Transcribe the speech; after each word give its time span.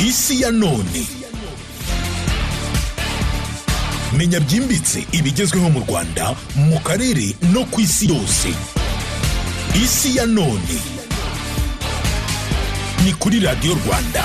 isi 0.00 0.40
ya 0.42 0.50
none 0.50 1.06
menya 4.16 4.40
byimbitse 4.40 5.06
ibigezweho 5.12 5.70
mu 5.70 5.80
rwanda 5.88 6.34
mu 6.56 6.78
karere 6.80 7.34
no 7.52 7.64
ku 7.66 7.80
isi 7.80 8.06
yose. 8.08 8.48
Isi 9.74 10.16
ya 10.16 10.26
none 10.26 10.74
ni 13.04 13.12
kuri 13.18 13.40
radiyo 13.40 13.74
rwanda. 13.86 14.22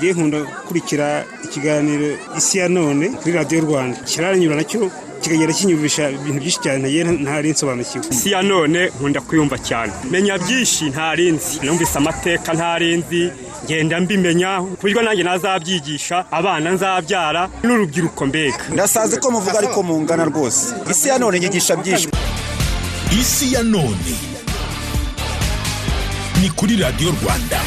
Nkunda 0.00 0.40
gukurikira 0.40 1.24
ikiganiro 1.44 2.16
isi 2.38 2.58
ya 2.58 2.68
none 2.68 3.08
kuri 3.08 3.32
radiyo 3.34 3.60
rwanda. 3.60 3.98
Kiraranyura 4.08 4.56
na 4.56 4.64
cyo. 4.64 4.90
Kikagenda 5.20 5.52
kinyumvisha 5.54 6.10
ibintu 6.10 6.40
byinshi 6.40 6.60
cyane 6.64 6.86
ntari 7.04 7.50
nsobanukiwe 7.50 8.04
isi 8.10 8.30
ya 8.30 8.42
none 8.42 8.80
nkunda 8.98 9.20
kuyumva 9.20 9.58
cyane. 9.58 9.92
Menya 10.10 10.38
byinshi 10.38 10.84
ntarinzi. 10.90 11.60
Numvise 11.62 11.98
amateka 11.98 12.52
ntarinzi. 12.54 13.30
Ngenda 13.64 14.00
mbimenya. 14.00 14.50
Ku 14.60 14.76
buryo 14.80 15.02
nanjye 15.02 15.22
nazabyigisha 15.22 16.24
abana 16.32 16.70
nzabyara. 16.72 17.42
N'urubyiruko 17.62 18.26
mbega. 18.26 18.64
Ndasazi 18.72 19.16
ko 19.20 19.30
muvuga 19.30 19.58
ariko 19.58 19.82
mungana 19.82 20.24
rwose. 20.24 20.74
Isi 20.90 21.08
ya 21.08 21.18
none 21.18 21.40
nyigisha 21.40 21.76
byinshi. 21.76 22.08
Isi 23.20 23.52
ya 23.54 23.62
none. 23.62 24.12
Ni 26.40 26.48
kuri 26.50 26.76
radiyo 26.76 27.10
rwanda. 27.22 27.60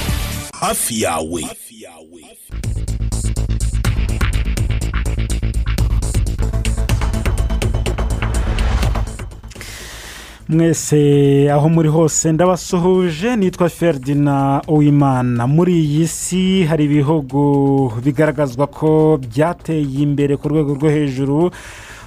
Hafi 0.59 1.01
yawe. 1.01 1.43
Mwese 10.53 11.51
aho 11.51 11.69
muri 11.69 11.89
hose 11.89 12.31
ndabasuhuje 12.31 13.35
nitwa 13.35 13.69
feridina 13.69 14.61
uwimana. 14.67 15.47
Muri 15.47 15.73
iyi 15.83 16.07
si 16.07 16.63
hari 16.63 16.83
ibihugu 16.85 17.91
bigaragazwa 18.05 18.67
ko 18.67 19.19
byateye 19.21 20.01
imbere 20.03 20.37
ku 20.37 20.47
rwego 20.49 20.73
rwo 20.73 20.89
hejuru 20.89 21.51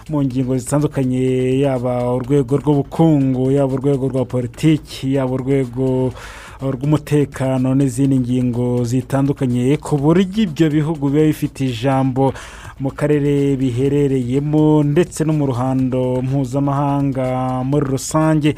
mu 0.09 0.23
ngingo 0.23 0.55
zitandukanye 0.59 1.59
yaba 1.61 2.15
urwego 2.15 2.57
rw'ubukungu 2.57 3.51
yaba 3.51 3.75
urwego 3.75 4.09
rwa 4.09 4.25
politiki 4.25 5.15
yaba 5.15 5.33
urwego 5.35 6.13
rw'umutekano 6.61 7.75
n'izindi 7.75 8.19
ngingo 8.21 8.85
zitandukanye. 8.85 9.77
Ku 9.77 9.97
buryo 10.01 10.43
ibyo 10.49 10.67
bihugu 10.71 11.09
biba 11.11 11.27
bifite 11.29 11.69
ijambo 11.69 12.33
mu 12.81 12.91
karere 12.91 13.57
biherereyemo 13.57 14.83
ndetse 14.83 15.25
no 15.25 15.33
mu 15.33 15.47
ruhando 15.47 16.23
mpuzamahanga 16.23 17.61
muri 17.65 17.87
rusange. 17.87 18.55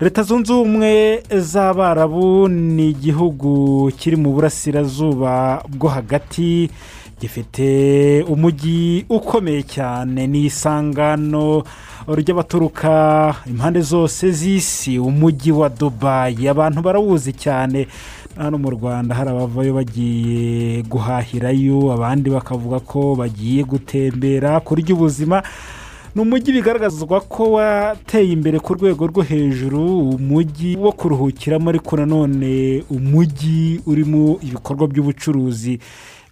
Leta 0.00 0.22
zunze 0.22 0.52
ubumwe 0.52 1.22
z'abarabu 1.30 2.48
ni 2.48 2.90
igihugu 2.90 3.90
kiri 3.98 4.16
mu 4.16 4.32
burasirazuba 4.34 5.62
bwo 5.70 5.88
hagati 5.88 6.70
gifite 7.22 8.24
umujyi 8.28 9.04
ukomeye 9.08 9.62
cyane 9.62 10.26
ni 10.26 10.44
isangano 10.50 11.62
ry'abaturuka 12.08 13.34
impande 13.46 13.80
zose 13.80 14.30
z'isi 14.32 14.98
umujyi 14.98 15.52
wa 15.52 15.68
dubayi 15.68 16.48
abantu 16.48 16.82
barawuzi 16.82 17.32
cyane. 17.32 17.86
Hano 18.36 18.58
mu 18.58 18.70
rwanda 18.70 19.14
hari 19.14 19.30
abavayo 19.30 19.74
bagiye 19.74 20.82
guhahirayo 20.82 21.92
abandi 21.94 22.30
bakavuga 22.30 22.80
ko 22.80 23.14
bagiye 23.14 23.62
gutembera. 23.62 24.58
Kurya 24.60 24.94
ubuzima 24.98 25.42
ni 26.14 26.20
umujyi 26.22 26.52
bigaragazwa 26.52 27.20
ko 27.20 27.52
wateye 27.52 28.32
imbere 28.32 28.58
ku 28.58 28.74
rwego 28.74 29.06
rwo 29.06 29.22
hejuru 29.22 30.10
umujyi 30.18 30.76
wo 30.76 30.92
kuruhukiramo 30.92 31.70
ariko 31.70 31.96
nanone 31.96 32.82
umujyi 32.90 33.80
urimo 33.86 34.38
ibikorwa 34.42 34.88
by'ubucuruzi. 34.90 35.78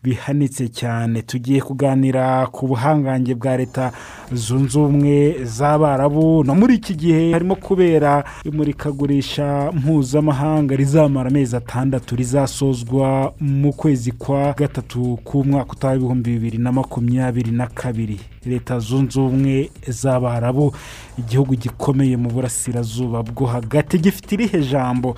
Bihanitse 0.02 0.68
cyane. 0.68 1.22
Tugiye 1.22 1.60
kuganira 1.60 2.46
ku 2.46 2.66
buhangange 2.66 3.34
bwa 3.34 3.56
leta 3.56 3.92
zunze 4.32 4.78
ubumwe 4.78 5.44
z'abarabu 5.44 6.44
no 6.44 6.54
muri 6.54 6.74
iki 6.74 6.94
gihe 6.94 7.32
harimo 7.32 7.54
kubera 7.54 8.24
imurikagurisha 8.44 9.72
mpuzamahanga 9.72 10.76
rizamara 10.76 11.30
amezi 11.30 11.56
atandatu 11.56 12.16
rizasozwa 12.16 13.32
mu 13.40 13.72
kwezi 13.72 14.12
kwa 14.12 14.52
gatatu 14.52 15.18
k'umwaka 15.24 15.72
utaha 15.72 15.94
ibihumbi 15.94 16.30
bibiri 16.32 16.58
na 16.58 16.72
makumyabiri 16.72 17.50
na 17.50 17.66
kabiri. 17.66 18.20
Leta 18.46 18.78
zunze 18.78 19.20
ubumwe 19.20 19.70
z'abarabu 19.88 20.72
igihugu 21.18 21.54
gikomeye 21.56 22.16
mu 22.16 22.30
burasirazuba 22.30 23.22
bwo 23.22 23.46
hagati 23.46 23.98
gifite 23.98 24.32
irihe 24.34 24.60
jambo? 24.64 25.14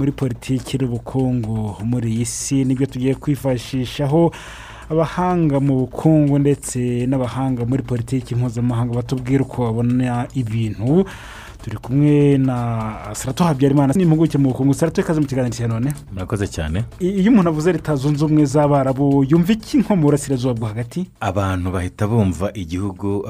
Muri 0.00 0.12
politiki 0.16 0.78
n'ubukungu 0.80 1.76
muri 1.84 2.08
iyi 2.16 2.24
si 2.26 2.64
ni 2.64 2.72
byo 2.74 2.86
tugiye 2.88 3.14
kwifashishaho 3.14 4.32
abahanga 4.88 5.60
mu 5.60 5.84
bukungu 5.84 6.38
ndetse 6.40 7.04
n'abahanga 7.06 7.68
muri 7.68 7.82
politiki 7.84 8.34
mpuzamahanga 8.34 8.94
batubwira 8.96 9.44
uko 9.44 9.68
babona 9.68 10.24
ibintu. 10.34 11.04
Turi 11.60 11.76
kumwe 11.76 12.38
na 12.40 12.56
sarato 13.12 13.44
habyarimana 13.44 13.92
n'impuguke 13.92 14.38
mu 14.40 14.48
bukungu. 14.48 14.72
Sarato 14.74 15.00
ikaze 15.04 15.20
mu 15.20 15.26
kiganiro 15.28 15.52
cya 15.54 15.68
none? 15.68 15.92
Murakoze 16.12 16.48
cyane. 16.48 16.84
Iyo 17.00 17.28
umuntu 17.30 17.48
avuze 17.52 17.72
leta 17.72 17.92
zunze 17.96 18.24
ubumwe 18.24 18.44
z'abarabu 18.48 19.24
yumva 19.28 19.52
iki 19.52 19.78
nko 19.84 19.92
mu 19.96 20.02
burasirazuba 20.08 20.54
bwo 20.56 20.66
hagati? 20.72 21.04
Abantu 21.20 21.68
bahita 21.70 22.08
bumva 22.08 22.48
igihugu 22.56 23.28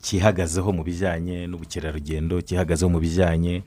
cyihagazeho 0.00 0.70
mu 0.72 0.82
bijyanye 0.86 1.46
n'ubukerarugendo 1.50 2.38
cyihagazeho 2.46 2.86
mu 2.94 3.02
bijyanye 3.02 3.62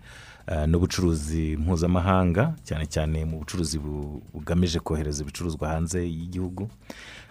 n'ubucuruzi 0.67 1.57
mpuzamahanga 1.57 2.53
cyane 2.63 2.85
cyane 2.85 3.25
mu 3.25 3.37
bucuruzi 3.39 3.79
bugamije 4.33 4.79
kohereza 4.79 5.23
ibicuruzwa 5.23 5.69
hanze 5.69 5.99
y'igihugu 6.01 6.69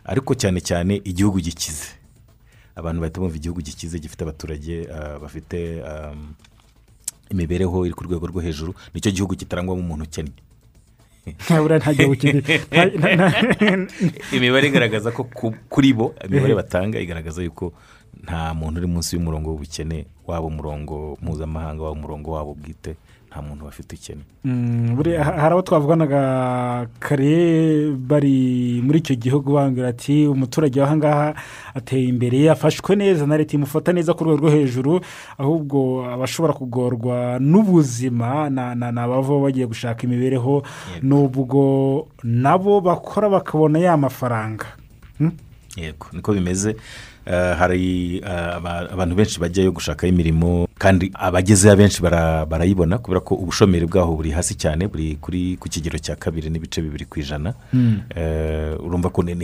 ariko 0.05 0.35
cyane 0.35 0.61
cyane 0.61 1.01
igihugu 1.05 1.41
gikize. 1.41 1.87
Abantu 2.77 3.01
bahita 3.01 3.21
bumva 3.21 3.37
igihugu 3.37 3.61
gikize 3.61 3.99
gifite 3.99 4.23
abaturage 4.23 4.87
bafite 5.23 5.83
imibereho 7.31 7.87
iri 7.87 7.95
ku 7.95 8.05
rwego 8.05 8.27
rwo 8.27 8.41
hejuru 8.41 8.75
ni 8.95 9.01
cyo 9.01 9.11
gihugu 9.11 9.35
kitarangwamo 9.37 9.83
umuntu 9.83 10.05
ukennye. 10.05 10.33
Imibare 14.33 14.69
igaragaza 14.69 15.13
ko 15.13 15.29
kuri 15.69 15.93
bo 15.93 16.15
imibare 16.25 16.55
batanga 16.55 16.97
igaragaza 16.97 17.43
yuko 17.43 17.73
nta 18.25 18.55
muntu 18.55 18.81
uri 18.81 18.89
munsi 18.89 19.17
y'umurongo 19.17 19.51
w'ubukene 19.51 20.07
waba 20.27 20.47
umurongo 20.47 21.19
mpuzamahanga 21.21 21.83
waba 21.83 21.97
umurongo 22.01 22.31
wabo 22.33 22.55
bwite. 22.55 22.97
Nta 23.29 23.43
muntu 23.43 23.65
bafite 23.65 23.93
ukene 23.97 24.23
hari 25.41 25.53
abo 25.53 25.63
twavuganaga 25.63 26.21
kare 26.99 27.93
bari 27.93 28.81
muri 28.85 28.99
icyo 28.99 29.15
gihugu 29.17 29.53
bambwira 29.53 29.89
ati 29.93 30.27
umuturage 30.27 30.81
w'aha 30.81 30.97
ngaha 30.97 31.29
ateye 31.75 32.09
imbere 32.09 32.51
afashwe 32.51 32.97
neza 32.97 33.27
na 33.27 33.37
leta 33.37 33.53
imufata 33.57 33.93
neza 33.93 34.15
ku 34.17 34.25
rwego 34.25 34.41
rwo 34.41 34.51
hejuru 34.51 35.01
ahubwo 35.39 36.09
abashobora 36.09 36.53
kugorwa 36.57 37.37
n'ubuzima 37.41 38.49
ni 38.51 39.01
abava 39.01 39.37
bagiye 39.45 39.67
gushaka 39.69 40.09
imibereho 40.09 40.63
n'ubwo 41.03 42.09
nabo 42.25 42.81
bakora 42.81 43.29
bakabona 43.29 43.79
ya 43.79 43.97
mafaranga. 43.97 44.67
Yego. 45.77 46.07
Niko 46.13 46.33
bimeze. 46.33 46.77
Hari 47.33 48.21
abantu 48.25 49.15
benshi 49.15 49.41
bajyayo 49.41 49.73
gushakaho 49.73 50.09
imirimo 50.13 50.69
kandi 50.79 51.11
abagezeyo 51.15 51.73
abenshi 51.73 52.03
barayibona 52.03 52.99
kubera 52.99 53.21
ko 53.21 53.35
ubushomeri 53.35 53.87
bwaho 53.87 54.17
buri 54.17 54.31
hasi 54.31 54.55
cyane 54.55 54.89
buri 54.89 55.19
kuri 55.21 55.57
ku 55.61 55.69
kigero 55.69 55.99
cya 55.99 56.17
kabiri 56.17 56.49
n'ibice 56.51 56.81
bibiri 56.83 57.05
ku 57.05 57.21
ijana. 57.21 57.53
Urumva 58.81 59.11
ko 59.11 59.23
ni 59.23 59.35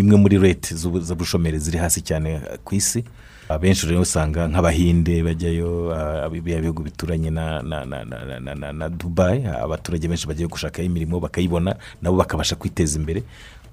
imwe 0.00 0.16
muri 0.16 0.38
leta 0.38 0.74
z'ubushomeri 0.74 1.58
ziri 1.58 1.78
hasi 1.78 2.00
cyane 2.02 2.40
ku 2.64 2.74
isi. 2.74 3.04
Abenshi 3.48 3.86
rero 3.86 4.00
usanga 4.00 4.48
nk'abahinde 4.48 5.22
bajyayo 5.22 5.92
bihugu 6.32 6.82
bituranye 6.82 7.30
na 7.30 8.88
dubayi 8.88 9.44
abaturage 9.46 10.08
benshi 10.08 10.26
bagiye 10.26 10.48
gushakaho 10.48 10.86
imirimo 10.86 11.20
bakayibona 11.20 11.76
nabo 12.02 12.16
bakabasha 12.16 12.56
kwiteza 12.56 12.98
imbere. 12.98 13.22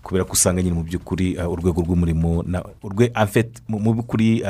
Kubera 0.04 0.24
ko 0.26 0.34
usanga 0.34 0.62
nyine 0.62 0.76
mu 0.76 0.84
by'ukuri 0.84 1.38
urwego 1.38 1.82
rw'umurimo 1.82 2.44
mu 3.68 3.94
by'ukuri 3.94 4.44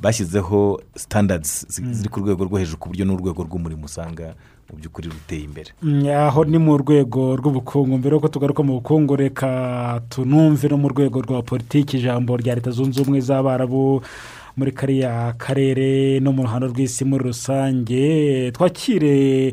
bashyizeho 0.00 0.80
sitandadizi 0.96 1.66
ziri 1.92 2.08
ku 2.08 2.20
rwego 2.20 2.44
rwo 2.44 2.58
hejuru 2.58 2.78
ku 2.78 2.88
buryo 2.88 3.04
n'urwego 3.04 3.42
rw'umurimo 3.44 3.84
usanga 3.84 4.34
mu 4.70 4.78
by'ukuri 4.80 5.08
ruteye 5.12 5.44
imbere. 5.44 5.70
Aho 6.16 6.44
ni 6.44 6.58
mu 6.58 6.76
rwego 6.80 7.36
rw'ubukungu 7.36 7.98
mbere 7.98 8.14
y'uko 8.16 8.28
tugaruka 8.28 8.62
mu 8.62 8.72
bukungu 8.80 9.16
reka 9.16 10.00
tunumve 10.08 10.68
no 10.68 10.76
mu 10.80 10.88
rwego 10.88 11.20
rwa 11.20 11.42
politiki 11.42 11.96
ijambo 12.00 12.36
rya 12.36 12.54
leta 12.54 12.70
zunze 12.70 13.00
ubumwe 13.00 13.20
z'abarabu 13.20 14.02
muri 14.56 14.72
kariya 14.72 15.32
karere 15.38 16.20
no 16.20 16.32
mu 16.32 16.42
ruhando 16.44 16.66
rw'isi 16.72 17.04
muri 17.04 17.24
rusange. 17.24 18.50
Twakire 18.52 19.52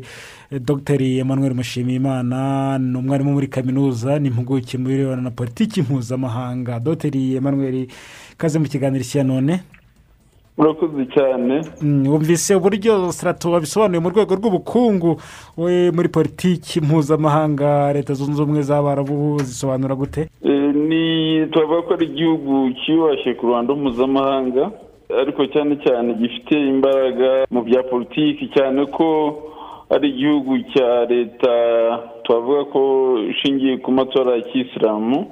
dogiteri 0.58 1.18
emmanuel 1.18 1.54
mushimiyimana 1.54 2.78
ni 2.78 2.98
umwarimu 2.98 3.32
muri 3.32 3.46
kaminuza 3.46 4.18
ni 4.18 4.28
impuguke 4.28 4.78
mu 4.78 4.88
birebana 4.88 5.22
na 5.22 5.30
politiki 5.30 5.82
mpuzamahanga. 5.82 6.80
Dogiteri 6.80 7.34
emmanuel 7.36 7.86
ikaze 8.32 8.58
mu 8.58 8.64
kiganiro 8.66 9.04
cya 9.04 9.22
none? 9.24 9.60
Murakoze 10.58 11.06
cyane. 11.14 11.62
Mm, 11.82 12.06
wumvise 12.08 12.54
uburyo 12.54 13.12
sitarato 13.12 13.50
wabisobanuye 13.50 14.00
mu 14.00 14.10
rwego 14.10 14.34
rw'ubukungu 14.34 15.16
we 15.56 15.90
muri 15.90 16.08
politiki 16.08 16.80
mpuzamahanga 16.80 17.92
leta 17.92 18.14
zunze 18.14 18.42
ubumwe 18.42 18.62
z'abarabu 18.62 19.38
zisobanura 19.42 19.94
gute? 19.94 20.20
Eh, 20.44 20.74
ni 20.74 21.46
twavuga 21.52 21.82
ko 21.82 21.94
ari 21.94 22.06
igihugu 22.06 22.74
cyiyubashye 22.82 23.34
ku 23.34 23.46
ruhando 23.46 23.76
mpuzamahanga 23.76 24.70
ariko 25.22 25.46
cyane 25.46 25.78
cyane 25.84 26.14
gifite 26.14 26.54
imbaraga 26.58 27.46
mu 27.50 27.62
bya 27.62 27.82
politiki 27.82 28.50
cyane 28.54 28.86
ko 28.86 29.06
ari 29.90 30.08
igihugu 30.08 30.58
cya 30.72 31.04
leta 31.04 31.54
twavuga 32.24 32.64
ko 32.64 32.82
ishingiye 33.30 33.76
ku 33.78 33.90
matora 33.92 34.36
ya 34.36 34.42
kisilamu 34.42 35.26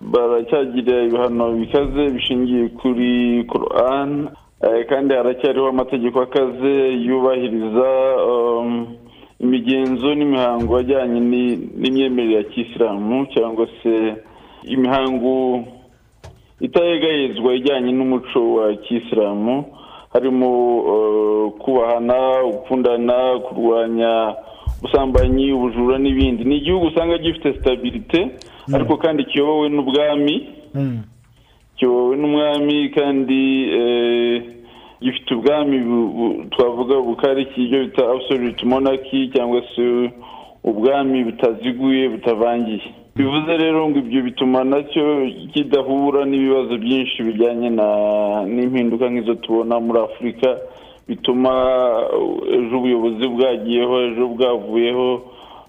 baracyagira 0.00 1.02
ibihano 1.04 1.52
bikaze 1.58 2.02
bishingiye 2.14 2.68
kuri 2.68 3.44
korani 3.50 4.28
kandi 4.88 5.14
haracyariho 5.14 5.68
amategeko 5.68 6.20
akaze 6.22 6.74
yubahiriza 7.06 7.88
um, 8.32 8.86
imigenzo 9.40 10.14
n'imihango 10.14 10.76
ajyanye 10.76 11.20
ni- 11.20 11.58
n'imyemerere 11.80 12.34
ya 12.34 12.42
kisilamu 12.44 13.26
cyangwa 13.34 13.66
se 13.82 14.14
imihango 14.64 15.64
itayegayezwa 16.60 17.54
ijyanye 17.54 17.92
n'umuco 17.92 18.40
wa 18.54 18.74
kisilamu 18.74 19.64
harimo 20.14 20.50
eh, 20.92 21.60
kubahana 21.60 22.42
gukundana 22.52 23.38
kurwanya 23.44 24.34
ubusambanyi 24.78 25.52
ubujura 25.52 25.98
n'ibindi. 25.98 26.44
Ni 26.44 26.56
igihugu 26.56 26.86
usanga 26.86 27.18
gifite 27.18 27.52
sitabirite 27.52 28.30
ariko 28.74 28.96
kandi 28.96 29.24
kiyobowe 29.24 29.68
n'ubwami. 29.68 30.48
Kiyobowe 31.76 32.16
n'umwami 32.16 32.88
kandi 32.88 33.40
eh, 33.80 34.42
gifite 35.02 35.34
ubwami 35.34 35.76
twavuga 36.50 36.96
bukariki 37.00 37.64
ibyo 37.64 37.84
bita 37.84 38.10
absolute 38.12 38.66
monarchy 38.66 39.28
cyangwa 39.34 39.62
se 39.76 40.10
ubwami 40.64 41.24
butaziguye 41.24 42.08
butavangiye. 42.08 42.94
Bivuze 43.16 43.56
rero 43.56 43.88
ngo 43.88 43.98
ibyo 43.98 44.22
bituma 44.22 44.64
na 44.64 44.82
cyo 44.82 45.04
kidahura 45.52 46.24
n'ibibazo 46.24 46.74
byinshi 46.78 47.22
bijyanye 47.22 47.68
n'impinduka 48.54 49.06
nk'izo 49.10 49.34
tubona 49.34 49.80
muri 49.80 49.98
afurika 50.08 50.48
bituma 51.08 51.50
ejo 52.56 52.74
ubuyobozi 52.78 53.24
bwagiyeho 53.34 53.94
ejo 54.08 54.24
bwavuyeho 54.34 55.08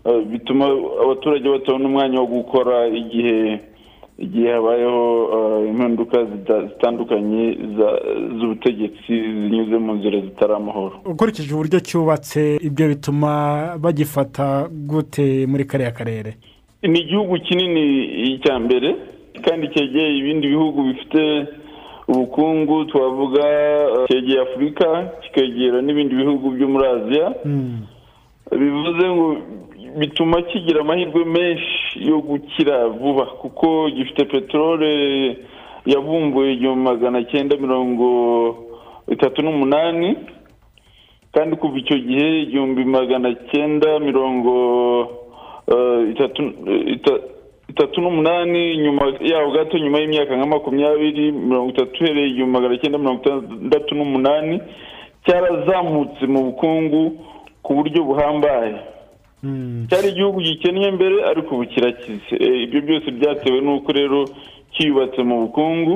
uh, 0.05 0.21
bituma 0.31 0.65
abaturage 1.03 1.49
batabona 1.49 1.85
umwanya 1.89 2.17
wo 2.19 2.27
gukora 2.27 2.87
igihe 2.87 3.59
igihe 4.17 4.49
habayeho 4.51 5.03
uh, 5.35 5.69
impinduka 5.69 6.17
zita- 6.31 6.65
zitandukanye 6.67 7.43
z'ubutegetsi 8.39 9.11
zinyuze 9.21 9.77
mu 9.77 9.93
nzira 9.93 10.21
zitari 10.21 10.53
amahoro. 10.53 10.95
Ukurikije 11.05 11.53
uburyo 11.53 11.79
cyubatse 11.79 12.57
ibyo 12.67 12.87
bituma 12.87 13.31
bagifata 13.77 14.67
gute 14.71 15.45
muri 15.47 15.63
kariya 15.65 15.91
karere? 15.91 16.31
Ni 16.87 16.99
igihugu 16.99 17.39
kinini 17.39 17.83
icya 18.33 18.59
mbere 18.59 18.95
kandi 19.45 19.67
cyegeye 19.73 20.17
ibindi 20.17 20.47
bihugu 20.47 20.83
bifite 20.83 21.21
ubukungu 22.07 22.85
twavuga 22.85 23.43
uh, 23.93 24.05
cyegeye 24.07 24.39
afurika 24.41 25.09
kikegera 25.21 25.81
n'ibindi 25.81 26.15
bihugu 26.15 26.49
byo 26.55 26.67
muri 26.67 26.85
aziya 26.87 27.27
bivuze 28.59 29.05
ngo 29.09 29.27
bituma 29.99 30.41
kigira 30.41 30.81
amahirwe 30.81 31.25
menshi 31.25 32.09
yo 32.09 32.19
gukira 32.21 32.87
vuba 32.87 33.25
kuko 33.25 33.89
gifite 33.89 34.25
peteroli 34.25 35.37
yavumbuye 35.85 36.53
igihumbi 36.53 36.83
magana 36.83 37.23
cyenda 37.23 37.57
mirongo 37.57 38.07
itatu 39.11 39.41
n'umunani 39.41 40.15
kandi 41.33 41.55
kuva 41.55 41.77
icyo 41.77 41.97
gihe 41.97 42.41
igihumbi 42.41 42.85
magana 42.85 43.33
cyenda 43.51 43.99
mirongo 43.99 44.53
itatu 46.11 46.41
ita- 46.95 47.21
itatu 47.69 48.01
n'umunani 48.01 48.77
nyuma 48.77 49.13
yaho 49.21 49.51
gato 49.51 49.77
nyuma 49.77 49.99
y'imyaka 49.99 50.35
nka 50.37 50.45
makumyabiri 50.45 51.31
mirongo 51.31 51.69
itatu 51.69 52.03
uhereye 52.03 52.27
igihumbi 52.27 52.53
magana 52.53 52.77
cyenda 52.77 52.97
mirongo 52.97 53.21
itandatu 53.21 53.95
n'umunani 53.95 54.61
cyarazamutse 55.25 56.25
mu 56.27 56.43
bukungu 56.43 57.01
ku 57.63 57.73
buryo 57.73 58.03
buhambaye. 58.03 58.75
Cyari 59.89 60.09
igihugu 60.09 60.41
gikennye 60.41 60.91
mbere 60.91 61.21
ariko 61.25 61.55
ubu 61.55 61.65
kirakize 61.65 62.33
Eh, 62.39 62.63
ibyo 62.65 62.81
byose 62.81 63.11
byatewe 63.11 63.61
n'uko 63.61 63.91
rero 63.93 64.25
cyiyubatse 64.73 65.21
mu 65.23 65.35
bukungu 65.45 65.95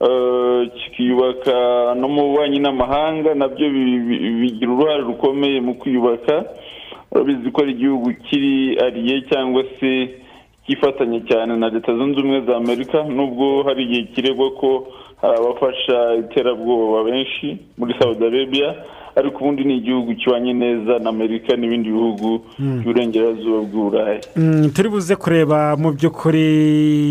eh, 0.00 0.68
kikiyubaka 0.76 1.94
no 1.96 2.08
mu 2.08 2.22
bubanyi 2.28 2.58
n'amahanga 2.60 3.34
na 3.34 3.48
byo 3.48 3.68
bi- 3.70 4.00
bi- 4.08 4.32
bigira 4.40 4.72
uruhare 4.72 5.02
rukomeye 5.04 5.60
mu 5.60 5.74
kwiyubaka. 5.80 6.44
Urabizi 7.12 7.50
ko 7.50 7.62
ari 7.62 7.72
igihugu 7.72 8.12
kiri 8.28 8.78
ariye 8.86 9.22
cyangwa 9.30 9.62
se 9.80 9.90
cyifatanya 10.66 11.20
cyane 11.28 11.56
na 11.56 11.68
leta 11.68 11.94
zunze 11.96 12.20
ubumwe 12.20 12.40
za 12.46 12.56
amerika 12.56 13.02
nubwo 13.04 13.62
hari 13.66 13.82
igihe 13.84 14.02
kiregwa 14.14 14.50
ko 14.60 14.86
hari 15.22 15.36
abafasha 15.38 16.14
iterabwoba 16.22 17.04
benshi 17.10 17.56
muri 17.78 17.94
saudi 17.98 18.24
arabia. 18.26 18.74
Ariko 19.16 19.36
ubundi 19.44 19.64
ni 19.64 19.76
igihugu 19.76 20.14
kibanye 20.14 20.52
neza 20.52 20.98
na 20.98 21.08
amerika 21.10 21.56
n'ibindi 21.56 21.88
bihugu 21.90 22.42
by'uburengerazuba 22.58 23.58
bw'uburayi 23.68 24.20
Mm, 24.36 24.70
turi 24.74 24.88
buze 24.88 25.16
kureba 25.16 25.76
mu 25.76 25.92
by'ukuri 25.92 26.46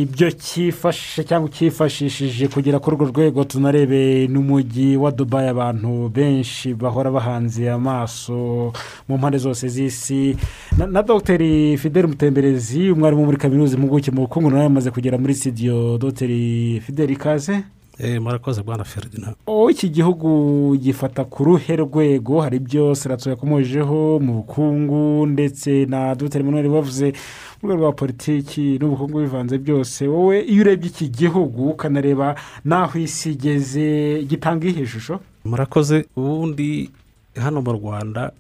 ibyo 0.01 0.31
cyifashisha 0.31 1.23
cyangwa 1.23 1.49
cyifashishije 1.49 2.47
kugera 2.47 2.79
kuri 2.79 2.95
urwo 2.95 3.07
rwego 3.11 3.43
tunarebe 3.43 4.27
n'umujyi 4.27 4.97
wa 4.97 5.11
dubayi 5.11 5.49
abantu 5.49 6.09
benshi 6.09 6.73
bahora 6.73 7.11
bahanze 7.11 7.69
amaso 7.71 8.71
mu 9.07 9.17
mpande 9.17 9.37
zose 9.37 9.67
z'isi. 9.67 10.35
Na, 10.77 11.01
dogiteri 11.03 11.77
fideli 11.77 12.07
mutemberezi 12.07 12.91
umwarimu 12.91 13.25
muri 13.25 13.37
kaminuza 13.37 13.75
impuguke 13.77 14.11
mu 14.11 14.21
bukungu 14.25 14.49
nawe 14.49 14.63
yamaze 14.63 14.91
kugera 14.91 15.17
muri 15.17 15.33
sitidiyo 15.33 15.97
dogiteri 15.97 16.79
fideli 16.85 17.13
ikaze 17.13 17.63
murakoze 17.99 18.63
bwana 18.63 18.83
feridina 18.83 19.35
wowe 19.47 19.71
iki 19.71 19.89
gihugu 19.89 20.77
gifata 20.77 21.25
ku 21.25 21.43
ruhe 21.43 21.75
rwego? 21.75 22.41
Hari 22.41 22.57
ibyo 22.57 22.95
serato 22.95 23.29
yakomojeho 23.29 24.19
mu 24.19 24.33
bukungu 24.33 25.25
ndetse 25.27 25.85
na 25.85 26.15
dogiteri 26.15 26.43
manuel 26.43 26.69
bavuze 26.69 27.13
mu 27.61 27.67
rwego 27.69 27.81
rwa 27.83 27.91
politiki 27.91 28.77
n'ubukungu 28.79 29.19
bivanze 29.19 29.57
byose. 29.57 30.07
Wowe 30.07 30.41
iyo 30.41 30.61
urebye 30.61 30.89
iki 30.89 31.09
gihugu 31.09 31.69
ukanareba 31.69 32.35
n'aho 32.65 32.99
isi 32.99 33.31
igeze 33.31 34.23
gitanga 34.23 34.67
ihe 34.67 34.85
shusho? 34.87 35.19
Murakoze 35.45 36.05
ubundi 36.15 36.89
hano 37.35 37.61
mu 37.61 37.71
rwanda 37.73 38.31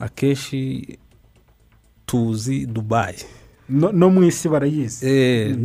akenshi 0.00 0.88
tuzi 2.06 2.66
dubayi 2.66 3.16
no 3.70 3.92
no 3.92 4.10
mu 4.10 4.22
isi 4.24 4.48
barayizi 4.48 5.06
Eh, 5.06 5.56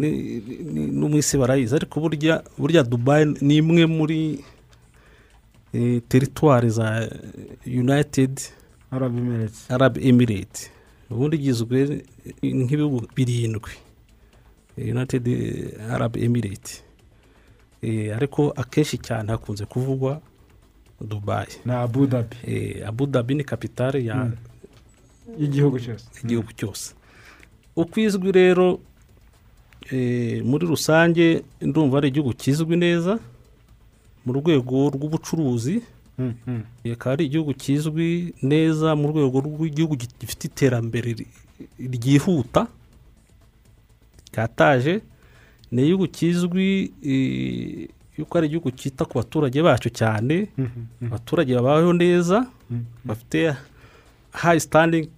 no 0.92 1.08
mu 1.10 1.18
isi 1.18 1.38
barayizi 1.38 1.76
ariko 1.76 2.00
burya 2.00 2.44
burya 2.58 2.84
dubayi 2.84 3.26
ni 3.42 3.58
imwe 3.58 3.86
muri 3.86 4.44
eh, 5.74 6.02
teritwari 6.08 6.70
za 6.70 7.10
united 7.66 8.40
arabi 9.70 10.08
emirate 10.10 10.72
ubundi 11.10 11.36
igizwe 11.38 12.02
nk'ibihugu 12.44 13.08
birindwi. 13.16 13.72
Eh, 14.78 14.96
united 14.96 15.26
arab 15.90 16.18
emirate 16.18 16.82
Eh, 17.82 18.16
ariko 18.18 18.50
akenshi 18.56 18.98
cyane 18.98 19.32
hakunze 19.32 19.66
kuvugwa 19.66 20.22
dubayi 21.02 21.54
na 21.66 21.82
abudabi 21.82 22.36
Eh, 22.48 22.88
abu 22.88 23.06
dhabi 23.06 23.36
ni 23.36 23.44
kapitale 23.44 24.06
ya 24.06 24.32
y'igihugu 25.40 25.80
cyose. 25.80 26.06
Igihugu 26.24 26.52
cyose. 26.54 26.94
Uko 27.76 28.00
izwi 28.00 28.32
rero 28.32 28.80
eh, 29.92 30.44
muri 30.46 30.68
rusange 30.68 31.44
ndumva 31.62 31.98
ari 31.98 32.08
igihugu 32.08 32.34
kizwi 32.34 32.76
neza 32.78 33.20
mu 34.26 34.34
rwego 34.34 34.90
rw'ubucuruzi. 34.90 35.82
Mm, 36.18 36.34
mm. 36.48 36.64
akaba 36.94 37.14
ari 37.14 37.26
igihugu 37.26 37.54
kizwi 37.54 38.34
neza 38.42 38.96
mu 38.96 39.08
rwego 39.12 39.40
rw'igihugu 39.40 39.96
gifite 39.96 40.44
iterambere 40.48 41.16
ryihuta. 41.80 42.68
Kataje 44.32 45.02
ni 45.72 45.82
igihugu 45.82 46.08
kizwi 46.08 46.92
eh, 47.04 47.90
yuko 48.18 48.38
ari 48.38 48.48
igihugu 48.48 48.72
cyita 48.72 49.06
ku 49.06 49.18
baturage 49.20 49.62
bacyo 49.62 49.90
cyane. 49.92 50.48
Abaturage 51.08 51.52
babayeho 51.56 51.94
neza 51.94 52.48
bafite 53.04 53.56
hayi 54.32 54.60
sitandingi 54.60 55.10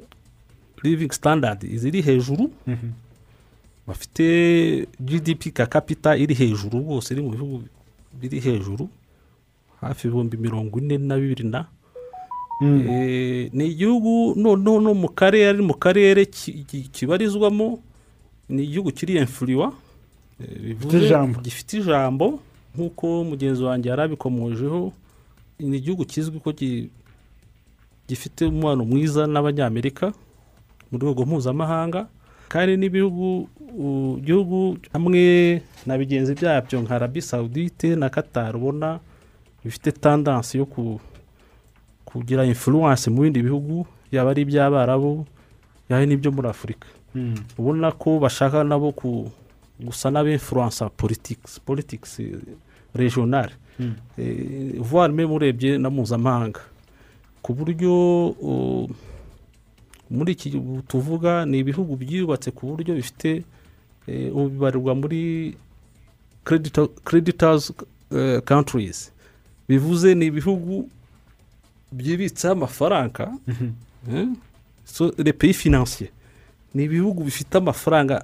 livingi 0.83 1.13
sitandadi 1.13 1.77
ziri 1.77 2.01
hejuru 2.01 2.51
bafite 3.87 4.87
gdp 4.99 5.53
ka 5.53 5.65
kapita 5.65 6.17
iri 6.17 6.33
hejuru 6.35 6.79
rwose 6.79 7.13
iri 7.13 7.21
mu 7.23 7.29
bihugu 7.31 7.63
biri 8.21 8.39
hejuru 8.39 8.89
hafi 9.81 10.07
ibihumbi 10.07 10.37
mirongo 10.37 10.79
ine 10.79 10.97
na 10.97 11.15
bibiri 11.17 11.43
na. 11.49 11.65
Eh, 12.61 13.49
ni 13.53 13.65
igihugu 13.69 14.33
noneho 14.35 14.81
no 14.81 14.93
mu 14.93 15.07
karere 15.13 15.49
ari 15.49 15.61
mu 15.61 15.73
karere 15.77 16.25
ki- 16.25 16.65
ki- 16.67 16.89
kibarizwamo 16.91 17.79
ni 18.49 18.63
igihugu 18.63 18.91
kiri 18.91 19.17
emfuriwa 19.17 19.73
eh, 20.41 20.73
gifite 21.41 21.77
ijambo. 21.77 22.39
nk'uko 22.75 23.23
mugenzi 23.23 23.63
wanjye 23.63 23.89
yari 23.89 24.01
abikomojeho 24.01 24.91
ni 25.59 25.77
igihugu 25.77 26.05
kizwi 26.05 26.39
ko 26.39 26.49
gi- 26.51 26.89
gifite 28.09 28.45
umubano 28.49 28.85
mwiza 28.85 29.27
n'abanyamerika. 29.27 30.13
Mu 30.91 30.97
rwego 30.99 31.25
mpuzamahanga 31.25 32.07
kandi 32.47 32.77
n'ibihugu 32.77 33.47
hamwe 34.93 35.61
na 35.85 35.97
bigenzi 35.97 36.33
byabyo 36.35 36.81
nka 36.81 36.95
arabi 36.95 37.21
sawudite 37.21 37.95
na 37.95 38.09
qatar 38.09 38.55
ubona 38.55 38.99
bifite 39.63 39.91
tandansi 39.91 40.57
yo 40.57 40.65
ku- 40.65 40.99
kugira 42.05 42.45
influence 42.45 43.09
mu 43.11 43.21
bindi 43.21 43.43
bihugu 43.43 43.85
yaba 44.11 44.31
ari 44.31 44.41
iby'abarabu 44.47 45.25
yaba 45.89 46.05
n'ibyo 46.05 46.31
muri 46.31 46.47
afurika 46.47 46.87
ubona 47.59 47.91
ko 47.91 48.19
bashaka 48.19 48.63
nabo 48.63 48.91
gusa 49.79 50.07
n'abinfluensa 50.11 50.89
politics 50.89 51.59
politics 51.59 52.21
regional 52.95 53.49
Eh, 54.17 54.73
même 55.13 55.29
urebye 55.29 55.77
na 55.77 55.89
mpuzamahanga. 55.89 56.57
Ku 57.45 57.53
buryo 57.53 57.93
muri 60.09 60.31
iki 60.31 60.49
tuvuga 60.87 61.45
ni 61.45 61.59
ibihugu 61.59 61.95
byubatse 61.95 62.51
ku 62.51 62.67
buryo 62.67 62.95
bifite 62.95 63.43
eh, 64.07 64.35
ubu 64.35 64.49
bibarirwa 64.49 64.95
muri 64.95 65.55
credito- 66.45 66.91
creditors 67.03 67.73
eh, 68.11 68.41
bivuze 69.67 70.15
ni 70.15 70.25
ibihugu 70.25 70.89
byibitseho 71.91 72.53
amafaranga 72.53 73.31
eh, 74.11 74.27
so 74.85 75.11
les 75.17 75.33
pays 75.33 75.53
financiers. 75.57 76.11
Ni 76.75 76.83
ibihugu 76.83 77.23
bifite 77.23 77.57
amafaranga 77.57 78.21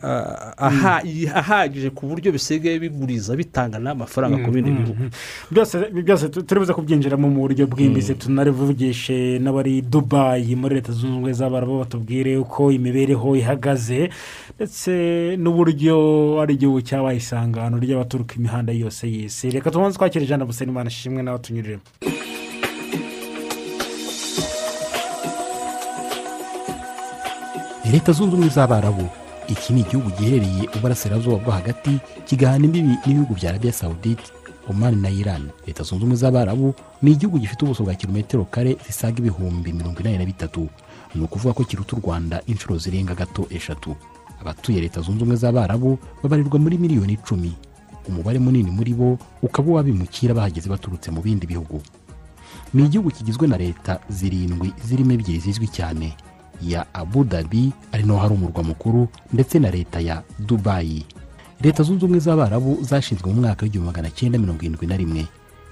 aha- 0.57 1.01
ahagije 1.35 1.89
ku 1.89 2.05
buryo 2.07 2.31
bisigaye 2.31 2.79
biguriza 2.79 3.35
bitanga 3.35 3.79
n'amafaranga 3.79 4.37
ku 4.45 4.51
bindi 4.51 4.69
bihugu. 4.71 5.09
byose 5.51 5.73
byose 5.93 6.29
tu- 6.29 6.43
turi 6.43 6.59
buze 6.59 6.73
kubyinjiramo 6.73 7.27
mu 7.29 7.39
buryo 7.47 7.65
bwimbitse 7.67 8.13
tunarivugishe 8.19 9.39
n'abari 9.39 9.81
dubayi 9.81 10.53
muri 10.55 10.75
leta 10.75 10.91
zunze 10.91 11.07
ubumwe 11.13 11.33
z'abarabu 11.33 11.79
batubwire 11.81 12.37
uko 12.37 12.71
imibereho 12.71 13.35
ihagaze 13.35 14.09
ndetse 14.59 14.91
n'uburyo 15.41 15.95
ari 16.41 16.53
igihugu 16.53 16.81
cyabaye 16.85 17.17
isangano 17.17 17.79
ry'abaturuka 17.79 18.35
imihanda 18.37 18.71
yose 18.75 19.07
y'isi. 19.09 19.49
Reka 19.49 19.71
tubanze 19.71 19.97
twakira 19.97 20.23
ijana 20.25 20.45
busenimana 20.45 20.89
ishimwe 20.93 21.23
nawe 21.23 21.39
tunyuriremo 21.39 21.81
leta 27.93 28.11
zunze 28.11 28.33
ubumwe 28.35 28.49
z'abarabu 28.55 29.05
iki 29.47 29.73
ni 29.73 29.81
igihugu 29.81 30.09
giherereye 30.17 30.63
uburasirazuba 30.75 31.37
bwo 31.43 31.51
hagati 31.51 31.99
kigahana 32.27 32.65
imbibi 32.65 32.87
n'ibihugu 33.05 33.33
bya 33.35 33.49
arabiya 33.49 33.73
sawudite 33.73 34.23
omani 34.69 34.95
na 35.01 35.09
iran. 35.09 35.49
Leta 35.67 35.83
zunze 35.83 35.95
ubumwe 36.03 36.15
z'abarabu 36.15 36.73
ni 37.01 37.11
igihugu 37.11 37.39
gifite 37.39 37.65
ubuso 37.65 37.83
bwa 37.83 37.95
kilometero 37.95 38.45
kare 38.45 38.77
zisaga 38.87 39.17
ibihumbi 39.19 39.73
mirongo 39.73 39.99
inani 39.99 40.17
na 40.17 40.25
bitatu. 40.25 40.69
Ni 41.15 41.21
ukuvuga 41.23 41.53
ko 41.53 41.63
kiruta 41.63 41.95
u 41.95 41.99
rwanda 42.03 42.41
inshuro 42.47 42.77
zirenga 42.77 43.15
gato 43.15 43.47
eshatu. 43.49 43.95
Abatuye 44.41 44.81
leta 44.81 45.01
zunze 45.01 45.17
ubumwe 45.21 45.35
z'abarabu 45.35 45.99
babarirwa 46.23 46.59
muri 46.59 46.77
miliyoni 46.77 47.13
icumi. 47.13 47.53
Umubare 48.07 48.39
munini 48.39 48.71
muri 48.71 48.93
bo 48.93 49.17
ukaba 49.41 49.71
uw'abimukira 49.71 50.33
bahageze 50.33 50.69
baturutse 50.69 51.11
mu 51.11 51.21
bindi 51.21 51.47
bihugu. 51.47 51.81
Ni 52.73 52.85
igihugu 52.85 53.11
kigizwe 53.11 53.47
na 53.47 53.57
leta 53.57 53.99
zirindwi 54.09 54.73
zirimo 54.85 55.11
ebyiri 55.13 55.39
zizwi 55.39 55.67
cyane. 55.67 56.15
Ya 56.61 56.85
abu 56.93 57.23
dhabi 57.23 57.71
ari 57.91 58.03
naho 58.03 58.19
hari 58.19 58.33
umurwa 58.33 58.63
mukuru 58.63 59.07
ndetse 59.33 59.59
na 59.59 59.71
leta 59.71 59.99
ya 59.99 60.23
dubayi 60.39 61.05
leta 61.61 61.83
zunze 61.83 62.05
ubumwe 62.05 62.19
z'abarabu 62.19 62.77
zashinzwe 62.83 63.33
mu 63.33 63.41
mwaka 63.41 63.63
w'igihumbi 63.63 63.87
magana 63.91 64.09
cyenda 64.11 64.37
mirongo 64.39 64.61
irindwi 64.61 64.87
na 64.87 64.97
rimwe 64.97 65.25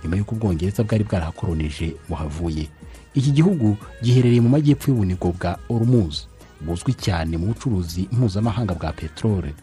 nyuma 0.04 0.16
y'uko 0.18 0.36
ubwongereza 0.36 0.84
bwari 0.84 1.04
bwarahakoronije 1.04 1.96
buhavuye 2.10 2.68
iki 3.14 3.32
gihugu 3.32 3.78
giherereye 4.04 4.42
mu 4.42 4.50
majyepfo 4.50 4.92
y'ubunigo 4.92 5.32
bwa 5.36 5.58
ormuz 5.70 6.26
buzwi 6.62 6.94
cyane 6.94 7.38
mu 7.38 7.46
bucuruzi 7.52 8.08
mpuzamahanga 8.12 8.74
bwa 8.74 8.92
peteroli 8.94 9.54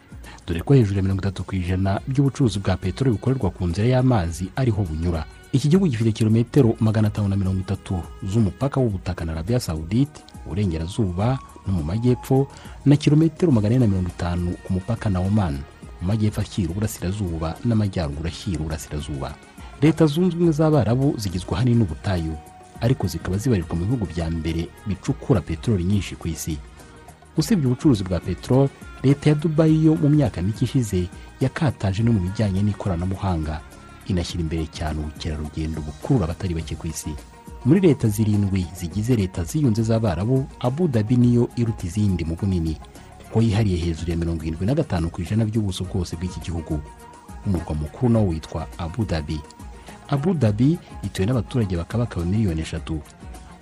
dore 0.47 0.61
ko 0.61 0.75
hejuru 0.75 0.97
ya 0.97 1.03
mirongo 1.03 1.21
itatu 1.23 1.45
ku 1.45 1.57
ijana 1.57 2.01
by'ubucuruzi 2.07 2.59
bwa 2.59 2.77
peteroli 2.77 3.17
bukorerwa 3.17 3.51
ku 3.51 3.67
nzira 3.67 3.89
y'amazi 3.89 4.49
ariho 4.57 4.83
bunyura. 4.83 5.25
Iki 5.53 5.69
gihugu 5.69 5.89
gifite 5.89 6.13
kilometero 6.13 6.77
magana 6.81 7.09
atanu 7.09 7.29
na 7.29 7.37
mirongo 7.37 7.61
itatu 7.61 8.03
z'umupaka 8.23 8.81
w'ubutaka 8.81 9.25
na 9.25 9.33
arabiya 9.33 9.61
sawudite 9.61 10.21
uburengerazuba 10.47 11.39
no 11.67 11.73
mu 11.73 11.83
majyepfo 11.85 12.49
na 12.87 12.97
kilometero 12.97 13.53
magana 13.53 13.77
ane 13.77 13.87
na 13.87 13.91
mirongo 13.91 14.09
itanu 14.09 14.53
ku 14.65 14.73
mupaka 14.73 15.11
na 15.11 15.21
oman. 15.21 15.59
Mu 16.01 16.07
majyepfo 16.09 16.41
ashyira 16.41 16.71
uburasirazuba 16.71 17.57
n'amajyaruguru 17.65 18.29
ashyira 18.29 18.61
uburasirazuba. 18.61 19.35
Leta 19.83 20.07
zunze 20.07 20.37
ubumwe 20.37 20.53
z'abarabu 20.53 21.15
zigizwe 21.19 21.55
ahanini 21.55 21.79
n'ubutayu 21.79 22.35
ariko 22.81 23.07
zikaba 23.07 23.39
zibarirwa 23.39 23.75
mu 23.77 23.85
bihugu 23.85 24.07
bya 24.07 24.31
mbere 24.31 24.69
bicukura 24.87 25.41
peteroli 25.41 25.85
nyinshi 25.85 26.17
ku 26.17 26.29
isi. 26.29 26.59
Usibye 27.37 27.67
ubucuruzi 27.67 28.05
bwa 28.05 28.21
peteroli 28.21 28.71
leta 29.03 29.31
ya 29.31 29.35
dubayi 29.37 29.85
yo 29.87 29.95
mu 29.97 30.09
myaka 30.09 30.43
mike 30.43 30.65
ishize 30.65 31.09
yakataje 31.41 32.03
no 32.03 32.13
mu 32.13 32.21
bijyanye 32.21 32.63
n'ikoranabuhanga. 32.63 33.61
Inashyira 34.09 34.41
imbere 34.43 34.67
cyane 34.73 34.99
ubukerarugendo 35.01 35.81
bukurura 35.81 36.25
abatari 36.25 36.55
bake 36.55 36.75
ku 36.75 36.87
isi. 36.87 37.11
Muri 37.65 37.81
leta 37.81 38.09
zirindwi 38.09 38.67
zigize 38.77 39.17
leta 39.17 39.45
ziyunze 39.45 39.83
z'abarabu 39.83 40.47
abu 40.61 40.89
dhabi 40.89 41.17
niyo 41.17 41.49
iruta 41.57 41.87
izindi 41.87 42.25
mu 42.25 42.37
bunini. 42.37 42.77
Kuko 43.29 43.43
yihariye 43.43 43.77
hejuru 43.77 44.11
ya 44.11 44.17
mirongo 44.17 44.43
irindwi 44.43 44.67
na 44.67 44.75
gatanu 44.75 45.11
ku 45.11 45.21
ijana 45.23 45.45
by'ubuso 45.45 45.85
bwose 45.85 46.17
bw'iki 46.17 46.41
gihugu. 46.41 46.81
Umurwa 47.47 47.75
mukuru 47.75 48.09
nawo 48.13 48.27
witwa 48.29 48.67
abu 48.79 49.05
dhabi. 49.05 49.41
Abu 50.09 50.33
dhabi 50.35 50.79
ituwe 51.03 51.27
n'abaturage 51.27 51.77
bakabakaba 51.77 52.25
miliyoni 52.27 52.61
eshatu. 52.61 53.01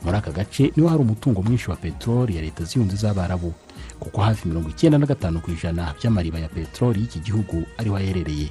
Muri 0.05 0.17
aka 0.17 0.31
gace 0.31 0.71
ni 0.77 0.83
ho 0.83 0.89
hari 0.89 1.01
umutungo 1.03 1.43
mwinshi 1.43 1.71
wa 1.71 1.77
peteroli 1.77 2.37
ya 2.37 2.43
leta 2.43 2.65
ziyunze 2.65 2.97
z'abarabu. 2.97 3.53
Kuko 4.01 4.21
hafi 4.21 4.49
mirongo 4.49 4.69
icyenda 4.69 4.99
na 4.99 5.07
gatanu 5.07 5.41
ku 5.41 5.51
ijana 5.51 5.95
by'amariba 5.99 6.39
ya 6.39 6.49
peteroli 6.49 7.01
y'iki 7.01 7.19
gihugu 7.21 7.65
ariho 7.79 7.97
aherereye. 7.97 8.49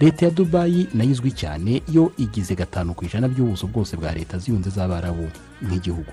Leta 0.00 0.26
ya 0.26 0.30
dubayi 0.30 0.88
na 0.94 1.04
yo 1.04 1.10
izwi 1.10 1.32
cyane 1.32 1.82
yo 1.92 2.12
igize 2.18 2.54
gatanu 2.54 2.94
ku 2.94 3.04
ijana 3.04 3.28
by'ubuso 3.28 3.66
bwose 3.66 3.96
bwa 3.96 4.12
leta 4.14 4.38
ziyunze 4.38 4.70
z'abarabu 4.70 5.26
nk'igihugu. 5.62 6.12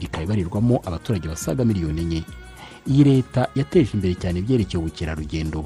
Ikaba 0.00 0.24
ibarirwamo 0.24 0.80
abaturage 0.84 1.28
basaga 1.28 1.64
miliyoni 1.64 2.00
enye. 2.02 2.22
Iyi 2.86 3.04
leta 3.04 3.48
yateje 3.54 3.90
imbere 3.96 4.14
cyane 4.14 4.38
ibyerekeye 4.38 4.78
ubukerarugendo. 4.82 5.64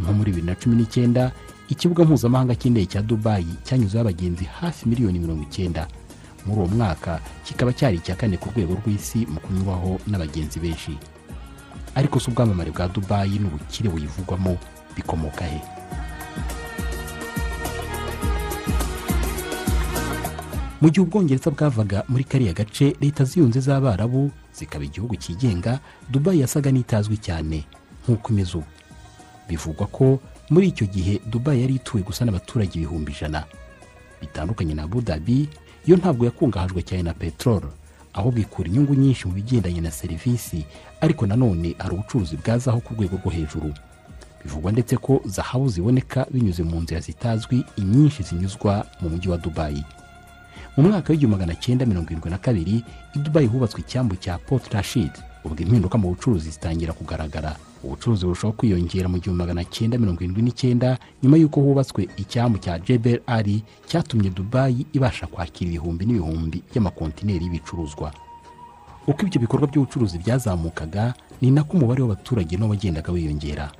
Nko 0.00 0.12
muri 0.12 0.30
bibiri 0.32 0.46
na 0.46 0.54
cumi 0.54 0.76
n'icyenda 0.76 1.32
ikibuga 1.68 2.04
mpuzamahanga 2.04 2.54
cy'indege 2.56 2.86
cya 2.86 3.02
dubayi 3.02 3.52
cyanyuzeho 3.64 4.00
abagenzi 4.00 4.44
hafi 4.48 4.88
miliyoni 4.88 5.18
mirongo 5.20 5.42
icyenda. 5.44 5.84
Muri 6.46 6.58
uwo 6.60 6.68
mwaka 6.72 7.20
kikaba 7.44 7.72
cyari 7.76 7.96
icya 8.00 8.16
kane 8.16 8.36
ku 8.40 8.48
rwego 8.48 8.74
rw'isi 8.80 9.26
mu 9.28 9.40
kunyurwaho 9.44 10.00
n'abagenzi 10.08 10.56
benshi. 10.60 10.96
Ariko 11.94 12.16
si 12.20 12.30
ubwamamare 12.32 12.70
bwa 12.72 12.88
dubayi 12.88 13.36
n'ubukire 13.38 13.90
buyivugwamo 13.92 14.56
bikomoka 14.96 15.44
he? 15.44 15.60
Mu 20.80 20.88
gihe 20.90 21.00
ubwongereza 21.02 21.50
bwavaga 21.50 22.04
muri 22.08 22.24
kariya 22.24 22.52
gace 22.52 22.96
leta 23.00 23.24
ziyunze 23.24 23.60
z'abarabu 23.60 24.30
zikaba 24.54 24.84
igihugu 24.84 25.16
cyigenga 25.16 25.80
dubayi 26.10 26.40
yasaga 26.40 26.70
n'itazwi 26.72 27.16
cyane 27.18 27.64
nk'uko 28.04 28.32
imeze 28.32 28.54
ubu. 28.58 28.66
Bivugwa 29.48 29.86
ko 29.86 30.20
muri 30.50 30.68
icyo 30.70 30.86
gihe 30.86 31.20
dubayi 31.26 31.60
yari 31.62 31.74
ituwe 31.82 32.02
gusa 32.02 32.24
n'abaturage 32.24 32.78
ibihumbi 32.78 33.12
ijana. 33.12 33.44
Bitandukanye 34.20 34.74
na 34.74 34.82
abu 34.86 35.00
dhabi 35.00 35.48
yo 35.86 35.96
ntabwo 35.96 36.24
yakungahajwe 36.24 36.82
cyane 36.82 37.02
na 37.02 37.14
peteroli 37.14 37.66
ahubwo 38.14 38.40
ikura 38.40 38.68
inyungu 38.68 38.94
nyinshi 38.94 39.26
mu 39.28 39.34
bigendanye 39.34 39.80
na 39.80 39.90
serivisi 39.90 40.64
ariko 41.00 41.26
nanone 41.26 41.74
hari 41.78 41.94
ubucuruzi 41.94 42.36
bwazaho 42.38 42.80
ku 42.80 42.94
rwego 42.94 43.16
rwo 43.18 43.30
hejuru. 43.30 43.74
Bivugwa 44.44 44.72
ndetse 44.72 44.96
ko 44.96 45.20
zahabu 45.26 45.68
ziboneka 45.68 46.26
binyuze 46.30 46.62
mu 46.62 46.80
nzira 46.80 47.00
zitazwi 47.00 47.64
inyinshi 47.76 48.22
zinyuzwa 48.22 48.86
mu 49.02 49.08
mujyi 49.10 49.28
wa 49.28 49.38
dubayi 49.38 49.82
mu 50.76 50.82
mwaka 50.88 51.12
w'igihumbi 51.12 51.36
magana 51.36 51.54
cyenda 51.54 51.86
mirongo 51.86 52.06
irindwi 52.10 52.30
na 52.30 52.38
kabiri 52.38 52.84
i 53.16 53.18
dubayi 53.18 53.46
hubatswe 53.46 53.80
icyambu 53.80 54.16
cya 54.16 54.38
port 54.38 54.72
rashid. 54.74 55.10
Ubwo 55.44 55.62
impinduka 55.62 55.98
mu 55.98 56.08
bucuruzi 56.08 56.50
zitangira 56.50 56.92
kugaragara. 56.92 57.56
Ubucuruzi 57.84 58.24
burushaho 58.26 58.52
kwiyongera 58.52 59.08
mu 59.08 59.18
gihumbi 59.18 59.38
magana 59.42 59.64
cyenda 59.64 59.98
mirongo 59.98 60.20
irindwi 60.22 60.42
n'icyenda 60.42 60.98
nyuma 61.22 61.36
y'uko 61.36 61.60
hubatswe 61.60 62.08
icyambu 62.16 62.58
cya 62.58 62.78
jebel 62.78 63.20
ali 63.26 63.62
cyatumye 63.86 64.30
dubayi 64.30 64.86
ibasha 64.92 65.26
kwakira 65.26 65.68
ibihumbi 65.70 66.06
n'ibihumbi 66.06 66.62
by'amakontineri 66.70 67.44
y'ibicuruzwa. 67.44 68.12
Uko 69.06 69.20
ibyo 69.26 69.40
bikorwa 69.40 69.66
by'ubucuruzi 69.66 70.18
byazamukaga 70.18 71.14
ni 71.40 71.50
nako 71.50 71.76
umubare 71.76 72.02
w'abaturage 72.02 72.56
nawo 72.56 72.70
wagendaga 72.70 73.12
wiyongera. 73.12 73.70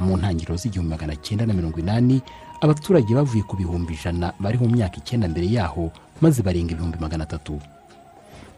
Mu 0.00 0.16
ntangiriro 0.16 0.56
z'igihumbi 0.56 0.90
magana 0.90 1.16
cyenda 1.16 1.46
na 1.46 1.54
mirongo 1.54 1.78
inani 1.80 2.22
abaturage 2.60 3.14
bavuye 3.14 3.42
ku 3.46 3.56
bihumbi 3.56 3.94
ijana 3.94 4.32
bari 4.40 4.58
mu 4.58 4.66
myaka 4.68 4.96
icyenda 4.98 5.28
mbere 5.30 5.46
yaho 5.46 5.90
maze 6.20 6.42
barenga 6.42 6.72
ibihumbi 6.72 6.98
magana 7.00 7.24
atatu. 7.24 7.52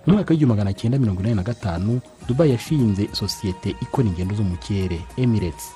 Mu 0.07 0.13
mwaka 0.15 0.31
w'igihumbi 0.31 0.53
magana 0.57 0.73
cyenda 0.73 0.99
mirongo 0.99 1.21
inani 1.21 1.35
na 1.37 1.43
gatanu 1.43 2.01
dubayi 2.29 2.51
yashinze 2.53 3.09
sosiyete 3.13 3.71
ikora 3.83 4.09
ingendo 4.09 4.35
zo 4.35 4.43
mu 4.43 4.57
kirere 4.57 5.01
emirates. 5.17 5.69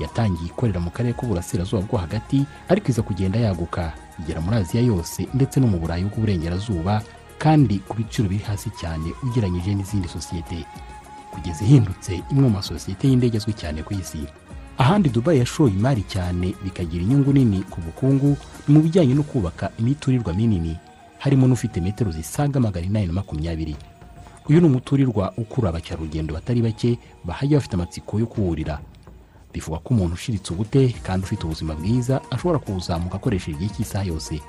Yatangiye 0.00 0.46
ikorera 0.50 0.80
mu 0.80 0.90
karere 0.90 1.14
k'uburasirazuba 1.14 1.82
bwo 1.82 1.98
hagati 1.98 2.44
ariko 2.68 2.88
iza 2.90 3.02
kugenda 3.02 3.38
yaguka. 3.38 3.92
Igera 4.20 4.40
muri 4.40 4.56
aziya 4.56 4.82
yose 4.84 5.26
ndetse 5.34 5.60
no 5.60 5.66
mu 5.66 5.78
burayi 5.78 6.04
bw'uburengerazuba 6.04 7.02
kandi 7.38 7.78
ku 7.82 7.96
biciro 7.98 8.28
biri 8.28 8.44
hasi 8.46 8.70
cyane 8.70 9.10
ugereranyije 9.22 9.74
n'izindi 9.74 10.08
sosiyete. 10.08 10.64
Kugeza 11.34 11.64
ihindutse 11.64 12.22
imwe 12.30 12.42
mu 12.48 12.50
masosiyete 12.62 13.08
y'indege 13.08 13.36
azwi 13.42 13.52
cyane 13.52 13.82
ku 13.82 13.94
isi. 13.98 14.22
Ahandi 14.78 15.08
dubayi 15.10 15.38
yashoye 15.42 15.72
imari 15.74 16.02
cyane 16.06 16.54
bikagira 16.64 17.02
inyungu 17.02 17.32
nini 17.32 17.62
ku 17.66 17.80
bukungu 17.80 18.36
mu 18.68 18.78
bijyanye 18.80 19.14
no 19.14 19.22
kubaka 19.26 19.70
imiturirwa 19.78 20.32
minini. 20.34 20.76
Harimo 21.22 21.46
n'ufite 21.46 21.78
metero 21.80 22.10
zisaga 22.10 22.60
magana 22.60 22.86
inani 22.86 23.06
na 23.06 23.12
makumyabiri. 23.12 23.76
Uyu 24.48 24.60
ni 24.60 24.66
umuturirwa 24.66 25.32
ukurura 25.36 25.68
abakerarugendo 25.70 26.34
batari 26.34 26.62
bake 26.62 26.98
bahajya 27.24 27.58
bafite 27.58 27.74
amatsiko 27.74 28.18
yo 28.18 28.26
kuwurira. 28.26 28.78
Bivugwa 29.54 29.78
ko 29.78 29.94
umuntu 29.94 30.14
ushiritse 30.14 30.52
ubute 30.52 30.94
kandi 31.02 31.24
ufite 31.24 31.44
ubuzima 31.46 31.74
bwiza 31.74 32.20
ashobora 32.30 32.58
kuwuzamuka 32.58 33.16
akoresheje 33.16 33.56
igihe 33.56 33.70
cy'isaha 33.74 34.04
yose. 34.04 34.40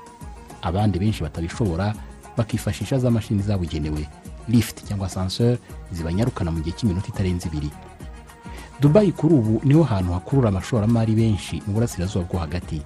Abandi 0.62 0.98
benshi 0.98 1.22
batabishobora 1.22 1.94
bakifashisha 2.36 2.98
za 2.98 3.10
mashini 3.10 3.42
zabugenewe 3.42 4.08
lift 4.48 4.82
cyangwa 4.84 5.06
asanseri 5.06 5.58
zibanyarukana 5.92 6.50
mu 6.50 6.58
gihe 6.60 6.74
cy'iminota 6.76 7.08
itarenze 7.14 7.46
ibiri. 7.48 7.70
Dubayi 8.80 9.12
kuri 9.12 9.34
ubu 9.34 9.60
ni 9.64 9.74
ho 9.74 9.82
hantu 9.86 10.12
hakurura 10.12 10.48
abashoramari 10.48 11.14
benshi 11.14 11.62
mu 11.66 11.72
burasirazuba 11.78 12.24
bwo 12.26 12.38
hagati. 12.42 12.82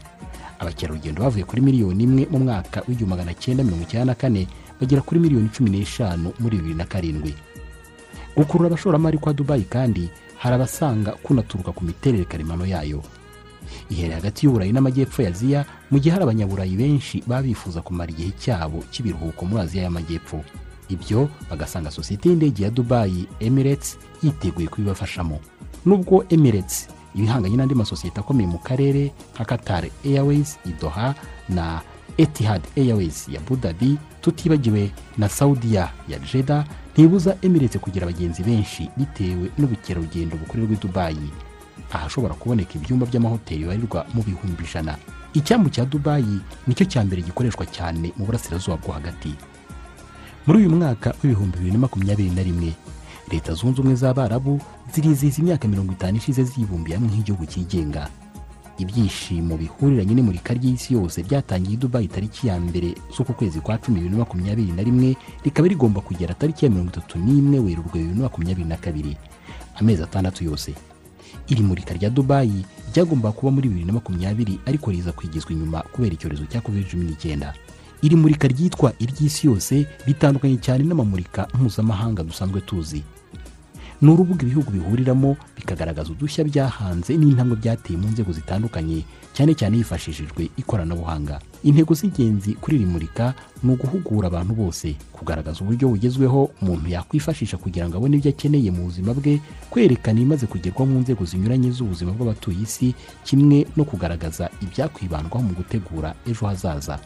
Abakerarugendo 0.58 1.22
bavuye 1.22 1.44
kuri 1.44 1.62
miliyoni 1.62 2.04
imwe 2.04 2.26
mu 2.30 2.38
mwaka 2.38 2.82
w'igihumbi 2.88 3.10
magana 3.16 3.34
cyenda 3.34 3.64
mirongo 3.64 3.82
icyenda 3.84 4.04
na 4.04 4.14
kane 4.14 4.46
bagera 4.80 5.02
kuri 5.02 5.20
miliyoni 5.20 5.48
cumi 5.48 5.70
n'eshanu 5.70 6.32
muri 6.38 6.56
bibiri 6.56 6.74
na 6.74 6.84
karindwi. 6.84 7.34
Gukurura 8.36 8.66
abashoramari 8.68 9.18
kwa 9.18 9.32
dubayi 9.32 9.64
kandi 9.64 10.08
hari 10.38 10.54
abasanga 10.54 11.10
kunaturuka 11.12 11.72
ku 11.72 11.84
miterere 11.84 12.24
karemano 12.24 12.66
yayo. 12.66 13.02
Iherereye 13.90 14.14
hagati 14.14 14.46
y'uburayi 14.46 14.72
n'amajyepfo 14.72 15.22
ya 15.22 15.28
aziya 15.28 15.64
mu 15.90 15.98
gihe 15.98 16.12
hari 16.12 16.22
abanyaburayi 16.24 16.76
benshi 16.76 17.22
baba 17.26 17.42
bifuza 17.42 17.82
kumara 17.82 18.10
igihe 18.10 18.30
cyabo 18.38 18.84
cy'ibiruhuko 18.90 19.44
muri 19.46 19.60
aziya 19.62 19.82
y'amajyepfo. 19.84 20.40
Ibyo 20.88 21.28
bagasanga 21.50 21.90
sosiyete 21.90 22.28
y'indege 22.28 22.64
ya 22.64 22.70
dubayi 22.70 23.26
emirates 23.40 23.98
yiteguye 24.22 24.68
kubibafashamo. 24.68 25.40
Nubwo 25.86 26.24
emirates 26.30 26.88
ibihanganye 27.14 27.56
n'andi 27.56 27.74
masosiyete 27.74 28.20
akomeye 28.20 28.48
mu 28.48 28.58
karere 28.58 29.12
nka 29.34 29.44
qatar 29.44 29.84
airways 30.04 30.58
idoha 30.66 31.14
na 31.48 31.80
etihad 32.18 32.62
airways 32.76 33.28
ya 33.28 33.40
budabi 33.40 33.98
tutibagiwe 34.20 34.90
na 35.18 35.28
saudiya 35.28 35.90
ya 36.08 36.18
jeda 36.18 36.64
ntibuza 36.92 37.36
emirates 37.42 37.80
kugira 37.80 38.06
abagenzi 38.06 38.42
benshi 38.42 38.90
bitewe 38.96 39.50
n'ubukerarugendo 39.58 40.36
bukorerwa 40.36 40.74
i 40.74 40.78
dubayi 40.82 41.28
ahashobora 41.92 42.34
kuboneka 42.34 42.74
ibyumba 42.74 43.06
by'amahoteli 43.06 43.62
bibarirwa 43.64 44.04
mu 44.14 44.20
bihumbi 44.22 44.64
ijana. 44.64 44.98
Icyambu 45.32 45.70
cya 45.70 45.84
dubayi 45.88 46.40
ni 46.66 46.74
cyo 46.74 46.84
cya 46.84 47.00
mbere 47.04 47.22
gikoreshwa 47.22 47.64
cyane 47.70 48.12
mu 48.16 48.26
burasirazuba 48.28 48.76
bwo 48.76 48.92
hagati. 48.92 49.32
Muri 50.46 50.58
uyu 50.66 50.70
mwaka 50.76 51.14
w'ibihumbi 51.22 51.56
bibiri 51.58 51.72
na 51.72 51.78
makumyabiri 51.78 52.30
na 52.30 52.42
rimwe 52.42 52.72
leta 53.32 53.54
zunze 53.54 53.80
ubumwe 53.80 53.96
z'abarabu 53.96 54.60
zirizihiza 54.94 55.38
imyaka 55.42 55.68
mirongo 55.68 55.92
itanu 55.92 56.16
ishize 56.16 56.42
zibumbiye 56.44 56.96
hamwe 56.96 57.10
nk'igihugu 57.12 57.46
cyigenga 57.46 58.08
ibyishimo 58.78 59.56
bihuriranye 59.58 60.14
n'imurika 60.14 60.54
ry'isi 60.54 60.94
yose 60.94 61.22
byatangiye 61.22 61.74
i 61.74 61.80
dubayi 61.80 62.08
tariki 62.08 62.46
ya 62.48 62.60
mbere 62.60 62.94
z'uku 63.16 63.32
kwezi 63.34 63.60
kwa 63.60 63.78
cumi 63.78 63.96
bibiri 64.00 64.12
na 64.14 64.18
makumyabiri 64.22 64.72
na 64.72 64.82
rimwe 64.82 65.16
rikaba 65.44 65.68
rigomba 65.68 66.00
kugera 66.00 66.34
tariki 66.34 66.64
ya 66.64 66.70
mirongo 66.70 66.90
itatu 66.94 67.18
n'imwe 67.18 67.58
werurwe 67.58 67.92
bibiri 67.98 68.14
na 68.14 68.22
makumyabiri 68.22 68.68
na 68.68 68.76
kabiri. 68.76 69.16
Amezi 69.80 70.02
atandatu 70.02 70.44
yose. 70.44 70.74
Iri 71.48 71.62
murika 71.62 71.94
rya 71.94 72.10
dubayi 72.10 72.64
ryagombaga 72.94 73.32
kuba 73.36 73.50
muri 73.52 73.68
bibiri 73.68 73.86
na 73.86 73.92
makumyabiri 73.92 74.60
ariko 74.66 74.90
riza 74.90 75.12
kwigizwa 75.12 75.50
inyuma 75.52 75.82
kubera 75.82 76.14
icyorezo 76.14 76.46
cya 76.46 76.60
covid 76.60 76.86
cumi 76.90 77.04
n'icyenda 77.04 77.54
iri 78.02 78.14
murika 78.16 78.46
ryitwa 78.48 78.92
iry'isi 79.02 79.46
yose 79.50 79.86
ritandukanye 80.06 80.56
cyane 80.62 80.84
n'amamurika 80.86 81.48
mpuzamahanga 81.54 82.22
dusanzwe 82.22 82.60
tuzi. 82.62 83.02
Ni 84.00 84.10
urubuga 84.10 84.42
ibihugu 84.42 84.70
bihuriramo 84.70 85.36
bikagaragaza 85.56 86.10
udushya 86.14 86.44
byahanze 86.46 87.16
n'intambwe 87.18 87.56
byateye 87.58 87.98
mu 87.98 88.08
nzego 88.14 88.30
zitandukanye 88.32 89.02
cyane 89.34 89.54
cyane 89.58 89.76
hifashishijwe 89.82 90.50
ikoranabuhanga. 90.56 91.40
Intego 91.66 91.94
z'ingenzi 91.94 92.54
kuri 92.62 92.76
iri 92.78 92.86
murika 92.86 93.34
ni 93.62 93.72
uguhugura 93.74 94.26
abantu 94.30 94.54
bose 94.54 94.94
kugaragaza 95.12 95.60
uburyo 95.66 95.88
bugezweho 95.90 96.50
umuntu 96.62 96.86
yakwifashisha 96.94 97.56
kugira 97.58 97.88
ngo 97.90 97.96
abone 97.98 98.16
ibyo 98.22 98.30
akeneye 98.30 98.70
mu 98.70 98.84
buzima 98.86 99.10
bwe 99.14 99.40
kwerekana 99.70 100.20
ibimaze 100.22 100.46
kugerwaho 100.46 100.86
mu 100.86 100.98
nzego 101.02 101.24
zinyuranye 101.26 101.70
z'ubuzima 101.74 102.12
bw'abatuye 102.14 102.62
isi 102.62 102.94
kimwe 103.26 103.66
no 103.76 103.82
kugaragaza 103.84 104.46
ibyakwibandwaho 104.62 105.42
mu 105.42 105.52
gutegura 105.58 106.14
ejo 106.26 106.46
hazaza. 106.46 106.98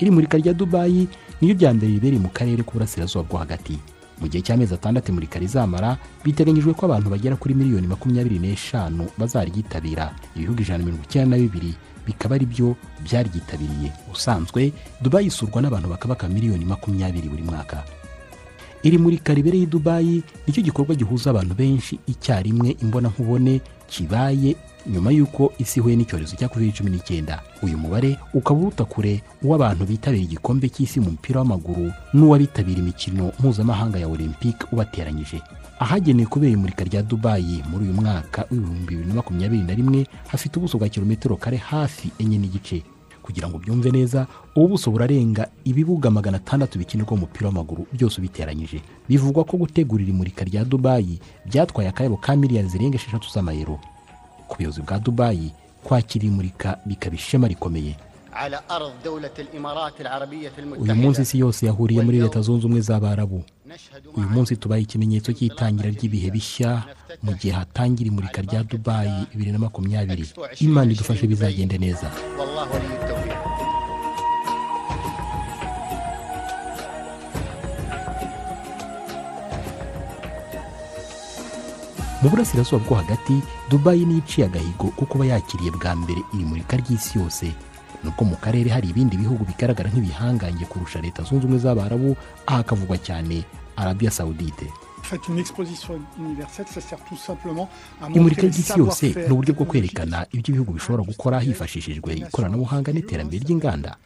Iri 0.00 0.10
murika 0.12 0.36
rya 0.38 0.52
dubayi 0.52 1.08
niyo 1.40 1.54
rya 1.56 1.72
mbere 1.74 1.92
ribereye 1.96 2.20
mu 2.20 2.28
karere 2.28 2.60
k'uburasirazuba 2.62 3.24
bwo 3.24 3.38
hagati. 3.40 3.78
Mu 4.20 4.28
gihe 4.28 4.42
cy'amezi 4.42 4.74
atandatu 4.74 5.12
imurika 5.12 5.38
rizamara 5.38 5.96
biteganyijwe 6.24 6.74
ko 6.74 6.86
abantu 6.86 7.10
bagera 7.10 7.36
kuri 7.36 7.54
miliyoni 7.54 7.86
makumyabiri 7.86 8.38
n'eshanu 8.38 9.08
bazaryitabira. 9.18 10.14
Ibihugu 10.36 10.62
ijana 10.62 10.78
na 10.78 10.84
mirongo 10.84 11.04
icyenda 11.04 11.36
na 11.36 11.42
bibiri 11.42 11.74
bikaba 12.06 12.34
ari 12.34 12.46
byo 12.46 12.76
byaryitabiriye. 13.04 13.92
Usanzwe 14.12 14.72
dubayi 15.02 15.26
isurwa 15.26 15.62
n'abantu 15.62 15.88
bakabaka 15.88 16.28
miliyoni 16.28 16.64
makumyabiri 16.64 17.28
buri 17.28 17.42
mwaka. 17.42 17.82
Iri 18.82 18.98
murika 18.98 19.34
ribereye 19.34 19.62
i 19.62 19.66
dubayi 19.66 20.22
ni 20.46 20.52
cyo 20.52 20.62
gikorwa 20.62 20.94
gihuza 20.94 21.30
abantu 21.30 21.54
benshi 21.54 21.98
icyarimwe 22.06 22.76
imbonankubone 22.82 23.60
kibaye 23.86 24.56
nyuma 24.86 25.10
y'uko 25.12 25.52
isi 25.58 25.80
ihuye 25.80 25.96
n'icyorezo 25.96 26.36
cya 26.36 26.48
covid 26.48 26.74
cumi 26.74 26.90
n'icyenda. 26.90 27.42
Uyu 27.62 27.78
mubare 27.78 28.18
ukaba 28.34 28.60
uruta 28.60 28.84
kure 28.84 29.22
uw'abantu 29.42 29.84
bitabira 29.86 30.22
igikombe 30.24 30.68
cy'isi 30.68 31.00
mu 31.00 31.10
mupira 31.14 31.40
w'amaguru 31.40 31.92
n'uw'abitabira 32.14 32.78
imikino 32.80 33.32
mpuzamahanga 33.38 33.98
ya 33.98 34.08
olympique 34.08 34.66
ubateranyije. 34.72 35.42
Ahagenewe 35.78 36.26
kubera 36.26 36.52
imurika 36.52 36.84
rya 36.84 37.02
dubayi 37.02 37.62
muri 37.70 37.84
uyu 37.84 37.94
mwaka 37.94 38.46
w'ibihumbi 38.50 38.86
bibiri 38.86 39.08
na 39.08 39.14
makumyabiri 39.14 39.62
na 39.62 39.74
rimwe 39.74 40.06
hafite 40.28 40.56
ubuso 40.58 40.78
bwa 40.78 40.88
kilometero 40.88 41.36
kare 41.36 41.56
hafi 41.56 42.10
enye 42.18 42.38
n'igice. 42.38 42.82
Kugira 43.22 43.48
ngo 43.48 43.58
byumve 43.58 43.90
neza 43.90 44.26
ubu 44.56 44.68
buso 44.68 44.90
burarenga 44.90 45.46
ibibuga 45.64 46.10
magana 46.10 46.36
atandatu 46.36 46.78
bikinirwa 46.78 47.12
umupira 47.14 47.46
w'amaguru 47.46 47.86
byose 47.92 48.18
ubiteranyije. 48.18 48.82
Bivugwa 49.08 49.44
ko 49.44 49.56
gutegurira 49.56 50.10
imurika 50.10 50.44
rya 50.44 50.64
dubayi 50.64 51.18
byatwaye 51.46 51.88
akayabo 51.88 52.16
ka 52.18 52.34
miliyari 52.36 52.68
zirenga 52.68 52.96
esheshatu 52.98 53.30
z'amayero. 53.30 53.78
ku 54.52 54.56
buyobozi 54.60 54.82
bwa 54.84 54.98
dubayi 55.00 55.48
kwakira 55.84 56.24
imurika 56.28 56.76
bikaba 56.86 57.16
ishema 57.16 57.48
rikomeye. 57.48 57.96
Uyu 60.80 60.94
munsi 60.94 61.22
isi 61.22 61.38
yose 61.38 61.66
yahuriye 61.66 62.00
muri 62.02 62.20
leta 62.20 62.40
zunze 62.40 62.64
ubumwe 62.66 62.80
z'abarabu 62.80 63.44
uyu 64.16 64.28
munsi 64.28 64.56
tubaye 64.56 64.82
ikimenyetso 64.82 65.32
cy'itangira 65.32 65.88
ry'ibihe 65.92 66.28
bishya 66.32 66.84
mu 67.24 67.32
gihe 67.36 67.52
hatangira 67.52 68.08
imurika 68.08 68.40
rya 68.42 68.64
dubayi 68.64 69.26
bibiri 69.32 69.52
na 69.52 69.58
makumyabiri. 69.58 70.24
Imana 70.60 70.92
idufashe 70.92 71.26
bizagende 71.26 71.76
neza. 71.78 72.08
Mu 82.22 82.30
burasirazuba 82.30 82.84
bwo 82.84 82.94
hagati 82.96 83.42
dubayi 83.70 84.04
niyo 84.06 84.18
iciye 84.18 84.46
agahigo 84.46 84.90
ko 84.96 85.04
kuba 85.06 85.26
yakiriye 85.26 85.70
bwa 85.70 85.92
mbere 85.96 86.20
iri 86.34 86.44
murika 86.44 86.76
ry'isi 86.76 87.18
yose. 87.18 87.52
Nubwo 88.04 88.24
mu 88.24 88.36
karere 88.36 88.70
hari 88.70 88.88
ibindi 88.90 89.16
bihugu 89.16 89.44
bigaragara 89.44 89.90
nk'ibihangange 89.90 90.64
kurusha 90.66 91.00
leta 91.00 91.22
zunze 91.22 91.46
ubumwe 91.46 91.58
z'abarabu 91.62 92.16
aha 92.46 92.56
hakavugwa 92.62 92.98
cyane 92.98 93.44
arabiya 93.76 94.10
sawudite 94.10 94.66
imurika 98.14 98.42
ry'isi 98.46 98.78
yose 98.78 99.06
ni 99.26 99.32
uburyo 99.32 99.54
bwo 99.54 99.64
kwerekana 99.66 100.26
ibyo 100.32 100.48
ibihugu 100.50 100.72
bishobora 100.72 101.02
gukora 101.02 101.40
hifashishijwe 101.40 102.14
ikoranabuhanga 102.26 102.92
n'iterambere 102.92 103.42
ry'inganda. 103.44 103.96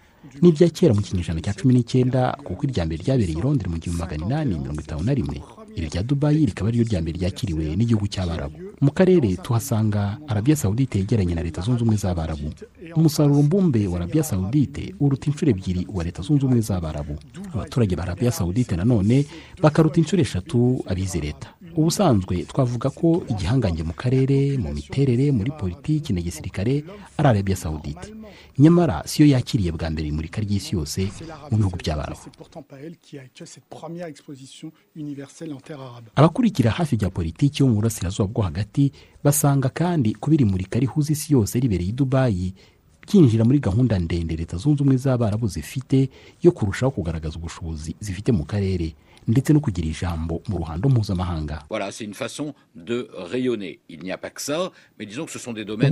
ni 0.42 0.48
ibya 0.48 0.68
kera 0.68 0.94
mu 0.94 1.00
kinyejana 1.00 1.40
cya 1.40 1.54
cumi 1.54 1.74
n'icyenda 1.74 2.36
kuko 2.44 2.64
irya 2.66 2.84
mbere 2.88 3.00
ryabereye 3.04 3.38
i 3.38 3.42
londres 3.44 3.70
mu 3.72 3.78
gihumbi 3.78 4.00
magana 4.02 4.24
inani 4.26 4.58
mirongo 4.60 4.80
itanu 4.82 5.02
na 5.04 5.14
rimwe. 5.14 5.38
Iri 5.76 5.86
rya 5.92 6.02
dubayi 6.02 6.46
rikaba 6.46 6.68
ari 6.68 6.78
ryo 6.78 6.86
rya 6.88 7.00
mbere 7.02 7.16
ryakiriwe 7.18 7.76
n'igihugu 7.76 8.06
cy'abarabu 8.08 8.56
mu 8.80 8.90
karere 8.90 9.36
tuhasanga 9.44 10.18
arabiya 10.28 10.56
sawudite 10.56 10.98
yegeranye 10.98 11.34
na 11.34 11.42
leta 11.42 11.60
zunze 11.62 11.80
ubumwe 11.82 11.96
z'abarabu 11.96 12.48
umusaruro 12.96 13.42
mbumbe 13.42 13.86
wa 13.86 13.96
arabiya 13.96 14.24
sawudite 14.24 14.94
uruta 15.00 15.26
inshuro 15.30 15.50
ebyiri 15.50 15.86
uwa 15.92 16.04
leta 16.04 16.22
zunze 16.22 16.44
ubumwe 16.44 16.60
z'abarabu 16.60 17.14
abaturage 17.54 17.96
ba 17.96 18.02
arabiya 18.02 18.32
sawudite 18.32 18.76
nanone 18.76 19.24
bakaruta 19.62 20.00
inshuro 20.00 20.22
eshatu 20.22 20.84
abize 20.88 21.20
leta. 21.20 21.48
Ubusanzwe 21.76 22.44
twavuga 22.50 22.90
ko 22.90 23.22
igihangange 23.28 23.82
mu 23.82 23.92
karere 23.92 24.58
mu 24.58 24.72
miterere 24.72 25.30
muri 25.32 25.50
politiki 25.60 26.12
na 26.12 26.20
gisirikare 26.20 26.74
ari 27.18 27.28
arabiya 27.28 27.56
sawudite 27.56 28.08
nyamara 28.58 29.02
siyo 29.06 29.28
yakiriye 29.28 29.70
bwa 29.72 29.90
mbere 29.92 30.08
imurika 30.08 30.40
ry'isi 30.40 30.74
yose 30.76 31.00
mu 31.50 31.56
bihugu 31.60 31.76
by'abarabu 31.76 32.24
abakurikira 36.16 36.70
hafi 36.70 36.96
bya 36.96 37.10
politiki 37.10 37.62
yo 37.62 37.68
mu 37.68 37.74
burasirazuba 37.74 38.28
bwo 38.28 38.42
hagati 38.42 38.92
basanga 39.24 39.68
kandi 39.68 40.14
kuba 40.14 40.34
iri 40.34 40.44
murika 40.44 40.78
rihuza 40.78 41.12
isi 41.12 41.32
yose 41.32 41.60
ribereye 41.60 41.90
i 41.90 41.92
dubayi 41.92 42.54
byinjira 43.06 43.44
muri 43.44 43.58
gahunda 43.58 43.98
ndende 43.98 44.36
leta 44.36 44.56
zunze 44.56 44.82
ubumwe 44.82 44.96
z'abarabu 44.96 45.46
zifite 45.48 46.08
yo 46.42 46.52
kurushaho 46.52 46.90
kugaragaza 46.90 47.36
ubushobozi 47.38 47.94
zifite 48.00 48.32
mu 48.32 48.44
karere. 48.44 48.94
Ndetse 49.28 49.52
no 49.52 49.60
kugira 49.60 49.88
ijambo 49.88 50.42
mu 50.48 50.58
ruhando 50.58 50.88
mpuzamahanga. 50.88 51.64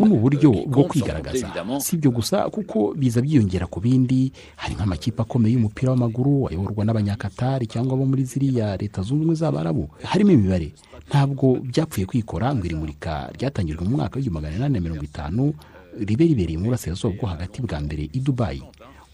Ubu 0.05 0.07
ni 0.09 0.15
uburyo 0.15 0.51
euh, 0.55 0.67
bwo 0.67 0.85
kwigaragaza. 0.85 1.39
si 1.81 1.97
ibyo 1.97 2.11
gusa 2.11 2.51
kuko 2.51 2.95
biza 2.95 3.21
byiyongera 3.21 3.67
ku 3.67 3.81
bindi. 3.81 4.33
Hari 4.57 4.75
nk'amakipe 4.75 5.23
akomeye 5.23 5.55
y'umupira 5.55 5.91
w'amaguru 5.93 6.49
ayoborwa 6.49 6.85
n'abanyakatari 6.85 7.67
cyangwa 7.67 7.95
abo 7.95 8.07
muri 8.07 8.25
ziriya 8.25 8.77
leta 8.77 9.03
zunze 9.03 9.15
ubumwe 9.15 9.35
z'abarabu 9.35 9.89
harimo 10.03 10.31
imibare. 10.31 10.73
Ntabwo 11.09 11.59
byapfuye 11.61 12.07
kwikora 12.07 12.55
ngo 12.55 12.65
iri 12.67 12.75
murika 12.75 13.31
ryatangijwe 13.35 13.85
mu 13.85 13.97
mwaka 13.97 14.17
w'igihumbi 14.17 14.35
magana 14.41 14.57
inani 14.57 14.75
na 14.75 14.81
mirongo 14.81 15.05
itanu 15.05 15.55
ribe 15.99 16.25
ribereye 16.27 16.59
mu 16.59 16.65
burasirazuba 16.71 17.15
bwo 17.17 17.27
hagati 17.29 17.63
bwa 17.63 17.81
mbere 17.81 18.09
i 18.13 18.21
dubayi 18.21 18.63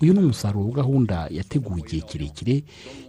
uyu 0.00 0.12
ni 0.12 0.18
umusaruro 0.18 0.66
wa 0.68 0.74
gahunda 0.74 1.28
yateguwe 1.30 1.80
igihe 1.80 2.02
kirekire 2.02 2.64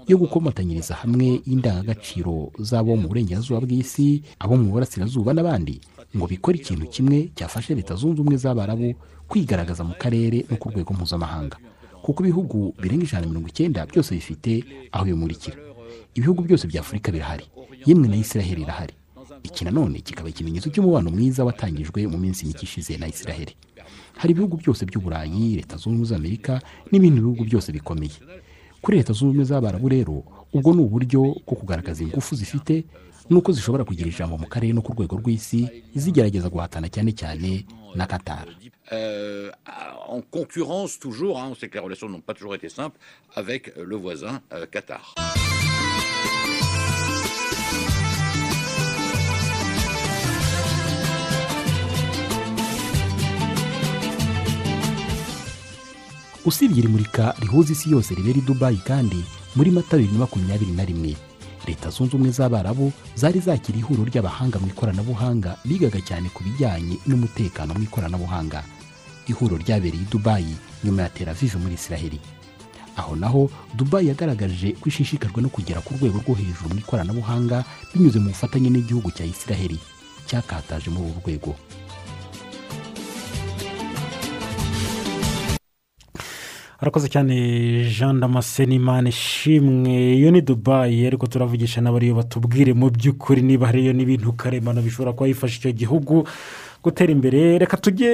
yo 0.07 0.17
gukomatanyiriza 0.17 0.95
hamwe 0.95 1.41
indangagaciro 1.45 2.51
z'abo 2.59 2.95
mu 2.95 3.07
burengerazuba 3.07 3.59
bw'isi 3.63 4.23
abo 4.39 4.57
mu 4.57 4.71
burasirazuba 4.71 5.33
n'abandi. 5.33 5.79
Ngo 6.15 6.27
bikore 6.27 6.57
ikintu 6.59 6.85
kimwe 6.91 7.31
cyafashe 7.35 7.75
leta 7.75 7.95
zunze 7.95 8.19
ubumwe 8.21 8.37
z'abarabu 8.37 8.93
kwigaragaza 9.27 9.83
mu 9.87 9.93
karere 9.95 10.43
no 10.51 10.57
ku 10.59 10.67
rwego 10.69 10.91
mpuzamahanga. 10.93 11.57
Kuko 12.03 12.23
ibihugu 12.23 12.75
birenga 12.81 13.03
ijana 13.07 13.21
na 13.23 13.27
mirongo 13.31 13.47
icyenda 13.47 13.85
byose 13.87 14.11
bifite 14.15 14.63
aho 14.91 15.05
bimurikira. 15.05 15.55
Ibihugu 16.15 16.41
byose 16.43 16.67
bya 16.67 16.81
afurika 16.83 17.11
birahari. 17.11 17.45
Yemwe 17.85 18.07
na 18.07 18.15
israheli 18.19 18.61
irahari. 18.67 18.93
Iki 19.43 19.65
nanone 19.65 19.99
kikaba 20.03 20.29
ikimenyetso 20.29 20.69
cy'umubano 20.69 21.07
mwiza 21.11 21.45
watangijwe 21.47 22.03
mu 22.07 22.17
minsi 22.17 22.45
mike 22.45 22.65
ishize 22.67 22.97
na 22.97 23.07
israheli. 23.07 23.55
Hari 24.21 24.31
ibihugu 24.37 24.57
byose 24.61 24.85
by'uburayi 24.85 25.55
leta 25.57 25.75
zunze 25.81 25.89
ubumwe 25.89 26.05
z'amerika 26.11 26.53
n'ibindi 26.91 27.19
bihugu 27.21 27.43
byose 27.49 27.71
bikomeye. 27.73 28.17
Kuri 28.81 28.97
leta 28.97 29.13
zunze 29.13 29.25
ubumwe 29.33 29.45
z'abarabu 29.49 29.87
rero 29.89 30.15
ubwo 30.53 30.69
ni 30.73 30.81
uburyo 30.85 31.21
bwo 31.45 31.55
kugaragaza 31.59 32.03
ingufu 32.03 32.35
zifite 32.35 32.85
n'uko 33.29 33.49
zishobora 33.51 33.83
kugira 33.83 34.09
ijambo 34.09 34.37
mu 34.37 34.45
karere 34.47 34.73
no 34.73 34.81
ku 34.85 34.93
rwego 34.93 35.15
rw'isi 35.21 35.61
zigerageza 35.95 36.49
guhatana 36.53 36.89
cyane 36.93 37.11
cyane 37.15 37.65
na 37.95 38.05
katara 38.05 38.51
usibye 56.45 56.79
iri 56.79 56.87
murika 56.87 57.35
rihuza 57.39 57.73
isi 57.73 57.91
yose 57.91 58.15
ribera 58.15 58.37
i 58.39 58.41
dubayi 58.41 58.77
kandi 58.77 59.23
muri 59.55 59.71
mata 59.71 59.97
bibiri 59.97 60.13
na 60.13 60.19
makumyabiri 60.19 60.71
na 60.71 60.85
rimwe. 60.85 61.15
Leta 61.67 61.89
zunze 61.89 62.15
ubumwe 62.15 62.31
z'abarabu 62.31 62.91
zari 63.15 63.39
zakira 63.39 63.77
ihuriro 63.77 64.05
ry'abahanga 64.09 64.59
mu 64.59 64.67
ikoranabuhanga 64.67 65.57
bigaga 65.65 66.01
cyane 66.01 66.29
ku 66.33 66.41
bijyanye 66.43 66.97
n'umutekano 67.07 67.73
mu 67.77 67.83
ikoranabuhanga. 67.85 68.63
Ihuriro 69.29 69.57
ryabereye 69.61 70.01
i 70.03 70.09
dubayi 70.11 70.55
nyuma 70.83 71.01
ya 71.05 71.09
tel 71.09 71.29
aviv 71.29 71.55
muri 71.61 71.73
israheli 71.77 72.19
aho 72.97 73.15
naho 73.15 73.49
dubayi 73.77 74.07
yagaragaje 74.11 74.71
ko 74.81 74.89
ishishikajwe 74.89 75.41
no 75.41 75.49
kugera 75.49 75.79
ku 75.81 75.93
rwego 75.95 76.17
rwo 76.25 76.33
hejuru 76.35 76.73
mu 76.73 76.79
ikoranabuhanga 76.83 77.63
binyuze 77.93 78.19
mu 78.19 78.29
bufatanye 78.35 78.69
n'igihugu 78.69 79.11
cya 79.15 79.23
israheli 79.25 79.79
cyakataje 80.27 80.89
muri 80.89 81.05
uru 81.13 81.21
rwego. 81.23 81.55
Arakoze 86.81 87.07
cyane 87.09 87.35
jean 87.89 88.19
damascene 88.19 88.75
imana 88.75 89.09
ishimwe. 89.09 90.17
Iyo 90.17 90.31
ni 90.31 90.41
dubayi 90.41 91.07
ariko 91.07 91.27
turavugisha 91.27 91.81
n'abariyo 91.81 92.15
batubwire 92.15 92.73
mu 92.73 92.89
by'ukuri 92.89 93.41
niba 93.41 93.67
hariyo 93.67 93.93
n'ibintu 93.93 94.33
karemano 94.33 94.81
bishobora 94.81 95.13
kuba 95.13 95.27
bifasha 95.29 95.57
icyo 95.59 95.71
gihugu 95.71 96.25
gutera 96.83 97.11
imbere. 97.13 97.57
Reka 97.61 97.77
tujye 97.77 98.09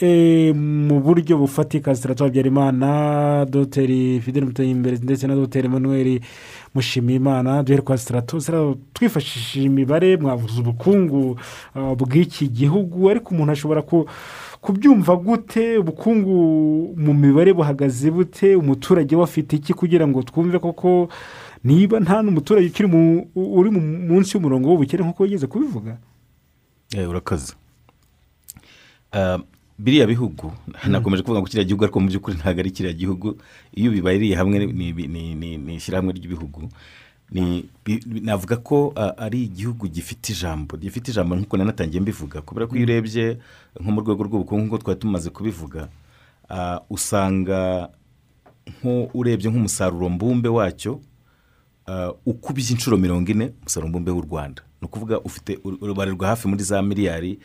eh, 0.00 0.50
mu 0.54 0.98
buryo 1.00 1.38
bufatika 1.38 1.94
zitatu 1.94 2.24
habyarimana 2.24 3.46
dogiteri 3.46 4.20
fidel 4.20 4.44
mutayimberezi 4.44 5.04
ndetse 5.04 5.26
na 5.26 5.34
dogiteri 5.34 5.68
manuel 5.68 6.20
mushimiyimana. 6.74 7.62
Duhere 7.62 7.82
kwa 7.82 7.98
sitarato 7.98 8.40
twifashishije 8.92 9.66
imibare 9.66 10.16
mwavuze 10.16 10.60
ubukungu 10.60 11.38
ah, 11.74 11.94
bw'iki 11.94 12.48
gihugu 12.48 13.10
ariko 13.10 13.30
umuntu 13.34 13.52
ashobora 13.52 13.82
ku 13.82 14.06
kubyumva 14.64 15.12
gute 15.16 15.78
ubukungu 15.78 16.34
mu 16.96 17.12
mibare 17.14 17.52
buhagaze 17.52 18.08
bute 18.10 18.56
umuturage 18.56 19.12
we 19.16 19.22
afite 19.22 19.52
iki 19.60 19.72
kugira 19.76 20.08
ngo 20.08 20.22
twumve 20.24 20.56
koko 20.58 21.08
niba 21.64 22.00
nta 22.00 22.22
n'umuturage 22.24 22.66
ukiri 22.72 22.88
mu- 22.88 23.28
uri 23.36 23.68
mu- 23.70 24.00
munsi 24.08 24.32
y'umurongo 24.36 24.68
w'ubukene 24.72 25.04
nk'uko 25.04 25.22
wigeze 25.22 25.46
kubivuga? 25.46 25.96
Eh, 26.96 27.04
urakoze 27.08 27.52
Ah, 29.12 29.38
biriya 29.78 30.06
bihugu 30.06 30.52
nakomeje 30.88 31.22
kuvuga 31.22 31.40
ngo 31.40 31.46
kiriya 31.48 31.68
gihugu 31.68 31.84
ariko 31.84 32.00
mu 32.00 32.08
by'ukuri 32.08 32.36
ntabwo 32.36 32.60
ari 32.60 32.70
kiriya 32.74 32.94
gihugu. 32.98 33.36
Iyo 33.76 33.90
bibaririye 33.94 34.34
hamwe 34.36 34.66
ni- 34.66 35.76
ishyirahamwe 35.78 36.12
ry'ibihugu. 36.18 36.66
Navuga 38.22 38.56
ko 38.56 38.92
ari 39.18 39.44
igihugu 39.44 39.88
gifite 39.88 40.32
ijambo 40.32 40.76
gifite 40.76 41.10
ijambo 41.10 41.36
nk'uko 41.36 41.56
nanatangiye 41.56 42.00
mbivuga. 42.00 42.42
Kubera 42.42 42.66
ko 42.66 42.76
iyo 42.76 42.84
urebye 42.86 43.38
nko 43.80 43.90
mu 43.90 44.00
rwego 44.00 44.22
rw'ubukungu 44.24 44.62
nk'uko 44.64 44.78
twari 44.78 45.00
tumaze 45.00 45.30
kubivuga 45.30 45.88
usanga 46.90 47.88
nko 48.80 49.10
urebye 49.14 49.50
nk'umusaruro 49.50 50.08
mbumbe 50.08 50.48
wacyo 50.48 51.00
ukubye 52.26 52.70
inshuro 52.70 52.96
mirongo 52.96 53.30
ine 53.30 53.50
umusaruro 53.60 53.88
mbumbe 53.88 54.10
w'u 54.10 54.22
rwanda. 54.22 54.62
Ni 54.80 54.86
ukuvuga 54.86 55.20
ufite 55.20 55.58
urubarirwa 55.64 56.28
hafi 56.28 56.48
muri 56.48 56.62
za 56.62 56.82
miliyari 56.82 57.38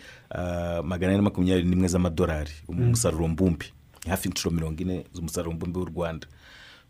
magana 0.84 1.08
ane 1.08 1.18
na 1.18 1.24
makumyabiri 1.24 1.68
n'imwe 1.70 1.88
z'amadolari 1.88 2.52
umusaruro 2.68 3.28
mbumbe. 3.28 3.66
Hafi 4.08 4.30
inshuro 4.30 4.56
mirongo 4.56 4.82
ine 4.82 5.06
z'umusaruro 5.14 5.54
mbumbe 5.56 5.80
w'u 5.80 5.86
rwanda. 5.86 6.28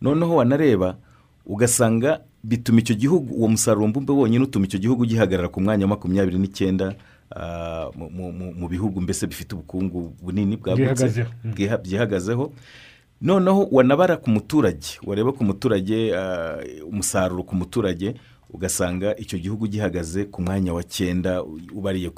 Noneho 0.02 0.36
wanareba 0.36 0.98
ugasanga 1.46 2.20
bituma 2.44 2.80
icyo 2.80 2.96
gihugu 2.96 3.34
uwo 3.36 3.48
musaruro 3.48 3.88
mbumbe 3.88 4.14
wonyine 4.14 4.44
utuma 4.44 4.66
icyo 4.66 4.80
gihugu 4.80 5.06
gihagarara 5.06 5.48
ku 5.50 5.62
mwanya 5.62 5.86
wa 5.86 5.90
makumyabiri 5.90 6.38
n'icyenda 6.40 6.96
ah, 7.36 7.90
mu- 7.96 8.68
bihugu 8.70 9.02
mbese 9.02 9.28
bifite 9.28 9.56
ubukungu 9.56 10.16
bunini 10.24 10.58
bwagutse 10.58 11.26
byihagazeho 11.84 12.54
noneho 13.22 13.68
wanabara 13.72 14.18
ku 14.18 14.30
muturage 14.30 15.00
wareba 15.04 15.32
ku 15.32 15.44
muturage 15.44 16.16
ah, 16.16 16.58
umusaruro 16.88 17.44
ku 17.44 17.56
muturage 17.56 18.16
ugasanga 18.50 19.16
icyo 19.18 19.38
gihugu 19.40 19.68
gihagaze 19.68 20.26
ku 20.26 20.42
mwanya 20.42 20.74
wa 20.74 20.84
cyenda 20.84 21.44
ubariye 21.76 22.10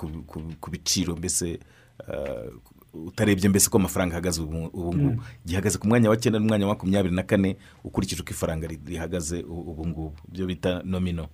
ku 0.62 0.68
biciro 0.72 1.16
mbese 1.18 1.60
ah, 2.08 2.46
utarebye 2.94 3.50
mbese 3.50 3.70
ko 3.70 3.78
amafaranga 3.78 4.14
ahagaze 4.16 4.42
ubu 4.42 4.66
ubu 4.74 4.94
ngubu. 4.96 5.12
Mm. 5.12 5.20
gihagaze 5.46 5.78
ku 5.78 5.88
mwanya 5.88 6.10
wa 6.10 6.18
cyenda 6.18 6.40
n'umwanya 6.40 6.66
wa 6.68 6.74
makumyabiri 6.74 7.16
na 7.16 7.24
kane 7.24 7.58
ukurikije 7.84 8.22
uko 8.22 8.32
ifaranga 8.32 8.68
ri- 8.68 8.80
rihagaze 8.88 9.44
ubu 9.44 9.72
ubu 9.72 9.88
ngubu. 9.88 10.14
Ibyo 10.32 10.46
bita 10.46 10.82
nomino. 10.86 11.28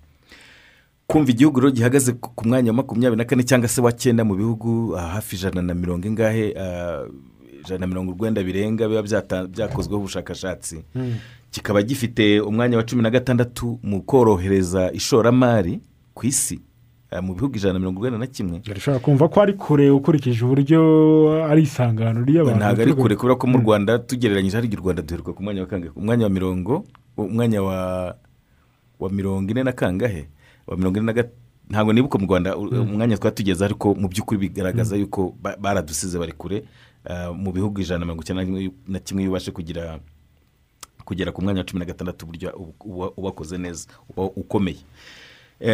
Kumva 1.08 1.32
igihugu 1.32 1.60
rero 1.60 1.72
gihagaze 1.72 2.12
ku 2.14 2.48
mwanya 2.48 2.72
wa 2.72 2.78
makumyabiri 2.78 3.18
na 3.18 3.26
kane 3.26 3.44
cyangwa 3.44 3.68
se 3.70 3.82
wa 3.82 3.92
cyenda 3.92 4.24
mu 4.24 4.36
bihugu 4.36 4.98
ah, 4.98 5.08
hafi 5.18 5.36
ijana 5.36 5.62
na 5.62 5.74
mirongo 5.74 6.08
ingahe 6.08 6.54
ah, 6.60 7.08
ijana 7.64 7.80
na 7.80 7.88
mirongo 7.88 8.12
urwenda 8.12 8.44
birenga 8.44 8.88
biba 8.88 9.48
byakozweho 9.48 10.00
ubushakashatsi. 10.00 10.84
Kikaba 11.52 11.82
gifite 11.82 12.40
umwanya 12.42 12.78
wa 12.78 12.84
cumi 12.84 13.02
na 13.02 13.10
gatandatu 13.10 13.80
mu 13.84 14.02
korohereza 14.04 14.92
ishoramari 14.92 15.80
ku 16.14 16.26
isi. 16.28 16.60
Mu 17.22 17.34
bihugu 17.36 17.56
ijana 17.56 17.74
na 17.74 17.80
mirongo 17.80 18.00
urwenda 18.00 18.20
na 18.20 18.28
kimwe. 18.28 18.62
Ushobora 18.76 19.00
kumva 19.00 19.28
ko 19.30 19.42
ari 19.42 19.54
kure 19.54 19.90
ukurikije 19.90 20.44
uburyo 20.46 20.80
ari 21.48 21.62
isangano 21.64 22.20
ry'abantu. 22.26 22.60
Ntabwo 22.60 22.82
ari 22.82 22.94
kure 22.94 23.16
kubera 23.16 23.36
ko 23.40 23.48
mu 23.48 23.58
rwanda 23.64 24.00
tugereranyije 24.00 24.60
igihe 24.60 24.82
u 24.82 24.84
rwanda 24.84 25.02
duheruka 25.02 25.34
ku 25.34 25.44
mwanya 25.44 25.62
wa 25.62 25.68
kangahe. 25.68 25.92
Umwanya 25.96 26.24
wa 26.24 26.30
mirongo 26.30 26.84
umwanya 27.18 27.64
wa 27.64 27.78
wa 29.00 29.10
mirongo 29.10 29.52
ine 29.52 29.64
na 29.64 29.72
kangahe. 29.72 30.28
Wa 30.68 30.78
mirongo 30.78 30.98
ine 31.00 31.06
na 31.06 31.14
gat- 31.14 31.32
ntabwo 31.70 31.94
nibuka 31.94 32.18
mu 32.20 32.26
rwanda 32.28 32.58
umwanya 32.58 33.18
twari 33.18 33.36
tugeze 33.36 33.64
ariko 33.66 33.96
mu 33.96 34.08
by'ukuri 34.12 34.40
bigaragaza 34.52 34.96
yuko 35.00 35.32
ba- 35.42 35.56
baradusize 35.60 36.20
bari 36.20 36.32
kure. 36.36 36.64
Ah, 37.08 37.32
mu 37.32 37.52
bihugu 37.56 37.80
ijana 37.82 38.00
na 38.00 38.06
mirongo 38.06 38.24
icyenda 38.24 38.44
na 38.88 39.00
kimwe- 39.00 39.22
iyo 39.24 39.32
ubashe 39.32 39.52
kugira 39.56 40.00
kugera 41.08 41.32
ku 41.32 41.40
mwanya 41.42 41.60
wa 41.60 41.66
cumi 41.66 41.80
na 41.80 41.86
gatandatu 41.88 42.28
uba- 42.28 42.52
uba 42.84 43.12
ubakoze 43.16 43.56
neza 43.58 43.88
uba 44.12 44.24
ukomeye. 44.36 44.76
Eh, 44.78 44.84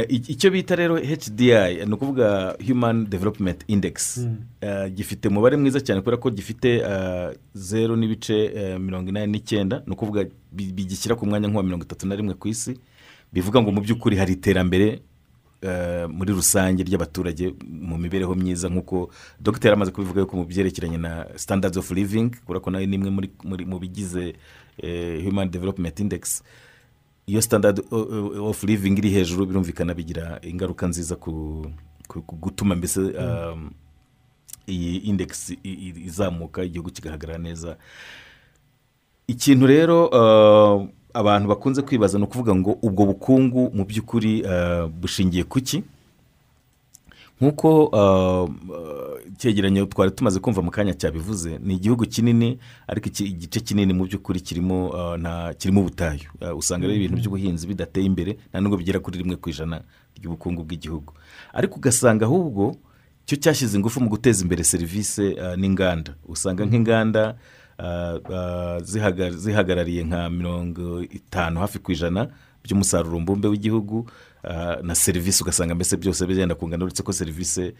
icyo 0.10 0.52
bita 0.52 0.76
rero 0.76 0.96
hdi 0.98 1.52
ni 1.86 1.94
ukuvuga 1.94 2.56
human 2.68 3.06
development 3.10 3.64
index. 3.68 4.18
Mm. 4.18 4.38
Eh, 4.62 4.92
gifite 4.94 5.28
umubare 5.28 5.58
mwiza 5.58 5.82
cyane 5.82 6.02
kubera 6.02 6.18
ko 6.18 6.30
gifite 6.32 6.80
eh, 6.80 7.36
zeru 7.54 7.96
n'ibice 7.96 8.46
eh, 8.56 8.80
mirongo 8.80 9.10
inani 9.10 9.32
n'icyenda. 9.32 9.84
Ni 9.88 9.94
ukuvuga 9.94 10.24
bi- 10.52 10.72
bigishyira 10.72 11.16
ku 11.16 11.26
mwanya 11.26 11.48
nk'uwa 11.48 11.64
mirongo 11.64 11.84
itatu 11.86 12.08
na 12.08 12.16
rimwe 12.16 12.34
ku 12.34 12.48
isi. 12.48 12.80
Bivuga 13.34 13.62
ngo 13.62 13.72
mu 13.72 13.82
by'ukuri 13.82 14.16
hari 14.16 14.34
iterambere 14.34 15.02
eh, 15.62 16.08
muri 16.10 16.32
rusange 16.34 16.84
ry'abaturage 16.84 17.52
mu 17.68 17.98
mibereho 17.98 18.36
myiza 18.36 18.70
nk'uko 18.70 19.10
dogiteri 19.40 19.74
amaze 19.74 19.92
kubivuga 19.92 20.22
yuko 20.22 20.38
mu 20.38 20.46
byerekeranye 20.46 20.98
na 20.98 21.26
standards 21.36 21.78
of 21.78 21.92
living 21.92 22.30
kubera 22.46 22.60
ko 22.64 22.72
na 22.72 22.80
yo 22.80 22.88
ni 22.88 22.96
imwe 22.96 23.10
mu 23.68 23.80
bigize 23.80 24.36
eh, 24.80 25.20
human 25.26 25.52
development 25.52 26.00
index. 26.00 26.44
Iyo 27.28 27.42
standard 27.42 27.80
of 28.42 28.64
living 28.64 28.98
iri 28.98 29.10
hejuru 29.10 29.46
birumvikana 29.46 29.94
bigira 29.94 30.40
ingaruka 30.42 30.88
nziza 30.88 31.16
ku 31.16 31.66
gutuma 32.42 32.76
mbese 32.76 33.00
um, 33.00 33.72
iyi 34.68 34.98
index 34.98 35.50
i- 35.50 35.58
i- 35.64 36.04
izamuka 36.06 36.64
igihugu 36.64 36.92
kigahagarara 36.92 37.40
neza. 37.40 37.78
Ikintu 39.28 39.68
rero 39.68 40.06
uh, 40.08 40.88
abantu 41.14 41.48
bakunze 41.50 41.82
kwibaza 41.82 42.18
ni 42.18 42.24
ukuvuga 42.24 42.56
ngo 42.56 42.78
ubwo 42.82 43.06
bukungu 43.06 43.72
mu 43.74 43.86
by'ukuri 43.86 44.44
uh, 44.44 44.88
bushingiye 44.92 45.44
ku 45.44 45.60
ki? 45.62 45.84
Nk'uko 47.42 47.86
uh, 47.86 48.50
uh, 48.50 49.20
icyegeranyo 49.34 49.86
twari 49.86 50.12
tumaze 50.12 50.40
kumva 50.40 50.62
mu 50.62 50.72
kanya 50.72 50.94
cyabivuze 50.94 51.60
ni 51.64 51.74
igihugu 51.76 52.06
kinini 52.06 52.60
ariko 52.88 53.10
igice 53.24 53.60
kinini 53.60 53.94
mu 53.94 54.06
by'ukuri 54.06 54.40
kirimo 54.42 54.90
uh, 54.90 55.52
kirimo 55.58 55.82
ubutayu. 55.82 56.30
Usanga 56.58 56.88
rero 56.88 56.96
ibintu 56.98 57.18
by'ubuhinzi 57.20 57.68
bidateye 57.68 58.06
imbere 58.06 58.38
nta 58.50 58.62
nubwo 58.62 58.78
bigera 58.78 59.00
kuri 59.00 59.18
rimwe 59.20 59.36
ku 59.36 59.50
ijana 59.50 59.82
ry'ubukungu 60.20 60.64
bw'igihugu. 60.64 61.14
Ariko 61.54 61.76
ugasanga 61.78 62.26
ahubwo 62.26 62.76
cyo 63.26 63.36
cyashyize 63.38 63.76
ingufu 63.78 64.00
mu 64.04 64.10
guteza 64.10 64.44
imbere 64.44 64.64
serivisi 64.64 65.36
n'inganda. 65.58 66.16
Usanga 66.28 66.64
nk'inganda 66.66 67.36
uh, 67.80 68.80
zihaga- 68.84 69.32
zihagarariye 69.36 70.04
nka 70.04 70.30
mirongo 70.30 71.02
itanu 71.04 71.60
hafi 71.60 71.80
ku 71.80 71.92
ijana 71.92 72.30
by'umusaruro 72.64 73.20
mbumbe 73.20 73.48
w'igihugu 73.48 74.08
na 74.84 74.96
serivisi 74.96 75.44
ugasanga 75.44 75.76
mbese 75.76 75.98
byose 75.98 76.26
bigenda 76.26 76.56
kungana 76.56 76.84
uretse 76.86 77.04
ko 77.04 77.14
serivisi 77.14 77.74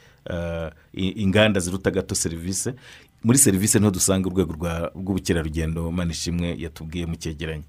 i- 0.94 1.14
inganda 1.24 1.60
ziruta 1.60 1.92
gato 1.92 2.16
serivisi 2.16 2.72
muri 3.24 3.38
serivisi 3.38 3.80
ni 3.80 3.86
ho 3.86 3.92
dusanga 3.92 4.28
urwego 4.30 4.54
rw'ubukerarugendo 4.96 5.92
manishimwe 5.92 6.56
yatubwiye 6.60 7.06
mu 7.06 7.16
cyegeranyo. 7.16 7.64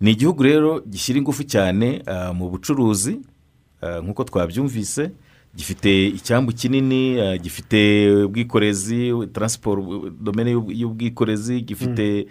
Ni 0.00 0.10
igihugu 0.10 0.42
rero 0.42 0.80
gishyira 0.80 1.18
ingufu 1.18 1.44
cyane 1.44 2.02
uh, 2.06 2.34
mu 2.36 2.48
bucuruzi 2.50 3.20
nk'uko 4.02 4.24
twabyumvise 4.24 5.10
gifite 5.56 6.08
icyambu 6.08 6.52
kinini 6.52 7.16
gifite 7.38 8.10
ubwikorezi 8.24 9.12
taransiporo 9.32 10.10
domene 10.10 10.50
y'ub- 10.50 10.72
y'ubwikorezi 10.72 11.60
gifite 11.60 12.26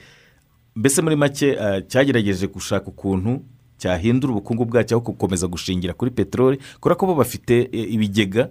mbese 0.76 1.02
muri 1.02 1.16
make 1.16 1.58
cyagerageje 1.88 2.48
gushaka 2.48 2.88
ukuntu 2.88 3.42
cyahindura 3.84 4.32
ubukungu 4.32 4.64
bwacyo 4.66 4.98
aho 4.98 5.12
gukomeza 5.12 5.48
gushingira 5.52 5.92
kuri 5.94 6.12
peteroli 6.16 6.58
kubera 6.80 6.96
ko 6.96 7.06
bo 7.12 7.16
bafite 7.20 7.68
e, 7.72 7.80
ibigega 7.92 8.48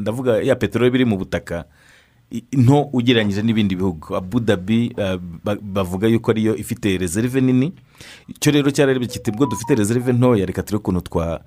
ndavuga 0.00 0.38
ya 0.42 0.54
peteroli 0.54 0.90
biri 0.94 1.04
mu 1.04 1.18
butaka 1.18 1.64
nto 2.52 2.90
ugereranyije 2.92 3.42
n'ibindi 3.42 3.76
bihugu. 3.78 4.16
Abu 4.16 4.40
dhabi 4.42 4.90
uh, 4.98 5.14
ba- 5.44 5.58
bavuga 5.62 6.08
yuko 6.10 6.30
ariyo 6.30 6.56
ifite 6.58 6.98
reserve 6.98 7.40
nini. 7.40 7.70
Icyo 8.28 8.50
rero 8.52 8.70
cyararebye 8.70 9.08
kiti 9.08 9.30
ubwo 9.30 9.46
dufite 9.46 9.74
reserve 9.78 10.12
ntoya 10.12 10.46
reka 10.46 10.62
turebe 10.62 10.82
ukuntu 10.82 11.00
twa- 11.06 11.40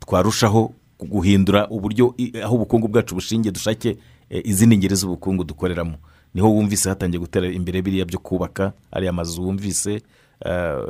twarushaho 0.00 0.72
guhindura 0.98 1.68
uburyo 1.68 2.14
aho 2.44 2.54
ubukungu 2.56 2.88
bwacu 2.88 3.14
bushingiye 3.14 3.52
dushake 3.52 3.96
eh, 4.30 4.40
izindi 4.44 4.76
ngeri 4.76 4.96
z'ubukungu 4.96 5.44
dukoreramo. 5.44 5.96
Niho 6.34 6.48
wumvise 6.48 6.88
hatangiye 6.88 7.20
gutera 7.20 7.52
imbere 7.52 7.82
biriya 7.82 8.04
byo 8.08 8.18
kubaka 8.18 8.72
ariya 8.92 9.12
mazu 9.12 9.42
wumvise 9.44 10.00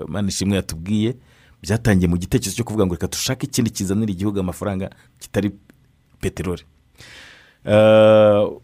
manishimwe 0.07 0.57
yatubwiye. 0.57 1.15
Byatangiye 1.63 2.09
mu 2.11 2.17
gitekerezo 2.19 2.57
cyo 2.57 2.65
kuvuga 2.65 2.87
ngo 2.87 2.95
reka 2.95 3.07
dushake 3.07 3.47
ikindi 3.47 3.71
kizanira 3.71 4.11
igihugu 4.13 4.41
amafaranga 4.41 4.91
kitari 5.19 5.51
peteroli. 6.21 6.63
Uh, 7.65 8.59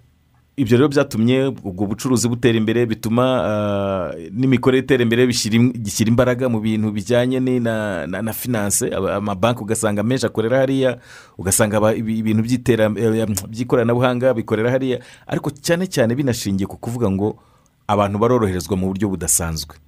ibyo 0.58 0.74
rero 0.76 0.88
byatumye 0.90 1.46
ubwo 1.62 1.86
bucuruzi 1.86 2.26
butera 2.28 2.58
imbere 2.58 2.82
bituma 2.86 3.24
uh, 3.46 4.18
n'imikorere 4.34 4.82
itera 4.82 5.02
imbere 5.06 5.26
gishyira 5.30 6.08
imbaraga 6.10 6.48
mu 6.50 6.58
bintu 6.60 6.90
bijyanye 6.90 7.38
na, 7.62 8.06
Aba- 8.90 9.14
amabanki 9.22 9.62
ugasanga 9.62 10.02
menshi 10.02 10.26
akorera 10.26 10.58
hariya 10.58 10.98
ugasanga 11.38 11.94
ibintu 11.94 12.42
eh, 12.98 13.26
by'ikoranabuhanga 13.48 14.34
bikorera 14.34 14.70
hariya. 14.74 14.98
Ariko 15.30 15.50
cyane 15.54 15.86
cyane 15.86 16.14
binashingiye 16.18 16.66
ku 16.66 16.74
kuvuga 16.76 17.06
ngo 17.10 17.38
abantu 17.86 18.18
baroroherezwa 18.18 18.74
mu 18.76 18.90
buryo 18.90 19.08
budasanzwe. 19.14 19.78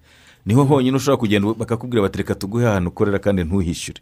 Ni 0.47 0.55
ho 0.55 0.65
honyine 0.65 0.97
ushobora 0.97 1.17
kugenda 1.17 1.55
bakakubwira 1.55 2.03
bati 2.03 2.19
reka 2.19 2.35
tuguhe 2.35 2.67
ahantu 2.69 2.89
ukorera 2.91 3.19
kandi 3.19 3.45
ntuhishyure 3.45 4.01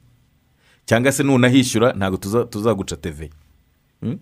cyangwa 0.87 1.13
se 1.13 1.23
nunahishyura 1.23 1.93
ntabwo 1.93 2.17
tuza- 2.19 2.45
tuzaguca 2.45 2.97
teve 3.01 3.31
Hmm? 4.01 4.19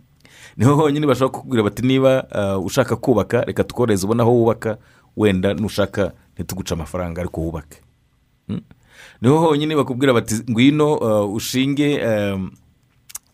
ni 0.56 0.64
ho 0.64 0.74
honyine 0.76 1.06
bashobora 1.06 1.32
kukubwira 1.32 1.62
bati 1.62 1.82
niba 1.82 2.24
uh, 2.58 2.64
ushaka 2.64 2.96
kubaka 2.96 3.44
reka 3.44 3.64
tukorohereze 3.64 4.06
ubone 4.06 4.22
aho 4.22 4.32
wubaka 4.34 4.78
wenda 5.16 5.54
nushaka 5.54 6.12
ntituguce 6.34 6.74
amafaranga 6.74 7.20
ariko 7.20 7.40
wubake 7.40 7.78
Hmm? 8.48 8.60
ni 9.20 9.28
ho 9.28 9.38
honyine 9.38 9.76
bakubwira 9.76 10.12
bati 10.12 10.34
ngwino 10.50 10.94
uh, 10.94 11.34
ushinge 11.34 12.04
um, 12.06 12.50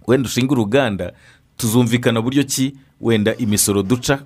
wenda 0.07 0.27
ushinge 0.29 0.53
uruganda 0.53 1.12
tuzumvikana 1.57 2.23
buryo 2.23 2.45
ki 2.45 2.77
wenda 3.01 3.37
imisoro 3.37 3.83
duca 3.83 4.18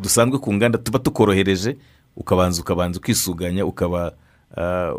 dusanzwe 0.00 0.38
ku 0.38 0.54
nganda 0.54 0.78
tuba 0.78 0.98
tukorohereje 0.98 1.76
ukabanza 2.16 2.60
ukabanza 2.62 2.98
ukisuganya 3.00 3.66
ukaba 3.66 4.12
uh, 4.56 4.94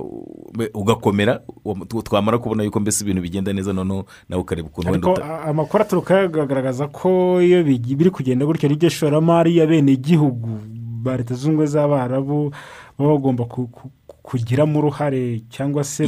ugakomera 0.73 1.41
uwo- 1.65 2.01
twamara 2.03 2.37
kubona 2.37 2.63
yuko 2.63 2.79
mbese 2.79 3.03
ibintu 3.03 3.21
bigenda 3.21 3.53
neza 3.53 3.73
noneho 3.73 4.05
nawe 4.29 4.41
ukareba 4.41 4.67
ukuntu 4.67 4.91
wenda 4.91 5.43
amakuru 5.47 5.83
aturuka 5.83 6.21
agaragaza 6.21 6.87
ko 6.87 7.41
iyo 7.41 7.63
biri 7.63 8.11
kugenda 8.11 8.45
gutya 8.45 8.69
n'iryo 8.69 8.89
shoramari 8.89 9.57
y'abenegihugu 9.57 10.49
ba 11.05 11.17
leta 11.17 11.33
zunze 11.35 11.47
ubumwe 11.49 11.65
z'abarabu 11.67 12.51
baba 12.97 13.11
bagomba 13.13 13.45
ku- 13.45 13.67
ku- 13.67 13.91
kugiramo 14.25 14.79
uruhare 14.79 15.41
cyangwa 15.53 15.83
se 15.83 16.03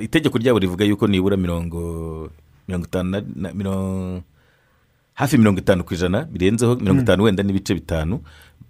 itegeko 0.00 0.38
ryabo 0.38 0.58
rivuga 0.58 0.84
yuko 0.84 1.06
nibura 1.06 1.36
mirongo 1.36 2.28
mirongo 2.68 2.86
itanu 2.86 3.10
na- 3.10 3.22
na 3.36 3.48
mirongo 3.54 4.22
hafi 5.14 5.38
mirongo 5.38 5.58
itanu 5.62 5.84
ku 5.84 5.94
ijana 5.94 6.26
birenzeho 6.26 6.74
mirongo 6.76 7.00
Mm. 7.00 7.06
itanu 7.06 7.22
wenda 7.24 7.42
n'ibice 7.42 7.74
bitanu. 7.74 8.20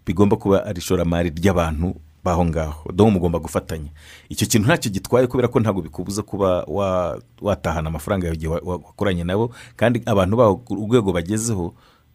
Bigomba 0.06 0.36
kuba 0.36 0.64
ari 0.66 0.78
ishoramari 0.78 1.30
ry'abantu 1.30 1.94
b'aho 2.24 2.44
ngaho. 2.44 2.92
Dore 2.92 3.10
mugomba 3.10 3.38
gufatanya. 3.38 3.90
Icyo 4.28 4.46
kintu 4.48 4.64
ntacyo 4.68 4.90
gitwaye 4.90 5.26
kubera 5.26 5.48
ko 5.48 5.60
ntabwo 5.60 5.82
bikubuza 5.82 6.22
kuba 6.22 6.64
wa- 6.64 7.20
watahana 7.40 7.88
amafaranga 7.88 8.26
yawe 8.26 8.36
igihe 8.36 8.48
wa- 8.52 8.60
wa- 8.64 8.80
wakoranye 8.80 9.24
nabo. 9.24 9.52
Kandi 9.76 10.00
abantu 10.06 10.36
baho 10.36 10.62
urwego 10.70 11.12
bagezeho 11.12 11.74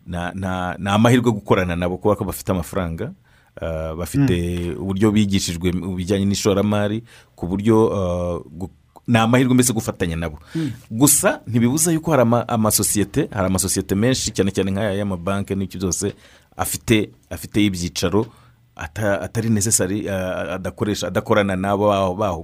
ni 0.10 0.90
amahirwe 0.90 1.32
gukorana 1.32 1.76
nabo 1.76 1.98
kubera 1.98 2.18
ko 2.18 2.26
bafite 2.26 2.50
amafaranga 2.52 3.14
ah, 3.62 3.94
bafite 3.96 4.74
uburyo 4.82 5.12
bigishijwe 5.12 5.72
mu 5.78 5.94
bijyanye 5.96 6.26
n'ishoramari 6.26 7.04
ku 7.36 7.46
buryo 7.48 7.76
gu- 8.50 8.72
ni 9.08 9.18
amahirwe 9.18 9.54
mbese 9.54 9.74
gufatanya 9.74 10.16
nabo. 10.16 10.38
Gusa 10.90 11.42
ntibibuza 11.48 11.92
yuko 11.92 12.12
hari 12.12 12.22
ama- 12.22 12.48
amasosiyete 12.48 13.30
hari 13.34 13.46
amasosiyete 13.46 13.96
menshi 13.96 14.32
cyane 14.34 14.50
cyane 14.52 14.72
nk'aya 14.72 14.94
y'amabanki 14.98 15.54
n'iki 15.56 15.78
byose 15.78 16.14
afite 16.64 17.10
afite 17.30 17.58
ibyicaro 17.66 18.22
ata- 18.76 19.22
atari 19.22 19.50
necessary 19.50 20.08
uh, 20.08 20.56
adakoresha 20.60 21.08
adakorana 21.08 21.56
n'abo 21.56 21.88
baho 22.16 22.44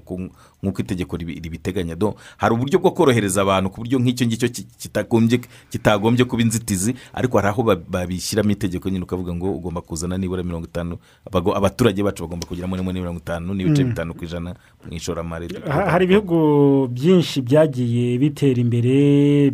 nk'uko 0.64 0.82
itegeko 0.82 1.14
ribi- 1.18 1.40
ribiteganya 1.44 1.96
Do, 1.96 2.16
hari 2.38 2.54
uburyo 2.56 2.80
bwo 2.80 2.92
korohereza 2.92 3.42
abantu 3.42 3.70
ku 3.70 3.78
buryo 3.84 4.00
nk'icyo 4.00 4.26
ngicyo 4.28 4.48
ki- 4.50 4.68
kitagombye 4.80 5.38
kitagombye 5.70 6.26
kuba 6.26 6.42
inzitizi 6.42 6.96
ariko 7.14 7.38
hari 7.38 7.48
aho 7.54 7.62
ba- 7.64 7.76
babishyiramo 7.78 8.52
itegeko 8.52 8.90
nyine 8.90 9.04
ukavuga 9.06 9.34
ngo 9.36 9.52
ugomba 9.56 9.82
kuzana 9.82 10.18
nibura 10.18 10.44
mirongo 10.44 10.66
itanu 10.66 10.98
abaturage 11.32 12.02
bacu 12.04 12.24
bagomba 12.26 12.48
kugira 12.48 12.68
muri 12.68 12.82
mirongo 12.82 13.20
itanu 13.22 13.54
n'ibice 13.54 13.84
Mm. 13.84 13.90
bitanu 13.94 14.14
ku 14.18 14.24
ijana 14.26 14.56
mu 14.86 14.94
ishoramari 14.96 15.48
Ha- 15.70 15.92
hari 15.94 16.06
ibihugu 16.10 16.88
byinshi 16.90 17.42
byagiye 17.46 18.18
bitera 18.18 18.58
imbere 18.62 19.52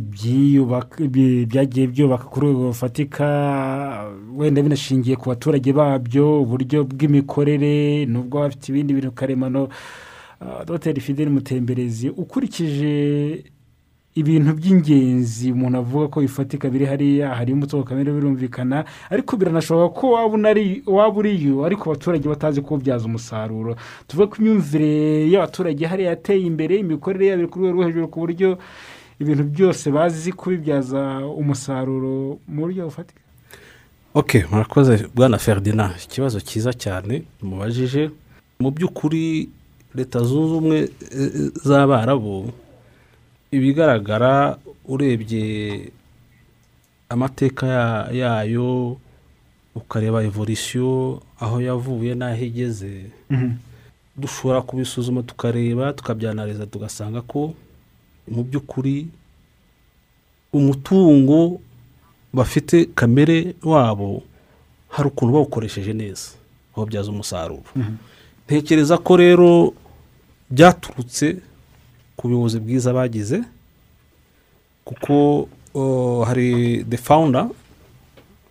byagiye 1.47 1.87
byubaka 1.87 2.25
ku 2.29 2.39
rwego 2.39 2.61
rufatika 2.71 3.25
wenda 4.35 4.61
binashingiye 4.61 5.15
ku 5.15 5.29
baturage 5.29 5.73
babyo 5.73 6.41
uburyo 6.41 6.83
bw'imikorere 6.87 8.05
nubwo 8.05 8.39
bafite 8.47 8.69
ibindi 8.71 8.93
bintu 8.93 9.11
karemano 9.11 9.67
Ah, 10.41 10.65
dogiteri 10.65 11.01
fideli 11.01 11.29
mutemberezi 11.29 12.09
ukurikije 12.09 13.43
ibintu 14.15 14.53
by'ingenzi 14.57 15.51
umuntu 15.51 15.77
avuga 15.77 16.07
ko 16.07 16.17
bifatika 16.21 16.69
biri 16.69 16.85
hariya 16.85 17.29
hari 17.35 17.53
umutungo 17.53 17.83
kamere 17.85 18.11
birumvikana 18.11 18.83
ariko 19.09 19.37
biranashoboka 19.37 19.99
ko 20.01 20.05
waba 20.91 21.17
uriyo 21.19 21.65
ariko 21.65 21.83
abaturage 21.91 22.25
batazi 22.29 22.61
kuwubyaza 22.61 23.05
umusaruro. 23.05 23.75
Tuvuge 24.07 24.27
ko 24.29 24.35
imyumvire 24.41 24.91
y'abaturage 25.31 25.85
hariya 25.85 26.09
yateye 26.09 26.43
imbere 26.49 26.75
imikorere 26.81 27.25
yabo 27.27 27.41
iri 27.41 27.47
ku 27.51 27.59
rwego 27.59 27.73
rwo 27.77 27.83
hejuru 27.85 28.07
ku 28.09 28.19
buryo 28.19 28.49
ibintu 29.21 29.43
byose 29.45 29.91
bazi 29.93 30.31
kubibyaza 30.33 31.01
umusaruro 31.41 32.41
mu 32.49 32.61
buryo 32.65 32.89
bufatika. 32.89 33.21
Ok 34.13 34.43
murakoze 34.51 35.05
bwana 35.15 35.37
ferdinand. 35.37 35.95
Ikibazo 36.03 36.41
cyiza 36.41 36.73
cyane 36.73 37.23
mubajije. 37.41 38.09
Mu 38.59 38.69
by'ukuri 38.75 39.49
leta 39.95 40.19
zunze 40.23 40.51
ubumwe 40.53 40.77
eh, 41.11 41.51
z'abarabu 41.63 42.51
ibigaragara 43.51 44.57
urebye 44.87 45.91
amateka 47.09 47.67
ya- 47.67 48.07
yayo 48.11 48.97
ukareba 49.75 50.23
evolisiyo 50.23 51.21
aho 51.39 51.61
yavuye 51.61 52.15
n'aho 52.15 52.43
igeze. 52.43 53.11
Dushobora 54.17 54.61
kubisuzuma 54.61 55.23
tukareba 55.23 55.93
tukabyanariza 55.93 56.65
tugasanga 56.67 57.21
ko 57.21 57.55
mu 58.27 58.43
by'ukuri 58.43 59.07
umutungo 60.53 61.59
bafite 62.33 62.85
kamere 62.95 63.55
wabo 63.63 64.23
hari 64.89 65.07
ukuntu 65.07 65.33
bawukoresheje 65.33 65.93
neza 65.93 66.35
bawubyaza 66.75 67.11
umusaruro. 67.11 67.63
Ntekereza 68.47 68.97
ko 68.97 69.15
rero 69.17 69.73
byaturutse 70.51 71.37
ku 72.17 72.27
buyobozi 72.27 72.59
bwiza 72.59 72.93
bagize 72.93 73.41
kuko 74.85 75.47
hari 76.27 76.83
the 76.89 76.97
founder 76.97 77.47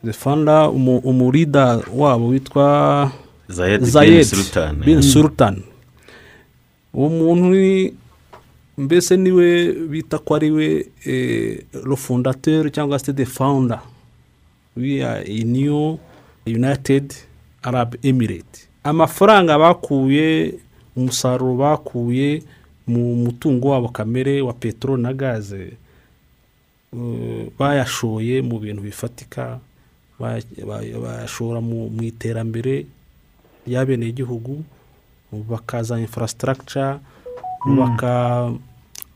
the 0.05 0.13
founder 0.13 0.71
umu- 0.71 0.99
umurida 1.05 1.81
wabo 1.95 2.27
witwa 2.29 3.13
Zayed 3.49 3.81
bin 3.81 4.25
Sultan. 4.25 4.77
Mm. 4.87 5.03
sultan 5.03 5.63
uwo 6.95 7.09
muntu 7.09 7.45
ni 7.51 7.93
mbese 8.79 9.17
ni 9.17 9.31
we 9.33 9.73
bita 9.73 10.19
ko 10.19 10.35
ari 10.35 10.51
we 10.51 10.87
le 11.87 11.97
fondateur 11.97 12.71
cyangwa 12.73 12.99
se 12.99 13.13
the 13.13 13.25
founder 13.27 13.81
w'iya 14.77 15.25
new 15.45 15.99
united 16.47 17.15
arab 17.63 17.95
emirate 18.03 18.69
amafaranga 18.85 19.59
bakuye 19.59 20.55
umusaruro 20.97 21.55
bakuye 21.57 22.43
mu 22.87 23.15
mutungo 23.17 23.69
wabo 23.69 23.89
kamere 23.89 24.43
wa 24.43 24.53
peteroli 24.53 25.03
na 25.03 25.13
gaze 25.15 25.73
eh, 26.97 27.47
bayashoye 27.59 28.43
mu 28.43 28.59
bintu 28.59 28.83
bifatika 28.83 29.59
baya- 30.19 30.43
baya- 30.67 30.99
bayashora 30.99 31.61
mu 31.61 31.91
iterambere 32.03 32.87
ry'abenegihugu 33.67 34.65
bakaza 35.33 36.01
infrastructure 36.01 36.99
bubaka 37.67 38.51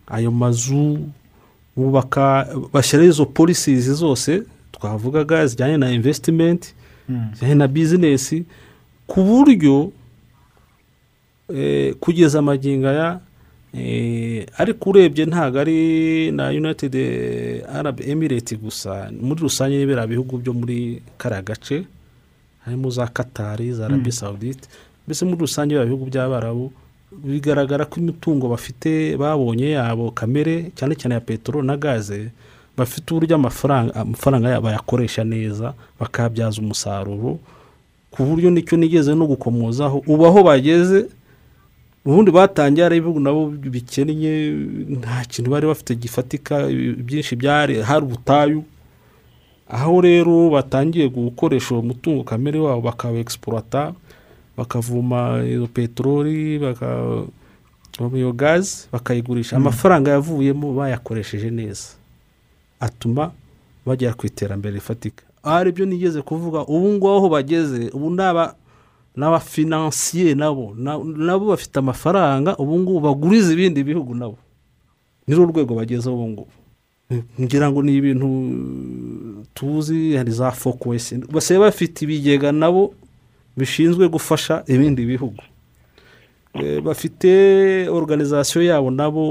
ayo 0.06 0.30
mazu 0.30 0.98
bubaka 1.76 2.46
bashyiraho 2.72 3.08
izo 3.10 3.26
polisizi 3.26 3.94
zose 3.94 4.42
twavugaga 4.72 5.46
zijyanye 5.46 5.76
na 5.76 5.90
invesitimenti 5.90 6.74
zijyanye 7.34 7.54
na 7.54 7.68
bizinesi 7.68 8.44
ku 9.06 9.20
buryo 9.24 9.90
kugeza 12.00 12.38
amagingo 12.38 12.88
aya 12.88 13.20
eh, 13.74 14.46
ariko 14.58 14.90
urebye 14.90 15.26
ntabwo 15.26 15.60
ari 15.60 16.30
na 16.32 16.48
united 16.48 16.94
arab 17.68 18.00
emirate 18.00 18.56
gusa. 18.56 19.10
Muri 19.20 19.40
rusange 19.40 19.76
n'ibiriya 19.78 20.06
bihugu 20.06 20.38
byo 20.38 20.52
muri 20.52 21.02
kariya 21.18 21.42
gace 21.42 21.84
harimo 22.64 22.90
za 22.90 23.06
katari 23.06 23.72
za 23.72 23.86
arabi 23.86 24.12
sawudite 24.12 24.68
mbese 25.06 25.24
muri 25.24 25.40
rusange 25.40 25.74
biriya 25.74 25.86
bihugu 25.86 26.06
by'abarabu 26.06 26.72
bigaragara 27.12 27.84
ko 27.84 28.00
imitungo 28.00 28.48
bafite 28.48 29.16
babonye 29.16 29.70
yabo 29.76 30.10
kamere 30.10 30.70
cyane 30.74 30.94
cyane 30.96 31.14
ya 31.14 31.20
peteroli 31.20 31.66
na 31.66 31.76
gaze 31.76 32.30
bafite 32.76 33.06
uburyo 33.14 33.36
amafaranga 33.36 33.94
amafaranga 33.94 34.48
yabo 34.48 34.64
bayakoresha 34.66 35.24
neza 35.24 35.74
bakayabyaza 36.00 36.58
umusaruro 36.62 37.38
ku 38.10 38.22
buryo 38.24 38.50
ni 38.50 38.62
cyo 38.62 38.76
nigeze 38.78 39.14
no 39.14 39.26
gukomozaho. 39.26 39.98
Ubu 40.06 40.26
aho 40.26 40.42
bageze 40.46 41.06
ubundi 42.04 42.30
batangiye 42.30 42.86
ari 42.86 42.96
ibihugu 42.96 43.20
nabo 43.20 43.46
bikennye 43.50 44.32
nta 45.00 45.24
kintu 45.28 45.50
bari 45.50 45.66
bafite 45.66 45.94
gifatika 45.94 46.66
byinshi 47.06 47.36
byari 47.36 47.80
hari 47.82 48.04
ubutayu. 48.04 48.64
Aho 49.68 50.00
rero 50.00 50.50
batangiye 50.50 51.08
gukoresha 51.08 51.74
uwo 51.74 51.82
mutungo 51.82 52.22
kamere 52.24 52.58
wabo 52.60 52.80
bakawa 52.80 53.18
egisipurata 53.18 53.92
bakavuma 54.56 55.40
iyo 55.44 55.66
peteroli 55.66 56.58
bakavoma 56.58 58.16
iyo 58.16 58.32
gazi 58.32 58.86
bakayigurisha. 58.92 59.56
Amafaranga 59.56 60.10
yavuyemo 60.10 60.72
bayakoresheje 60.74 61.50
neza. 61.50 61.96
Atuma 62.80 63.32
bagera 63.86 64.12
ku 64.14 64.26
iterambere 64.26 64.74
rifatika. 64.74 65.24
Ari 65.42 65.72
byo 65.72 65.86
nigeze 65.86 66.22
kuvuga 66.22 66.60
ubu 66.68 66.88
ngubu 66.92 67.08
aho 67.10 67.28
bageze 67.28 67.88
ubu 67.92 68.10
ni 68.10 68.22
aba 68.22 68.54
n'abafinansiye 69.16 70.34
nabo. 70.34 70.74
Na- 70.78 70.98
nabo 71.04 71.46
bafite 71.54 71.76
amafaranga 71.78 72.56
ubu 72.56 72.78
ngubu 72.78 73.00
baguriza 73.00 73.52
ibindi 73.52 73.84
bihugu 73.84 74.14
nabo. 74.14 74.38
Ni 75.26 75.34
rwo 75.34 75.46
rwego 75.46 75.74
bagezeho 75.74 76.14
ubu 76.16 76.28
ngubu. 76.28 76.52
Ngira 77.40 77.70
ngo 77.70 77.82
ni 77.82 77.94
ibintu 77.96 78.28
tuzi 79.54 80.16
hari 80.16 80.30
za 80.32 80.50
fokwesi. 80.50 81.16
Basigaye 81.30 81.60
bafite 81.70 82.02
ibigega 82.04 82.52
nabo 82.52 82.94
bishinzwe 83.56 84.08
gufasha 84.08 84.64
ibindi 84.66 85.06
bihugu. 85.06 85.38
Eh, 86.54 86.80
bafite 86.82 87.30
organizasiyo 87.90 88.62
yabo 88.64 88.90
nabo 88.90 89.24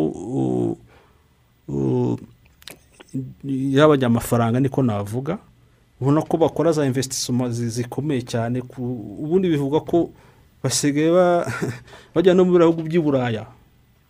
y'abanyamafaranga 3.43 4.59
niko 4.59 4.83
navuga. 4.83 5.37
Ubona 6.03 6.19
ko 6.27 6.35
bakora 6.37 6.75
za 6.75 6.83
investissement 6.83 7.55
zi- 7.55 7.69
zikomeye 7.71 8.21
cyane 8.27 8.59
ubundi 9.23 9.47
bivuga 9.47 9.79
ko 9.79 10.11
basigaye 10.59 11.11
ba- 11.15 11.47
bajya 12.15 12.35
no 12.35 12.43
mu 12.43 12.59
bihugu 12.59 12.83
by'i 12.83 12.99
buraya. 12.99 13.47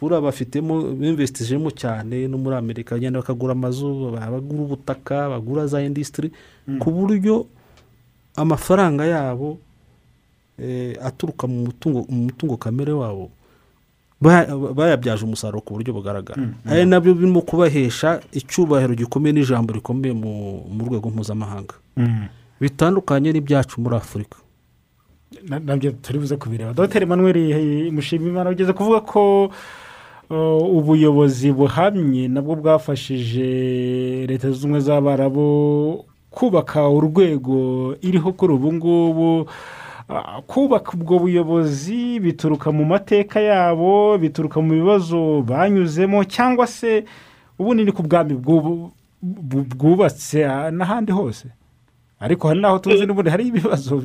Buriya 0.02 0.20
bafitemo 0.26 0.82
bimvestijemo 1.00 1.70
cyane 1.72 2.28
no 2.28 2.36
muri 2.42 2.58
amerika. 2.58 2.96
Bagenda 2.98 3.22
bakagura 3.24 3.54
amazu 3.56 4.12
bagura 4.12 4.62
ubutaka 4.66 5.30
bagura 5.30 5.64
za 5.70 5.80
indisitiri 5.86 6.34
ku 6.82 6.90
buryo 6.92 7.46
amafaranga 8.36 9.06
yabo 9.06 9.58
eh, 10.60 10.98
aturuka 11.00 11.48
mu 11.48 11.70
mutungo 11.72 12.04
mu 12.10 12.28
mutungo 12.28 12.58
kamere 12.58 12.92
wabo. 12.92 13.30
Bayabyaje 14.76 15.26
umusaruro 15.26 15.62
ku 15.62 15.74
buryo 15.76 15.94
bugaragara. 15.94 16.40
Mm, 16.42 16.54
mm. 16.66 16.72
ari 16.72 16.86
na 16.86 17.00
byo 17.00 17.14
birimo 17.14 17.42
kubahesha 17.42 18.20
icyubahiro 18.32 18.96
gikomeye 18.96 19.34
n'ijambo 19.36 19.74
rikomeye 19.74 20.14
mu 20.16 20.64
mu 20.72 20.82
rwego 20.88 21.10
mpuzamahanga. 21.12 21.76
Mm. 21.98 22.28
bitandukanye 22.62 23.32
n'ibyacu 23.36 23.82
muri 23.82 23.96
afurika. 23.96 24.38
Na- 25.44 25.60
na 25.60 25.76
byo 25.78 25.92
turi 25.92 26.20
buze 26.20 26.38
kubireba. 26.38 26.74
Dogiteri 26.74 27.06
manuel 27.06 27.92
mushimimana 27.92 28.50
ugeze 28.50 28.74
kuvuga 28.74 29.02
ko 29.02 29.52
uh, 30.30 30.78
ubuyobozi 30.78 31.52
buhamye 31.52 32.28
nabwo 32.32 32.56
bwafashije 32.56 33.44
leta 34.30 34.48
zunze 34.52 34.64
ubumwe 34.64 34.80
z'abarabu 34.80 36.06
kubaka 36.30 36.90
urwego 36.90 37.96
iriho 38.02 38.32
kuri 38.34 38.54
ubu 38.54 38.74
ngubu 38.74 39.46
kubaka 40.48 40.92
ubwo 40.94 41.20
buyobozi 41.20 42.20
bituruka 42.20 42.72
mu 42.72 42.86
mateka 42.86 43.40
yabo 43.40 44.18
bituruka 44.18 44.62
mu 44.62 44.74
bibazo 44.74 45.42
banyuzemo 45.42 46.24
cyangwa 46.24 46.68
se 46.68 47.06
ubundi 47.60 47.84
ni 47.86 47.92
ku 47.92 48.04
bwami 48.04 48.34
bwubatse 49.22 50.46
ah, 50.46 50.72
n'ahandi 50.72 51.12
hose? 51.12 51.48
Ariko 52.20 52.48
hari 52.48 52.60
n'aho 52.60 52.80
tuzi 52.80 53.06
n'ubundi 53.06 53.30
hari 53.30 53.48
ibibazo. 53.48 54.04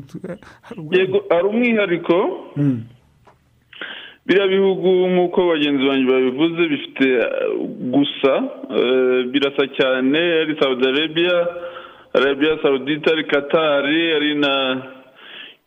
Yego 0.91 1.19
hari 1.31 1.47
umwihariko. 1.49 2.17
Mm. 2.57 2.83
biriya 4.27 4.47
bihugu 4.47 4.89
nk'uko 5.09 5.39
bagenzi 5.49 5.83
banjye 5.89 6.07
babivuze 6.13 6.63
bifite 6.73 7.07
gusa 7.95 8.33
eh, 8.79 9.21
birasa 9.33 9.65
cyane. 9.79 10.21
Ari 10.43 10.55
saudi 10.61 10.85
arabia 10.89 11.37
arabia 12.15 12.59
saudite 12.63 13.07
ari 13.11 13.25
katari 13.25 14.13
ari 14.17 14.35
na 14.35 14.53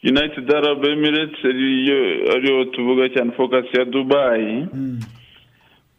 united 0.04 0.46
arab 0.56 0.86
emirates 0.86 1.40
ariyo 1.46 2.66
tuvuga 2.66 3.10
cyane 3.10 3.32
focus 3.32 3.66
ya 3.78 3.86
dubayi 3.86 4.66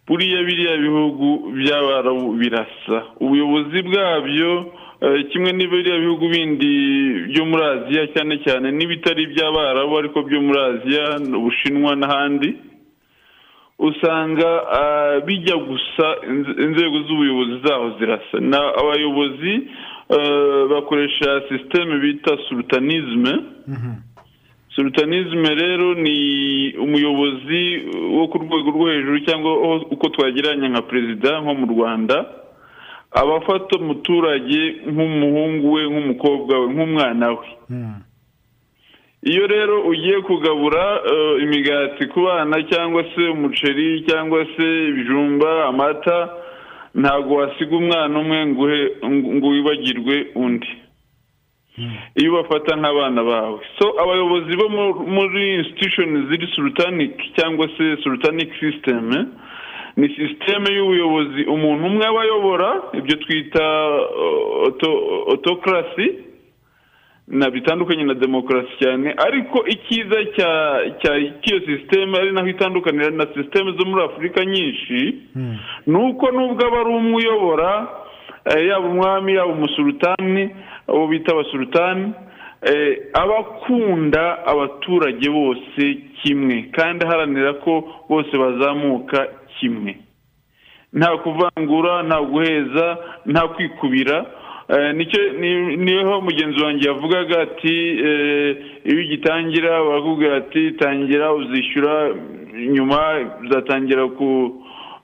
buriya 0.08 0.42
biriya 0.42 0.76
bihugu 0.76 1.52
by'abarabu 1.56 2.32
birasa. 2.40 2.98
Ubuyobozi 3.20 3.82
bwabyo 3.82 4.72
eh, 5.00 5.24
kimwe 5.30 5.52
n'ibiriya 5.52 5.98
bihugu 5.98 6.28
bindi 6.28 6.72
byo 7.32 7.44
muri 7.46 7.62
aziya 7.64 8.06
cyane 8.14 8.34
cyane 8.44 8.66
n'ibitari 8.72 9.22
iby'abarabu 9.22 9.98
ariko 9.98 10.22
byo 10.22 10.40
muri 10.42 10.60
aziya 10.60 11.04
ubushinwa 11.38 11.94
n'ahandi 11.96 12.50
usanga 13.78 14.50
ah, 14.80 15.20
bijya 15.26 15.56
gusa 15.56 16.06
inze- 16.30 16.56
inzego 16.64 16.96
z'ubuyobozi 17.06 17.56
zaho 17.66 17.86
zirasa. 17.98 18.36
Na 18.40 18.58
abayobozi 18.80 19.54
eh, 19.54 19.66
bakoresha 20.70 21.42
sisiteme 21.48 21.98
bita 21.98 22.36
sultanisme. 22.48 23.32
Sultanisme 24.76 25.54
rero 25.54 25.94
ni 25.94 26.72
umuyobozi 26.78 27.62
wo 28.16 28.28
ku 28.28 28.38
rwego 28.38 28.70
rwo 28.70 28.86
hejuru 28.90 29.20
cyangwa 29.20 29.52
uko 29.90 30.08
twagereranya 30.08 30.68
nka 30.68 30.82
perezida 30.82 31.40
nko 31.40 31.54
mu 31.54 31.66
rwanda 31.66 32.16
aba 33.12 33.36
afata 33.36 33.76
umuturage 33.78 34.62
nk'umuhungu 34.88 35.72
we 35.72 35.82
nk'umukobwa 35.90 36.58
we 36.60 36.66
nk'umwana 36.72 37.26
we 37.30 37.46
iyo 39.22 39.46
rero 39.46 39.82
ugiye 39.82 40.20
kugabura 40.20 41.00
imigati 41.42 42.06
ku 42.06 42.20
bana 42.24 42.56
cyangwa 42.70 43.04
se 43.14 43.22
umuceri 43.28 44.02
cyangwa 44.08 44.46
se 44.56 44.66
ibijumba 44.88 45.64
amata 45.68 46.18
ntabwo 46.94 47.34
wasiga 47.34 47.76
umwana 47.76 48.18
umwe 48.20 48.46
ngo 49.36 49.46
wibagirwe 49.48 50.26
undi. 50.34 50.68
Iyo 52.20 52.30
ubafata 52.32 52.76
nk'abana 52.76 53.22
bawe. 53.24 53.58
So 53.78 53.96
abayobozi 54.02 54.52
bo 54.60 54.68
mu- 54.68 55.06
muri 55.08 55.54
institution 55.56 56.28
ziri 56.28 56.46
sultanic 56.54 57.16
cyangwa 57.36 57.68
se 57.76 57.96
sultanic 58.04 58.50
system 58.60 59.12
eh, 59.12 59.24
ni 59.96 60.08
sisiteme 60.08 60.68
y'ubuyobozi. 60.76 61.42
Umuntu 61.48 61.86
umwe 61.86 62.04
aba 62.06 62.20
ayobora 62.22 62.70
ibyo 62.92 63.16
twita 63.16 63.64
otokarasi 65.32 66.06
na 66.06 66.31
bitandukanye 67.32 68.04
na 68.04 68.14
demokarasi 68.14 68.72
cyane 68.80 69.14
ariko 69.26 69.64
icyiza 69.66 70.16
cya 70.36 70.50
cy'iyo 71.42 71.60
sisiteme 71.66 72.18
ari 72.18 72.32
naho 72.32 72.48
itandukanira 72.48 73.10
na 73.10 73.26
sisiteme 73.26 73.72
zo 73.72 73.84
muri 73.84 74.04
afurika 74.04 74.44
nyinshi 74.44 74.98
ni 75.86 75.96
uko 75.96 76.30
nubwo 76.30 76.66
aba 76.66 76.80
ari 76.80 76.90
umwe 76.90 77.14
uyobora 77.16 77.88
eh, 78.44 78.66
yaba 78.68 78.86
umwami 78.88 79.32
yaba 79.34 79.52
umusulutani 79.52 80.50
abo 80.88 81.06
bita 81.06 81.32
abasulutani 81.32 82.12
eh, 82.62 82.98
aba 83.14 83.38
akunda 83.38 84.46
abaturage 84.46 85.30
bose 85.30 85.82
kimwe 86.22 86.62
kandi 86.76 87.04
aharanira 87.06 87.52
ko 87.54 87.88
bose 88.08 88.36
bazamuka 88.38 89.28
kimwe. 89.58 89.96
Nta 90.92 91.16
kuvangura 91.16 92.02
nta 92.02 92.20
guheza 92.20 92.98
nta 93.26 93.48
kwikubira 93.48 94.26
ni 95.76 96.02
ho 96.04 96.20
mugenzi 96.20 96.62
wanjye 96.62 96.88
yavugaga 96.88 97.40
ati 97.42 97.74
eh, 98.06 98.56
iyo 98.84 99.00
ugitangira 99.00 99.84
barakubwira 99.84 100.36
ati 100.36 100.72
tangira 100.72 101.32
uzishyura 101.32 102.10
nyuma 102.74 102.98
uzatangira 103.44 104.06
ku 104.06 104.28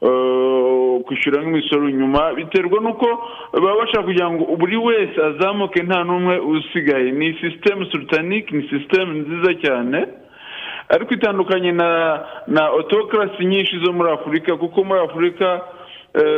eh, 0.03 1.03
kwishyura 1.05 1.43
nk'imisoro 1.43 1.91
nyuma. 1.91 2.33
Biterwa 2.35 2.81
n'uko 2.81 3.07
baba 3.53 3.77
bashaka 3.79 4.03
kugira 4.03 4.31
ngo 4.31 4.45
buri 4.57 4.77
wese 4.77 5.19
azamuke 5.25 5.83
nta 5.83 6.05
n'umwe 6.05 6.39
usigaye. 6.39 7.11
Ni 7.13 7.35
sisiteme 7.41 7.87
sultanike 7.91 8.57
ni 8.57 8.63
sisiteme 8.69 9.13
nziza 9.21 9.55
cyane. 9.63 9.99
Ariko 10.89 11.15
itandukanye 11.15 11.73
na 11.73 11.89
na 12.47 12.71
otokarasi 12.71 13.45
nyinshi 13.45 13.79
zo 13.85 13.93
muri 13.93 14.11
afurika 14.11 14.57
kuko 14.57 14.85
muri 14.85 15.01
afurika 15.01 15.47
eh, 15.55 15.63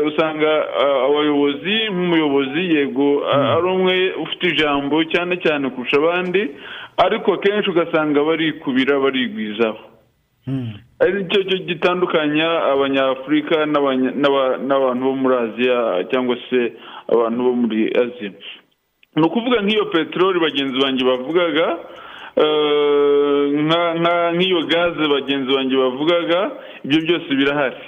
usanga 0.06 0.50
ah, 0.82 1.04
abayobozi 1.06 1.74
nk'umuyobozi 1.92 2.62
yego 2.76 3.22
ah, 3.26 3.56
ari 3.56 3.66
umwe 3.66 4.12
ufite 4.24 4.44
ijambo 4.48 5.04
cyane 5.04 5.36
cyane 5.44 5.70
kurusha 5.70 5.96
abandi 5.96 6.42
ariko 6.96 7.32
akenshi 7.34 7.70
ugasanga 7.70 8.22
barikubira 8.22 8.98
barigwizaho. 8.98 9.78
Ari 11.00 11.24
cyo 11.30 11.40
cyo 11.48 11.58
gitandukanya 11.68 12.48
abanyafurika 12.72 13.66
n'abantu 13.66 15.00
bo 15.04 15.14
muri 15.16 15.36
aziya 15.44 15.78
cyangwa 16.10 16.36
se 16.50 16.60
abantu 17.12 17.38
bo 17.44 17.52
muri 17.54 17.80
aziya. 18.02 18.32
Ni 19.16 19.22
ukuvuga 19.22 19.62
nk'iyo 19.62 19.84
peteroli 19.94 20.38
bagenzi 20.40 20.76
banjye 20.82 21.04
bavugaga 21.04 21.66
eh, 22.42 23.44
nk'iyo 24.34 24.60
gaze 24.72 25.04
bagenzi 25.08 25.50
banjye 25.54 25.76
bavugaga 25.76 26.40
ibyo 26.84 26.98
byose 27.04 27.28
birahari. 27.38 27.82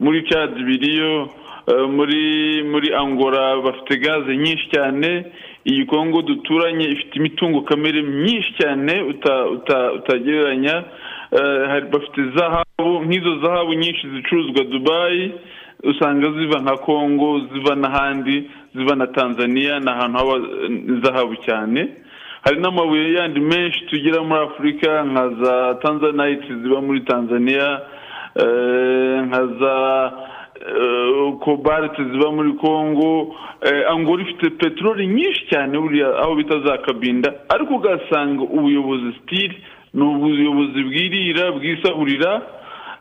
Muri 0.00 0.22
cadi 0.28 0.62
biriyo 0.64 1.28
eh, 1.66 1.88
muri 1.90 2.62
muri 2.72 2.94
angola 2.94 3.56
bafite 3.62 3.96
gaze 3.98 4.36
nyinshi 4.36 4.68
cyane. 4.74 5.24
Iyi 5.64 5.86
kongo 5.86 6.22
duturanye 6.22 6.84
ifite 6.88 7.14
imitungo 7.18 7.60
kamere 7.62 8.02
myinshi 8.02 8.52
cyane 8.60 9.02
uta- 9.02 9.46
uta- 9.46 9.92
utagereranya. 9.92 10.84
Eh, 11.32 11.82
bafite 11.92 12.20
zahabu 12.36 13.04
nk'izo 13.06 13.38
zahabu 13.40 13.74
nyinshi 13.74 14.08
zicuruzwa 14.14 14.64
dubayi 14.64 15.32
usanga 15.82 16.30
ziva 16.32 16.58
nka 16.60 16.76
kongo 16.76 17.40
ziva 17.52 17.74
n'ahandi 17.74 18.50
ziva 18.74 18.94
na 18.96 19.06
tanzania 19.06 19.80
ni 19.80 19.90
ahantu 19.90 20.18
haba 20.18 20.34
eh, 20.36 20.70
zahabu 21.02 21.36
cyane. 21.36 21.88
Hari 22.44 22.60
n'amabuye 22.60 23.12
yandi 23.12 23.40
menshi 23.40 23.86
tugira 23.86 24.22
muri 24.22 24.40
afurika 24.40 25.04
nka 25.04 25.28
za 25.42 25.74
tanzanite 25.82 26.48
ziba 26.62 26.80
muri 26.80 27.00
tanzania. 27.00 27.80
Nka 28.36 29.46
za 29.60 30.12
eh, 30.60 31.32
kobalite 31.40 32.04
ziba 32.04 32.30
muri 32.32 32.52
kongo 32.52 33.34
eh, 33.62 33.90
angola 33.90 34.22
ifite 34.22 34.50
peteroli 34.50 35.06
nyinshi 35.06 35.46
cyane 35.50 35.78
buriya 35.78 36.08
aho 36.18 36.34
bita 36.34 36.60
za 36.60 36.78
kabinda. 36.78 37.32
Ariko 37.48 37.74
ugasanga 37.74 38.42
ubuyobozi 38.42 39.12
sitiri 39.12 39.56
ni 39.94 40.02
ubuyobozi 40.04 40.82
bwirira 40.82 41.52
bwisahurira 41.52 42.42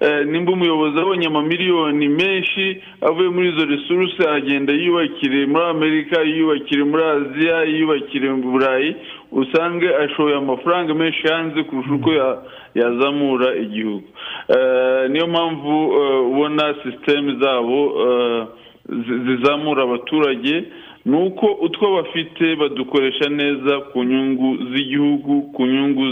Eh, 0.01 0.25
nimba 0.25 0.51
umuyobozi 0.51 0.99
abonye 0.99 1.27
amamiliyoni 1.27 2.07
menshi 2.09 2.81
avuye 3.01 3.29
muri 3.29 3.49
izo 3.49 3.65
resuruse 3.65 4.29
agenda 4.29 4.73
yiyubakire 4.73 5.45
muri 5.45 5.63
amerika 5.65 6.21
yiyubakire 6.21 6.83
muri 6.83 7.03
aziya 7.03 7.63
yiyubakire 7.63 8.29
mu 8.33 8.51
burayi. 8.51 8.95
Usange 9.31 9.87
ashoye 9.95 10.35
amafaranga 10.35 10.93
menshi 10.93 11.27
hanze 11.27 11.63
kurusha 11.63 11.93
uko 11.93 12.13
ya- 12.13 12.37
yazamura 12.75 13.55
igihugu. 13.55 14.03
Eh, 14.47 15.09
niyo 15.11 15.27
mpamvu 15.27 15.93
eh, 15.99 16.27
ubona 16.31 16.75
sisiteme 16.83 17.35
zabo 17.41 17.79
eh, 18.07 18.45
zi- 18.89 19.19
zizamura 19.25 19.83
abaturage 19.83 20.63
ni 21.05 21.17
uko 21.17 21.45
utwo 21.65 21.95
bafite 21.95 22.55
badukoresha 22.55 23.29
neza 23.29 23.79
ku 23.93 24.03
nyungu 24.03 24.57
z'igihugu 24.71 25.41
ku 25.41 25.65
nyungu 25.65 26.03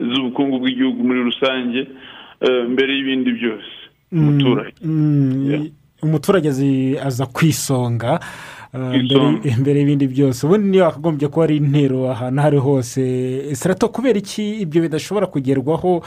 z'ubukungu 0.00 0.58
bw'igihugu 0.58 1.04
muri 1.04 1.20
rusange 1.22 1.86
mbere 2.68 2.90
y'ibindi 2.96 3.32
byose. 3.32 3.70
Umuturage. 4.12 4.72
Mm, 4.84 5.68
umuturage 6.02 6.48
aza 7.04 7.26
ku 7.26 7.44
isonga 7.46 8.20
uh, 8.74 8.80
mbere- 8.80 9.06
Isonga. 9.06 9.56
mbere 9.60 9.76
y'ibindi 9.80 10.06
byose. 10.06 10.46
Ubundi 10.46 10.68
niyo 10.70 10.84
hakagombye 10.84 11.28
kuba 11.28 11.44
ari 11.44 11.56
intero 11.56 12.10
ahantu 12.10 12.40
aho 12.40 12.46
ari 12.48 12.58
hose 12.58 13.02
sirato 13.54 13.88
kubera 13.88 14.18
iki 14.18 14.60
ibyo 14.64 14.82
bidashobora 14.82 15.26
kugerwaho 15.26 16.02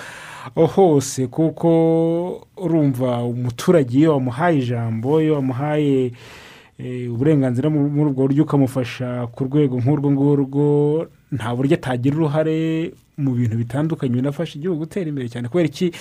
hose? 0.56 1.28
Kuko 1.28 1.70
urumva 2.58 3.24
umuturage 3.24 3.98
iyo 3.98 4.12
wamuhaye 4.14 4.60
ijambo 4.60 5.22
iyo 5.22 5.34
wamuhaye 5.36 6.12
eh, 6.80 7.12
uburenganzira 7.14 7.70
mu- 7.70 7.90
muri 7.90 8.10
ubwo 8.12 8.22
buryo 8.28 8.44
ukamufasha 8.44 9.28
ku 9.32 9.44
rwego 9.46 9.78
nk'urwo 9.80 10.12
ngurwo 10.12 10.66
nta 11.32 11.56
buryo 11.56 11.76
atagira 11.78 12.16
uruhare 12.18 12.92
mu 13.18 13.32
bintu 13.38 13.56
bitandukanye 13.62 14.14
binafasha 14.18 14.58
igihugu 14.58 14.80
gutera 14.90 15.06
imbere 15.10 15.30
cyane. 15.30 15.48
Kubera 15.48 15.70
iki? 15.70 15.94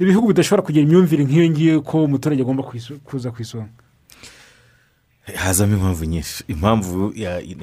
Ibihugu 0.00 0.28
bidashobora 0.36 0.62
kugira 0.66 0.84
imyumvire 0.84 1.24
nk'iyo 1.24 1.44
ngiyo 1.50 1.74
ko 1.80 2.04
umuturage 2.04 2.42
agomba 2.44 2.62
kuza 3.08 3.30
ku 3.32 3.38
isonga. 3.42 3.72
Hazamo 5.36 5.76
impamvu 5.76 6.04
nyinshi. 6.04 6.44
Impamvu 6.48 7.12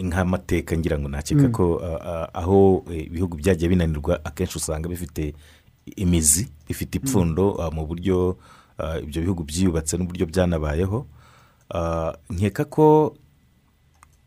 nk'amateka 0.03 0.77
ngira 0.77 0.99
ngo 0.99 1.07
nakeka 1.09 1.47
Mm. 1.47 1.51
ko 1.51 1.81
ah, 1.83 1.99
ah, 2.05 2.29
aho 2.33 2.85
eh, 2.91 3.05
ibihugu 3.07 3.37
byagiye 3.37 3.69
binanirwa 3.69 4.25
akenshi 4.25 4.57
usanga 4.57 4.89
bifite 4.89 5.33
imizi 5.95 6.47
bifite 6.67 6.95
ipfundo 6.97 7.57
ah, 7.61 7.71
mu 7.71 7.85
buryo 7.87 8.37
ibyo 9.03 9.21
bihugu 9.21 9.43
byiyubatse 9.43 9.97
n'uburyo 9.97 10.25
byanabayeho. 10.25 11.05
Nkeka 12.29 12.65
ko 12.65 13.15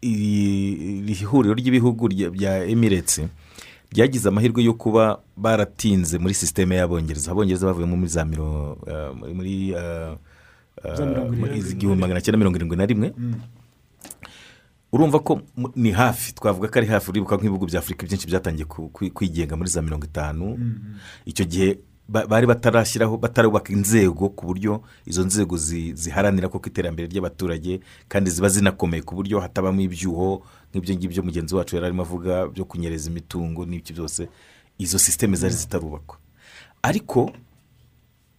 iri 0.03 1.15
huriro 1.25 1.55
ry'ibihugu 1.55 2.09
bya 2.33 2.65
emiretse 2.67 3.29
ryagize 3.93 4.29
amahirwe 4.29 4.63
yo 4.65 4.75
kuba 4.75 5.19
baratinze 5.37 6.19
muri 6.19 6.35
sisiteme 6.35 6.77
y'abongereza. 6.77 7.31
Abongereza 7.33 7.67
bavuyemo 7.67 7.97
muri 7.97 8.11
za 8.11 8.25
miro 8.25 8.79
muri- 9.35 9.75
igihumbi 11.73 12.01
magana 12.01 12.21
cyenda 12.21 12.39
mirongo 12.39 12.57
irindwi 12.57 12.77
na 12.77 12.87
rimwe. 12.87 13.09
Urumva 14.93 15.19
ko 15.21 15.41
ni 15.77 15.93
hafi 15.93 16.33
twavuga 16.33 16.69
ko 16.69 16.79
ari 16.79 16.87
hafi 16.89 17.11
uribuka 17.11 17.37
nk'ibihugu 17.37 17.67
bya 17.69 17.79
afurika 17.81 18.07
byinshi 18.07 18.27
byatangiye 18.27 18.65
kwigenga 19.13 19.57
muri 19.57 19.69
za 19.71 19.83
mirongo 19.83 20.07
itanu. 20.09 20.57
Icyo 21.29 21.45
gihe 21.45 21.79
ba- 22.09 22.25
bari 22.27 22.47
batarashyiraho 22.49 23.21
batarubaka 23.21 23.69
inzego 23.73 24.33
ku 24.33 24.47
buryo 24.49 24.81
izo 25.05 25.25
nzego 25.29 25.57
zi- 25.61 25.93
ziharanira 25.93 26.49
koko 26.49 26.69
iterambere 26.73 27.05
ry'abaturage 27.09 27.81
kandi 28.09 28.31
ziba 28.33 28.49
zinakomeye 28.49 29.03
ku 29.05 29.13
buryo 29.15 29.41
hatabamo 29.45 29.81
ibyuho 29.85 30.41
nk'ibyo 30.73 30.95
ngibyo 30.97 31.21
mugenzi 31.23 31.53
wacu 31.55 31.77
yari 31.77 31.87
arimo 31.93 32.03
avuga 32.09 32.49
byo 32.49 32.65
kunyereza 32.65 33.11
imitungo 33.13 33.69
n'ibyo 33.69 33.93
byose. 33.93 34.29
Izo 34.81 34.97
sisiteme 34.99 35.37
zari 35.37 35.53
zitarubakwa. 35.55 36.17
Ariko 36.83 37.29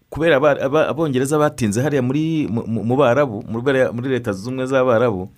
kubera 0.10 0.38
abongereza 0.90 1.38
batinze 1.40 1.82
hariya 1.82 2.02
muri 2.02 2.48
mu- 2.52 2.96
barabu 2.98 3.44
muri 3.48 4.10
leta 4.10 4.32
zunze 4.34 4.48
ubumwe 4.50 4.66
z'abarabu 4.66 5.30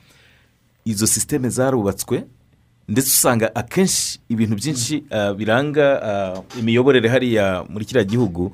izo 0.85 1.07
sisiteme 1.07 1.49
zarubatswe 1.49 2.23
ndetse 2.87 3.07
usanga 3.09 3.55
akenshi 3.55 4.19
ibintu 4.29 4.55
byinshi 4.55 5.03
ah, 5.11 5.33
biranga 5.33 5.87
ah, 6.03 6.41
imiyoborere 6.59 7.09
hariya 7.09 7.63
muri 7.69 7.85
kiriya 7.85 8.03
gihugu 8.05 8.51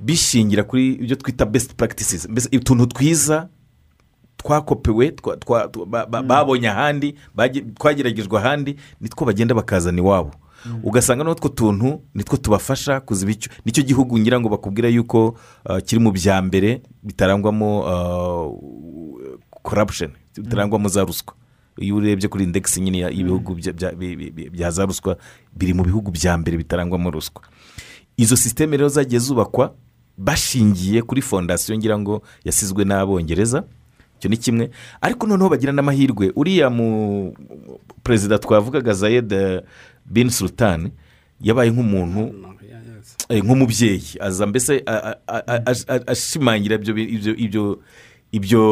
bishingira 0.00 0.62
kuri 0.62 0.92
ibyo 0.92 1.16
twita 1.16 1.44
besiti 1.46 1.74
puragitisizi 1.74 2.28
utuntu 2.56 2.86
twiza 2.86 3.48
twakopewe 4.36 5.14
ba- 5.86 6.22
babonye 6.22 6.68
ahandi 6.68 7.14
twageragejwe 7.78 8.38
ahandi 8.38 8.76
nitwo 9.00 9.24
bagenda 9.24 9.54
bakazana 9.54 9.98
iwabo. 9.98 10.30
Ugasanga 10.82 11.24
n'utwo 11.24 11.48
tuntu 11.48 12.00
nitwo 12.14 12.36
tubafasha 12.36 13.00
kuziba 13.00 13.30
icyo 13.32 13.50
ni 13.64 13.72
cyo 13.72 13.82
gihugu 13.82 14.18
ngira 14.18 14.40
ngo 14.40 14.48
bakubwira 14.48 14.88
yuko 14.88 15.34
ah, 15.64 15.80
kiri 15.80 16.00
mu 16.00 16.10
bya 16.12 16.42
mbere 16.42 16.82
bitarangwamo 17.02 17.68
korapusheni 19.62 20.12
bitarangwamo 20.36 20.88
za 20.88 21.04
ruswa 21.04 21.34
iyo 21.78 21.96
urebye 21.96 22.28
kuri 22.28 22.44
indegisi 22.44 22.80
nyine 22.80 22.98
y'ibihugu 22.98 23.54
bya- 23.54 24.70
za 24.70 24.84
ruswa 24.86 25.16
biri 25.56 25.74
mu 25.74 25.82
bihugu 25.84 26.10
bya 26.10 26.38
mbere 26.38 26.56
bitarangwamo 26.56 27.10
ruswa 27.10 27.42
izo 28.16 28.36
sisiteme 28.36 28.76
rero 28.76 28.88
zagiye 28.88 29.18
zubakwa 29.20 29.74
bashingiye 30.18 31.02
kuri 31.02 31.22
fondasiyo 31.22 31.78
ngira 31.78 31.98
ngo 31.98 32.22
yasizwe 32.44 32.84
n'abongereza 32.84 33.64
icyo 34.18 34.30
ni 34.30 34.36
kimwe 34.36 34.70
ariko 35.00 35.26
noneho 35.26 35.50
bagira 35.50 35.72
n'amahirwe 35.72 36.32
uriya 36.36 36.70
mu 36.70 37.34
perezida 38.02 38.38
twavugaga 38.38 38.94
zayed 38.94 39.32
eh, 39.32 39.62
bin 40.06 40.30
sultan 40.30 40.90
yabaye 41.40 41.70
nk'umuntu 41.70 42.34
eh, 43.28 43.44
nk'umubyeyi. 43.44 44.16
Aza 44.20 44.46
mbese 44.46 44.84
ashimangira 46.06 46.74
ibyo 46.76 46.92
ibyo 46.98 47.32
ibyo 47.36 47.64
ibyo 48.32 48.62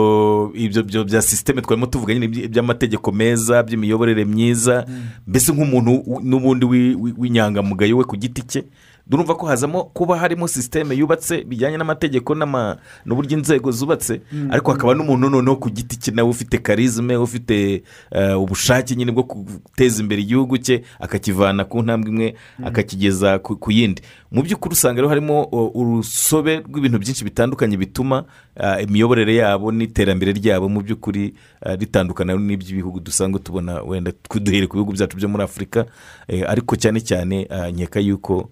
ibyo 0.54 0.82
byo 0.82 1.04
bya 1.04 1.22
sisiteme 1.22 1.62
twarimo 1.62 1.86
tuvuga 1.86 2.14
nyine 2.14 2.26
iby- 2.26 2.48
by'amategeko 2.48 3.12
meza 3.12 3.62
by'imiyoborere 3.62 4.24
myiza. 4.24 4.86
Mbese 5.26 5.52
nk'umuntu 5.52 6.20
n'ubundi 6.24 6.64
wi- 6.66 6.94
wi- 6.94 7.14
w'inyangamugayo 7.18 7.96
we 7.96 8.04
ku 8.04 8.16
giti 8.16 8.42
cye 8.42 8.64
urumva 9.10 9.34
ko 9.34 9.46
hazamo 9.46 9.84
kuba 9.84 10.16
harimo 10.18 10.48
sisiteme 10.48 10.94
yubatse 10.94 11.44
bijyanye 11.44 11.76
n'amategeko 11.76 12.34
n'ama- 12.34 12.76
n'uburyo 13.06 13.38
inzego 13.38 13.70
zubatse 13.72 14.20
Mm. 14.32 14.48
ariko 14.52 14.72
hakaba 14.72 14.94
n'umuntu 14.94 15.30
noneho 15.30 15.56
ku 15.56 15.70
giti 15.70 15.96
cye 15.98 16.10
nawe 16.14 16.28
ufite 16.30 16.58
karizme 16.58 17.16
ufite 17.16 17.82
eh, 18.10 18.40
ubushake 18.40 18.96
nyine 18.96 19.12
bwo 19.12 19.22
guteza 19.22 20.02
imbere 20.02 20.22
igihugu 20.22 20.58
cye 20.58 20.82
akakivana 21.00 21.64
ku 21.64 21.82
ntambwe 21.82 22.10
imwe 22.10 22.28
akakigeza 22.64 23.38
ku 23.38 23.70
yindi 23.72 24.02
mu 24.32 24.42
by'ukuri 24.42 24.72
usanga 24.72 24.96
rero 24.96 25.08
harimo 25.08 25.44
urusobe 25.74 26.62
rw'ibintu 26.64 26.98
byinshi 26.98 27.24
bitandukanye 27.24 27.76
bituma 27.76 28.24
ah, 28.56 28.80
imiyoborere 28.80 29.34
yabo 29.36 29.72
n'iterambere 29.72 30.32
ryabo 30.32 30.68
mu 30.68 30.80
by'ukuri 30.80 31.34
ah, 31.60 31.76
ritandukana 31.76 32.32
n'iby'ibihugu 32.36 33.00
dusanzwe 33.00 33.40
tubona 33.44 33.82
wenda 33.82 34.12
duhere 34.40 34.66
ku 34.66 34.76
bihugu 34.80 34.92
byacu 34.96 35.16
byo 35.16 35.28
muri 35.28 35.44
afurika 35.44 35.84
eh, 36.28 36.44
ariko 36.48 36.76
cyane 36.76 37.00
cyane 37.04 37.44
nkeka 37.72 38.00
yuko 38.00 38.48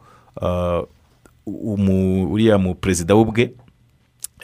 uriya 1.46 2.58
mu 2.58 2.74
perezida 2.74 3.14
we 3.14 3.20
ubwe 3.22 3.44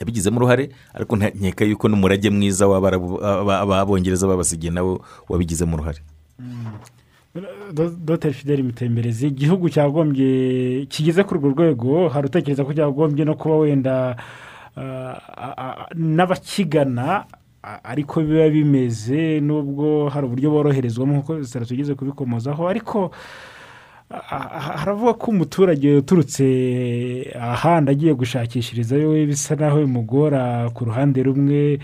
yabigizemo 0.00 0.36
uruhare 0.36 0.70
ariko 0.94 1.16
nkeka 1.16 1.64
yuko 1.64 1.88
n'umurage 1.88 2.30
mwiza 2.30 2.64
ab'abongereza 2.66 4.26
babasigiye 4.26 4.72
nawo 4.72 5.00
wabigizemo 5.28 5.74
uruhare. 5.76 6.00
Dogiteri 7.72 8.34
fideli 8.34 8.62
mutemberezi 8.62 9.26
igihugu 9.28 9.68
cyagombye 9.70 10.86
kigeze 10.88 11.24
kuri 11.24 11.40
urwo 11.40 11.50
rwego 11.52 12.08
hari 12.08 12.26
utekereza 12.26 12.64
ko 12.64 12.72
cyagombye 12.72 13.24
no 13.24 13.34
kuba 13.34 13.56
wenda 13.56 14.16
ah, 14.76 15.86
n'abakigana 15.94 17.24
ariko 17.84 18.20
biba 18.20 18.48
bimeze 18.48 19.40
nubwo 19.40 20.08
hari 20.08 20.26
uburyo 20.26 20.50
boroherezwamo 20.50 21.12
nk'uko 21.12 21.44
sitara 21.44 21.66
tugeze 21.66 21.94
kubikomozaho 21.94 22.68
ariko 22.68 23.10
haravuga 24.10 25.14
ko 25.14 25.30
umuturage 25.30 25.96
uturutse 25.98 26.44
ahandi 27.40 27.90
agiye 27.90 28.14
gushakishirizayo 28.14 29.26
bisa 29.26 29.56
naho 29.56 29.78
bimugora 29.82 30.70
ku 30.74 30.84
ruhande 30.84 31.22
rumwe 31.22 31.78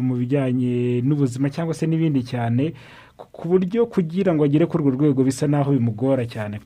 mu 0.00 0.14
bijyanye 0.14 1.00
n'ubuzima 1.02 1.50
cyangwa 1.50 1.74
se 1.74 1.86
n'ibindi 1.86 2.22
cyane 2.22 2.72
ku- 3.16 3.48
buryo 3.48 3.86
kugira 3.88 4.30
ngo 4.34 4.44
agere 4.44 4.66
kuri 4.68 4.84
urwo 4.84 4.96
rwego 4.96 5.24
bisa 5.24 5.48
naho 5.48 5.72
bimugora 5.72 6.24
cyane. 6.28 6.60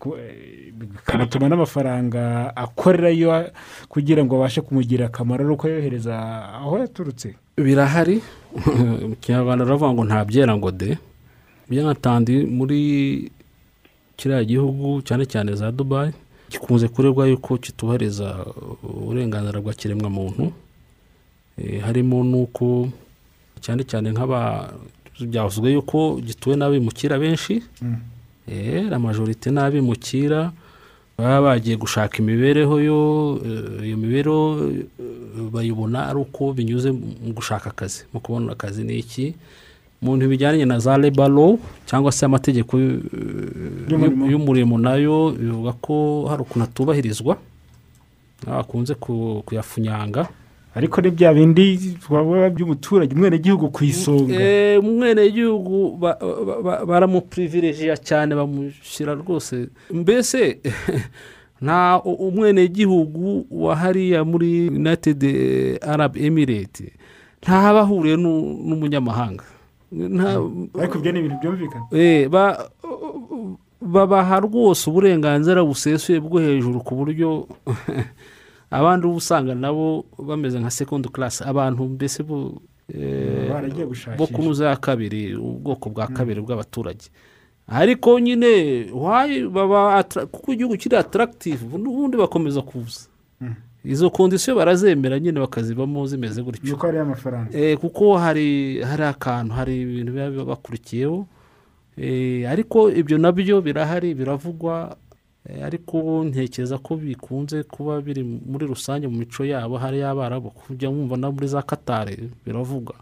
Bikanatuma 0.75 1.49
n'amafaranga 1.49 2.51
akorerayo 2.57 3.51
kugira 3.89 4.25
ngo 4.27 4.37
abashe 4.37 4.61
kumugirira 4.61 5.07
akamaro 5.07 5.45
ari 5.47 5.53
uko 5.55 5.65
yohereza 5.69 6.15
aho 6.61 6.79
yaturutse. 6.79 7.35
Birahari. 7.57 8.19
Mu 9.09 9.15
kinyarwanda 9.23 9.65
baravuga 9.65 9.93
ngo 9.95 10.03
nta 10.05 10.25
byera 10.27 10.53
ngo 10.59 10.71
de. 10.71 10.99
Byanatandi 11.71 12.47
muri 12.51 13.31
kiriya 14.17 14.45
gihugu 14.45 15.03
cyane 15.03 15.25
cyane 15.27 15.55
za 15.55 15.73
dubayi 15.73 16.13
gikunze 16.51 16.89
kurebwa 16.89 17.27
yuko 17.27 17.59
kitubahiriza 17.59 18.47
uburenganzira 18.83 19.61
bwa 19.61 19.73
kiremwamuntu. 19.75 20.53
Eh, 21.59 21.83
harimo 21.83 22.23
n'uko 22.25 22.89
cyane 23.61 23.83
cyane 23.85 24.11
nk'aba 24.13 24.71
byavuzwe 25.21 25.73
yuko 25.73 26.21
gituwe 26.21 26.55
n'abimukira 26.57 27.19
benshi. 27.19 27.63
Eh, 28.47 28.87
la 28.91 28.99
majorite 28.99 29.51
n'abimukira 29.51 30.53
baba 31.19 31.41
bagiye 31.55 31.77
gushaka 31.77 32.19
imibereho 32.19 32.75
yo 32.81 33.01
eh, 33.47 33.87
iyo 33.87 33.97
mibereho 33.97 34.41
eh, 34.69 34.85
bayibona 35.53 36.07
ari 36.11 36.19
uko 36.19 36.53
binyuze 36.53 36.91
mu 36.93 37.33
gushaka 37.35 37.71
akazi. 37.71 38.05
Mu 38.13 38.21
kubona 38.21 38.53
akazi 38.53 38.85
ni 38.85 38.99
iki? 38.99 39.35
Mu 40.05 40.13
bintu 40.13 40.29
bijyanye 40.29 40.65
na 40.69 40.77
za 40.79 40.99
leba 41.01 41.25
law 41.29 41.57
cyangwa 41.89 42.13
se 42.13 42.27
amategeko 42.29 42.77
Y'umurimo. 43.89 44.79
na 44.79 44.95
yo 45.01 45.33
bivuga 45.33 45.73
ko 45.81 46.27
hari 46.29 46.43
ukuntu 46.43 46.65
atubahirizwa 46.65 47.37
bakunze 48.47 48.95
ku- 48.95 49.43
kuyafunyanga. 49.47 50.29
Ariko 50.75 51.01
ni 51.01 51.11
bya 51.11 51.33
bindi 51.35 51.97
twavuga 52.03 52.51
by'umuturage 52.51 53.15
umwenegihugu 53.15 53.71
ku 53.71 53.85
isonga. 53.85 54.35
Eh, 54.35 54.77
umwenegihugu 54.83 55.97
ba- 55.97 56.19
ba- 56.21 56.61
ba- 56.63 56.83
baramupirivirejiya 56.87 57.97
cyane 57.97 58.35
bamushyira 58.35 59.15
rwose. 59.15 59.69
Mbese 59.91 60.59
nta 61.63 62.03
umwenegihugu 62.05 63.47
wa 63.51 63.77
hariya 63.77 64.25
muri 64.27 64.69
united 64.69 65.23
arab 65.81 66.17
emirate 66.19 66.93
ntaba 67.41 67.81
ahuriye 67.87 68.17
n'u- 68.19 68.59
n'umunyamahanga. 68.67 69.45
Ariko 70.81 70.99
ibyo 70.99 71.13
ni 71.13 71.19
ibintu 71.19 71.37
byumvikana. 71.43 71.85
Eh, 71.93 72.29
ba- 72.29 72.69
babaha 73.81 74.41
rwose 74.41 74.91
uburenganzira 74.91 75.65
busesuye 75.65 76.21
bwo 76.21 76.41
hejuru 76.41 76.81
ku 76.81 76.95
buryo 76.97 77.49
abandi 78.71 79.07
uba 79.07 79.17
usanga 79.17 79.55
nabo 79.55 80.05
bameze 80.19 80.59
nka 80.61 80.71
sekondi 80.71 81.09
karasi 81.09 81.45
abantu 81.45 81.85
mbese 81.85 82.23
bo 82.23 82.59
eh, 82.89 83.49
kunuza 84.27 84.69
ya 84.69 84.77
kabiri 84.77 85.37
ubwoko 85.37 85.91
bwa 85.91 86.07
kabiri 86.07 86.41
bw'abaturage. 86.41 87.09
Ariko 87.69 88.21
nyine 88.21 88.85
kuko 90.33 90.53
igihugu 90.53 90.77
kiri 90.77 90.97
ataragitivu 90.97 91.79
n'ubundi 91.79 92.17
bakomeza 92.17 92.61
kuza. 92.63 93.09
Izo 93.85 94.11
kondisiyo 94.11 94.57
barazemera 94.57 95.21
nyine 95.21 95.41
bakazibamo 95.41 96.07
zimeze 96.07 96.43
gutyo. 96.43 96.71
Yuko 96.71 96.87
hariyo 96.87 97.03
amafaranga. 97.03 97.59
Eh, 97.59 97.79
kuko 97.79 98.19
hari 98.19 98.81
hari 98.83 99.03
akantu 99.05 99.55
hari 99.55 99.83
ibintu 99.83 100.13
biba 100.13 100.45
bakurikiyeho 100.45 101.27
Eh, 101.97 102.51
ariko 102.51 102.91
ibyo 102.91 103.19
na 103.19 103.31
byo 103.33 103.63
birahari 103.63 104.15
biravugwa. 104.15 104.97
Eh, 105.47 105.63
ariko 105.65 106.25
ntekereza 106.25 106.79
ko 106.83 106.97
bikunze 106.97 107.63
kuba 107.63 108.01
biri 108.03 108.25
muri 108.25 108.67
rusange 108.67 109.07
mu 109.07 109.19
mico 109.23 109.45
yabo. 109.47 109.79
Hari 109.79 109.99
y'abarabu 110.03 110.51
kujya 110.51 110.89
wumva 110.91 111.15
no 111.17 111.31
muri 111.33 111.47
za 111.47 111.63
katari 111.63 112.31
biravugwa. 112.47 112.95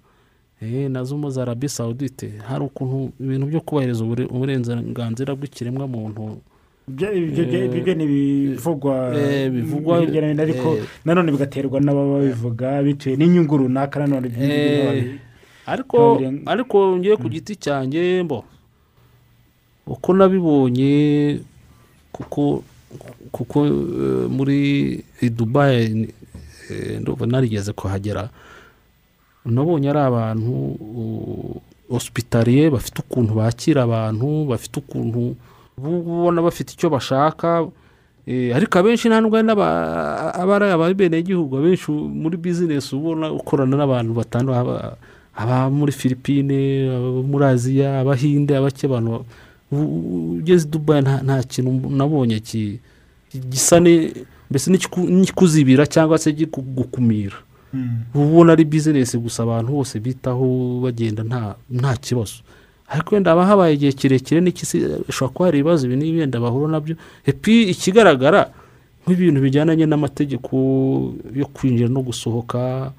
Nazo 0.62 1.16
mu 1.16 1.30
za 1.30 1.42
arabi 1.42 1.68
sawudite 1.68 2.38
hari 2.46 2.64
ukuntu 2.64 3.10
ibintu 3.20 3.46
byo 3.46 3.60
kubahiriza 3.64 4.04
ubure- 4.04 4.28
uburenganzira 4.30 5.34
bw'ikiremwamuntu 5.34 6.38
Ibyo- 6.88 7.14
ni 7.94 8.04
ibivugwa 8.04 9.10
bivugwa, 9.50 10.00
hirya 10.00 10.20
no 10.22 10.28
hino 10.28 10.42
ariko 10.42 10.68
eh, 10.76 10.82
nanone 11.04 11.30
bigaterwa 11.32 11.80
n'ababa 11.80 12.18
babivuga 12.18 12.82
bitewe 12.82 13.16
n'inyungu 13.16 13.56
runaka 13.56 14.00
nanone 14.02 14.28
Eh, 14.34 15.18
ariko 16.46 16.96
ngiye 16.98 17.16
ku 17.16 17.28
giti 17.30 17.54
cyanjye 17.56 18.22
mbo 18.26 18.44
uko 19.86 20.08
nabibonye 20.14 21.38
kuko 22.12 22.62
kuko 23.32 23.58
eh, 23.66 24.26
muri 24.30 24.58
dubayi 25.22 26.10
ndumva 27.00 27.26
narigeze 27.26 27.72
kuhagera 27.72 28.26
nabonye 29.46 29.90
ari 29.90 29.98
abantu 30.02 30.52
hosipitariye 31.90 32.70
bafite 32.70 32.98
ukuntu 33.06 33.34
bakira 33.38 33.82
abantu 33.86 34.44
bafite 34.50 34.82
ukuntu 34.82 35.36
ubona 35.78 36.42
bafite 36.42 36.72
icyo 36.74 36.90
bashaka 36.90 37.68
Eh, 38.26 38.54
ariko 38.54 38.78
abenshi 38.78 39.08
nta 39.10 39.18
nubwo 39.20 39.34
ari 39.36 39.46
n'aba- 39.50 40.30
aba 40.34 40.54
ari 40.56 40.70
abenegihugu 40.70 41.58
abenshi 41.58 41.90
muri 41.90 42.36
bizinesi 42.38 42.94
ubona 42.94 43.26
ukorana 43.34 43.74
n'abantu 43.76 44.14
batandukanye 44.14 44.94
aba- 45.34 45.70
muri 45.74 45.90
filipine 45.92 46.86
aba 46.86 47.10
muri 47.26 47.44
aziya 47.50 47.98
abahinde 47.98 48.54
abake 48.54 48.86
abantu 48.86 49.26
ugeze 49.74 50.68
dubayi 50.70 51.02
nta 51.02 51.42
kintu 51.50 51.90
nabonye 51.90 52.38
gisa 53.50 53.80
mbese 53.82 54.70
n'ikiku- 54.70 55.10
n'ikikuzibira 55.10 55.82
cyangwa 55.90 56.14
se 56.18 56.30
gukumira 56.54 57.34
uba 58.14 58.22
ubona 58.24 58.52
ari 58.54 58.62
bizinesi 58.64 59.18
gusa 59.18 59.42
abantu 59.42 59.72
bose 59.82 59.98
bitaho 59.98 60.78
bagenda 60.84 61.24
nta 61.70 61.96
kibazo. 61.98 62.46
Ariko 62.92 63.14
wenda 63.16 63.30
haba 63.32 63.46
habaye 63.48 63.74
igihe 63.74 63.92
kirekire 63.96 64.38
ishobora 65.08 65.32
kuba 65.32 65.44
hari 65.48 65.58
ibibazo 65.64 65.86
ibi 65.88 65.96
n'ibi 65.96 66.18
wenda 66.20 66.36
bahura 66.40 66.68
na 66.68 66.80
byo? 66.84 66.94
Ikigaragara 67.72 68.52
nk'ibintu 69.08 69.40
bijyananye 69.40 69.88
n'amategeko 69.88 70.52
yo 71.32 71.46
kwinjira 71.56 71.88
no 71.88 72.04
gusohoka 72.04 72.92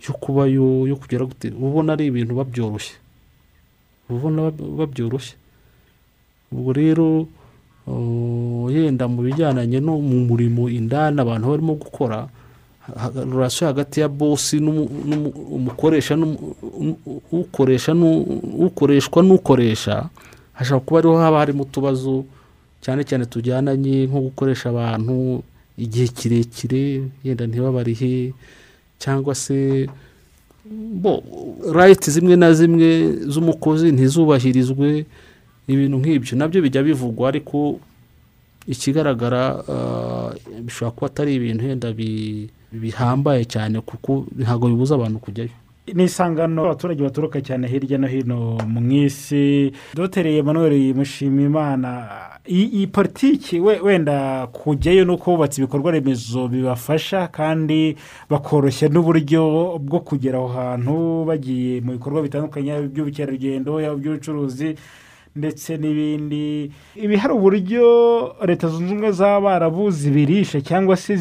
yo 0.00 0.12
kubayo 0.16 0.88
yo 0.88 0.96
kugera 0.96 1.24
uba 1.28 1.66
ubona 1.68 1.92
ari 1.92 2.08
ibintu 2.08 2.32
babyoroshye. 2.34 2.96
Uba 4.08 4.16
ubona 4.18 4.40
bab- 4.48 4.72
babyoroshye. 4.80 5.36
Ubwo 6.52 6.72
rero 6.72 7.26
uh, 7.86 8.66
yenda 8.72 9.04
mu 9.08 9.22
bijyananye 9.28 9.80
no 9.80 10.00
mu 10.00 10.24
murimo 10.24 10.68
indani 10.72 11.20
abantu 11.20 11.44
barimo 11.52 11.72
gukora 11.76 12.28
relation 13.32 13.66
hagati 13.68 14.00
ya 14.00 14.08
bosi 14.08 14.56
umukoresha 14.58 16.18
ukoresha 17.32 17.94
ukoreshwa 18.58 19.22
n'ukoresha 19.22 20.08
hashobora 20.52 20.84
kuba 20.84 20.98
ariho 20.98 21.16
haba 21.18 21.38
harimo 21.38 21.62
utubazo 21.62 22.24
cyane 22.80 23.04
cyane 23.04 23.24
tujyananye 23.26 24.06
nko 24.06 24.20
gukoresha 24.20 24.68
abantu 24.70 25.42
igihe 25.78 26.08
kirekire 26.08 27.02
yenda 27.24 27.46
ntibabarihe 27.46 28.32
cyangwa 28.98 29.34
se 29.34 29.88
bo 31.02 31.22
rayiti 31.72 32.10
zimwe 32.10 32.36
na 32.36 32.52
zimwe 32.52 33.16
z'umukozi 33.28 33.92
ntizubahirizwe 33.92 35.04
ibintu 35.68 35.96
nk'ibyo. 35.98 36.36
Nabyo 36.36 36.62
bijya 36.62 36.82
bivugwa 36.82 37.28
ariko 37.28 37.80
ikigaragara 38.68 39.64
ah, 39.68 40.30
bishobora 40.62 40.90
kuba 40.94 41.06
atari 41.06 41.34
ibintu 41.34 41.64
wenda 41.68 41.92
bi- 41.92 42.48
bihambaye 42.72 43.44
cyane 43.44 43.80
kuko 43.80 44.26
ntabwo 44.38 44.68
bibuza 44.68 44.94
abantu 44.94 45.18
kujyayo. 45.18 45.50
Ni 45.94 46.04
isangano 46.04 46.64
abaturage 46.64 47.02
baturuka 47.04 47.40
cyane 47.44 47.68
hirya 47.68 47.98
no 47.98 48.08
hino 48.08 48.56
mu 48.66 48.80
isi. 49.04 49.72
Dogiteri 49.94 50.38
Emmanuel 50.40 50.94
mushimimana 50.96 52.08
iyi 52.48 52.86
politiki 52.86 53.60
we- 53.60 53.80
wenda 53.80 54.46
kujyayo 54.46 55.04
no 55.04 55.16
kubatse 55.16 55.60
ibikorwa 55.60 55.92
remezo 55.92 56.48
bibafasha 56.48 57.28
kandi 57.28 57.96
bakoroshya 58.30 58.88
n'uburyo 58.88 59.76
bwo 59.80 60.00
kugera 60.00 60.38
aho 60.40 60.48
hantu 60.48 61.24
bagiye 61.28 61.80
mu 61.84 61.92
bikorwa 62.00 62.22
bitandukanye 62.22 62.68
yaba 62.70 62.84
iby'ubucuruzi 63.96 64.76
ndetse 65.36 65.76
n'ibindi. 65.76 66.70
Ibi 66.96 67.16
hari 67.16 67.34
uburyo 67.34 67.84
leta 68.46 68.68
zunze 68.68 68.92
ubumwe 68.94 69.10
z'abarabu 69.12 69.90
zibirisha 69.90 70.60
cyangwa 70.60 70.96
se 70.96 71.16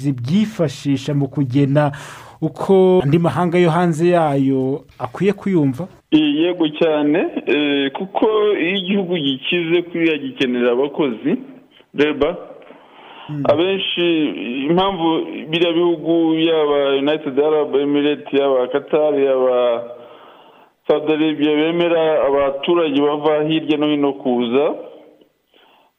zibyifashisha 0.00 1.14
mu 1.14 1.28
kugena 1.28 1.92
uko 2.40 3.00
andi 3.04 3.18
mahanga 3.18 3.58
yo 3.58 3.70
hanze 3.70 4.08
yayo 4.08 4.84
akwiye 4.98 5.32
kuyumva 5.32 5.88
yego 6.12 6.68
cyane. 6.80 7.18
Eh, 7.46 7.90
kuko 7.92 8.26
iyo 8.60 8.76
igihugu 8.76 9.14
gikize 9.16 9.82
kuriya 9.82 10.18
gikenera 10.18 10.72
abakozi 10.72 11.36
reba 11.94 12.36
abenshi 13.44 14.04
impamvu 14.70 15.08
biriya 15.50 15.72
bihugu 15.72 16.34
yaba 16.34 16.78
united 17.04 17.38
arab 17.40 17.74
emirate 17.76 18.36
yaba 18.36 18.68
qatar 18.72 19.14
yaba 19.20 19.56
arabia 20.88 21.56
bemera 21.56 22.24
abaturage 22.26 23.00
bava 23.02 23.42
hirya 23.48 23.78
no 23.78 23.86
hino 23.86 24.12
kuza 24.12 24.74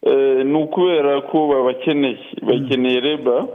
eh, 0.08 0.46
ni 0.46 0.58
ukubera 0.64 1.22
ko 1.22 1.48
babakeneye 1.48 2.18
bakeneye 2.42 3.00
reba 3.00 3.48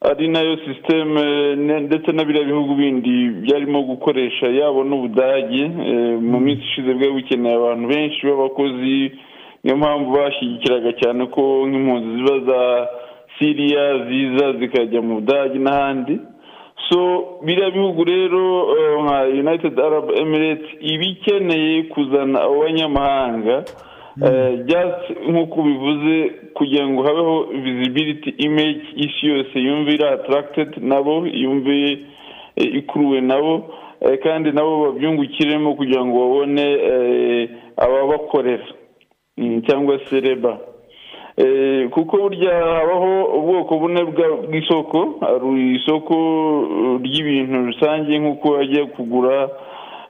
ari 0.00 0.28
na 0.28 0.40
yo 0.40 0.56
sisiteme 0.56 1.56
ndetse 1.80 2.12
na 2.12 2.24
biriya 2.24 2.44
bihugu 2.44 2.74
bindi 2.74 3.28
byarimo 3.30 3.82
gukoresha 3.82 4.46
yabo 4.46 4.84
n'ubudage 4.84 5.62
eh, 5.62 6.18
mu 6.20 6.40
minsi 6.40 6.62
ishize 6.62 6.94
bwari 6.94 7.12
bukeneye 7.12 7.54
abantu 7.56 7.88
benshi 7.88 8.26
b'abakozi 8.26 9.12
niyo 9.64 9.76
mpamvu 9.76 10.10
bashyigikiraga 10.12 10.92
cyane 10.92 11.26
ko 11.26 11.42
nk'impunzi 11.66 12.08
ziba 12.16 12.38
za 12.46 12.88
siriya 13.38 13.84
ziza 14.06 14.52
zikajya 14.52 15.02
mu 15.02 15.14
budage 15.14 15.58
n'ahandi. 15.58 16.18
So 16.88 16.98
biriya 17.44 17.70
bihugu 17.70 18.04
rero 18.04 18.42
eh, 18.78 19.02
nka 19.04 19.20
united 19.22 19.80
arab 19.80 20.10
emirates 20.16 20.68
iba 20.80 21.04
ikeneye 21.04 21.82
kuzana 21.82 22.40
abo 22.42 22.60
banyamahanga 22.60 23.64
Eh, 24.16 24.64
nk'uko 25.28 25.62
bivuze 25.62 26.14
kugira 26.54 26.88
ngo 26.88 27.02
habeho 27.02 27.44
visibility 27.52 28.30
image 28.30 28.82
isi 28.96 29.26
yose 29.26 29.58
yumve 29.60 29.92
iri 29.94 30.04
attracted 30.04 30.68
nabo 30.80 31.26
yumve 31.26 31.98
eh, 32.56 32.74
ikuruwe 32.74 33.20
nabo 33.20 33.74
kandi 34.22 34.52
nabo 34.52 34.72
babyungukiremo 34.92 35.74
kugira 35.74 36.04
ngo 36.04 36.16
babone 36.18 36.64
ababakorera 37.76 38.64
Mm, 39.38 39.62
cyangwa 39.68 39.98
se 40.08 40.20
reba. 40.20 40.58
Kuko 41.90 42.16
burya 42.16 42.54
habaho 42.54 43.24
ubwoko 43.38 43.78
bune 43.78 44.02
bw'isoko. 44.04 45.18
Hari 45.20 45.76
isoko 45.76 46.14
eh, 46.72 47.00
ry'ibintu 47.04 47.66
rusange 47.66 48.18
nk'uko 48.18 48.48
wajya 48.56 48.86
kugura 48.86 49.48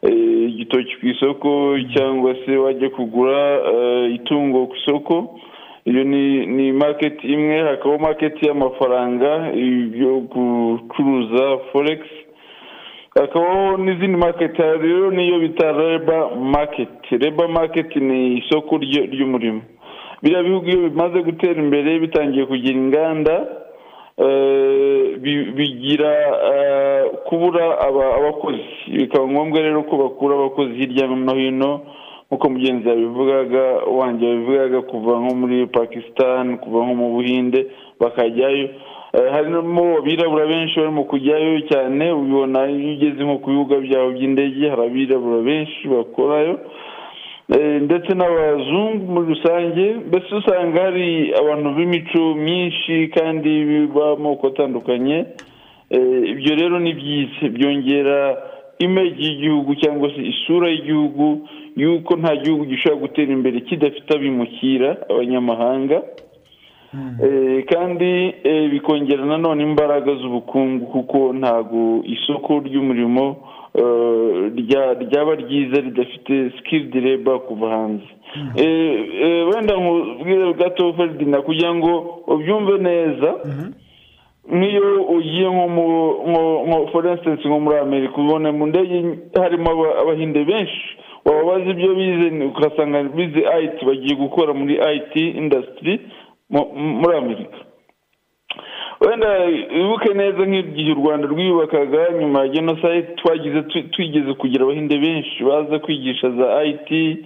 eh, 0.02 0.50
igitoki 0.50 0.94
ku 1.00 1.06
isoko 1.06 1.48
cyangwa 1.94 2.34
se 2.46 2.56
wajya 2.56 2.90
kugura 2.90 3.38
eh, 3.74 4.14
itungo 4.14 4.66
ku 4.66 4.74
isoko. 4.76 5.40
Iyo 5.84 6.04
ni 6.04 6.46
ni 6.46 6.72
maketi 6.72 7.26
imwe 7.26 7.58
hakabaho 7.62 7.98
maketi 7.98 8.46
y'amafaranga 8.46 9.50
yo 10.02 10.20
gucuruza 10.30 11.58
foregisi 11.72 12.22
hakabaho 13.14 13.76
n'izindi 13.76 14.16
maketi 14.16 14.62
rero 14.62 15.10
niyo 15.10 15.38
bita 15.38 15.72
reba 15.72 16.30
maketi 16.34 17.18
reba 17.18 17.48
maketi 17.48 18.00
ni 18.00 18.38
isoko 18.38 18.78
ry'umurimo. 18.78 19.62
Biriya 20.22 20.42
bihugu 20.42 20.66
iyo 20.68 20.78
bimaze 20.88 21.18
gutera 21.22 21.58
imbere 21.62 21.98
bitangiye 21.98 22.46
kugira 22.46 22.76
inganda 22.78 23.34
eh, 24.18 25.16
bi- 25.22 25.50
bigira 25.56 26.12
eh, 26.52 27.04
kubura 27.28 27.78
aba- 27.80 28.14
abakozi. 28.16 28.64
Bikaba 28.88 29.28
ngombwa 29.28 29.60
rero 29.60 29.82
ko 29.82 29.96
bakura 29.96 30.34
abakozi 30.34 30.72
hirya 30.74 31.06
no 31.06 31.34
hino 31.34 31.80
nk'uko 32.30 32.48
mugenzi 32.50 32.88
yabivugaga 32.88 33.64
wanjye 33.98 34.26
yabivugaga 34.26 34.82
kuva 34.82 35.12
nko 35.20 35.34
muri 35.34 35.66
pakistan 35.66 36.58
kuva 36.58 36.78
nko 36.84 36.94
mu 36.94 37.06
buhinde 37.14 37.66
bakajyayo. 38.00 38.68
Eh, 39.14 39.28
harimo 39.32 39.98
abirabura 39.98 40.46
benshi 40.46 40.80
barimo 40.80 41.04
kujyayo 41.04 41.60
cyane 41.70 42.10
ubibona 42.12 42.66
iyo 42.72 42.92
ugeze 42.96 43.20
nko 43.24 43.36
ku 43.38 43.50
bibuga 43.50 43.76
byabo 43.84 44.10
by'indege 44.16 44.68
hari 44.70 44.82
abirabura 44.86 45.40
benshi 45.44 45.88
bakorayo. 45.88 46.54
Ndetse 47.86 48.14
n'abazungu 48.14 49.12
muri 49.12 49.26
rusange 49.34 49.84
mbese 50.08 50.34
usanga 50.34 50.82
hari 50.82 51.32
abantu 51.40 51.68
b'imico 51.76 52.34
myinshi 52.34 53.08
kandi 53.14 53.50
b'amoko 53.94 54.46
atandukanye. 54.46 55.26
Eh, 55.90 56.22
ibyo 56.32 56.54
rero 56.56 56.80
ni 56.80 56.92
byiza 56.94 57.48
byongera 57.48 58.18
image 58.78 59.16
y'igihugu 59.22 59.74
cyangwa 59.74 60.10
se 60.14 60.20
isura 60.22 60.68
y'igihugu 60.70 61.46
y'uko 61.76 62.16
nta 62.16 62.36
gihugu 62.36 62.64
gishobora 62.64 63.00
gutera 63.00 63.32
imbere 63.32 63.60
kidafite 63.60 64.10
abimukira 64.14 64.96
abanyamahanga. 65.10 66.02
Eh, 67.24 67.64
kandi 67.64 68.34
eh, 68.44 68.70
bikongera 68.70 69.24
nanone 69.26 69.62
imbaraga 69.62 70.14
z'ubukungu 70.14 70.86
kuko 70.86 71.32
ntabwo 71.32 72.02
isoko 72.06 72.58
ry'umurimo 72.66 73.36
ryaba 74.56 75.34
ryiza 75.34 75.80
ridafite 75.80 76.50
skilled 76.58 76.94
labor 76.94 77.40
kuva 77.46 77.68
hanze. 77.70 78.04
Eh, 78.56 79.06
eh, 79.22 79.48
wenda 79.48 79.76
nkubwire 79.76 80.52
gato 80.52 80.92
Ferdinand 80.92 81.44
kugira 81.44 81.74
ngo 81.74 82.22
ubyumve 82.26 82.78
neza 82.78 83.34
nk'iyo 84.52 85.02
ugiye 85.02 85.48
nko 85.48 86.88
for 86.92 87.06
instance 87.06 87.48
nko 87.48 87.60
muri 87.60 87.78
amerika 87.78 88.14
ubona 88.20 88.52
mu 88.52 88.66
ndege 88.66 89.04
harimo 89.34 89.70
aba- 89.70 89.98
abahinde 90.02 90.44
benshi. 90.44 90.82
Wababaza 91.24 91.70
ibyo 91.70 91.94
bize 91.94 92.44
ugasanga 92.44 93.02
bize 93.02 93.40
IT 93.62 93.84
bagiye 93.86 94.14
gukora 94.16 94.54
muri 94.54 94.74
IT 94.96 95.14
industry 95.16 96.00
mu- 96.50 96.70
muri 96.74 97.16
amerika. 97.16 97.58
Wenda 99.00 99.28
wibuke 99.76 100.14
neza 100.14 100.42
nk'igihe 100.46 100.92
u 100.92 100.94
rwanda 101.00 101.26
rwiyubakaga 101.28 102.00
nyuma 102.20 102.40
ya 102.40 102.48
jenoside 102.48 103.02
twagize 103.16 103.62
twigeze 103.62 104.32
kugira 104.34 104.64
abahinde 104.64 104.98
benshi 104.98 105.44
baza 105.44 105.78
kwigisha 105.78 106.30
za 106.30 106.64
IT 106.64 107.18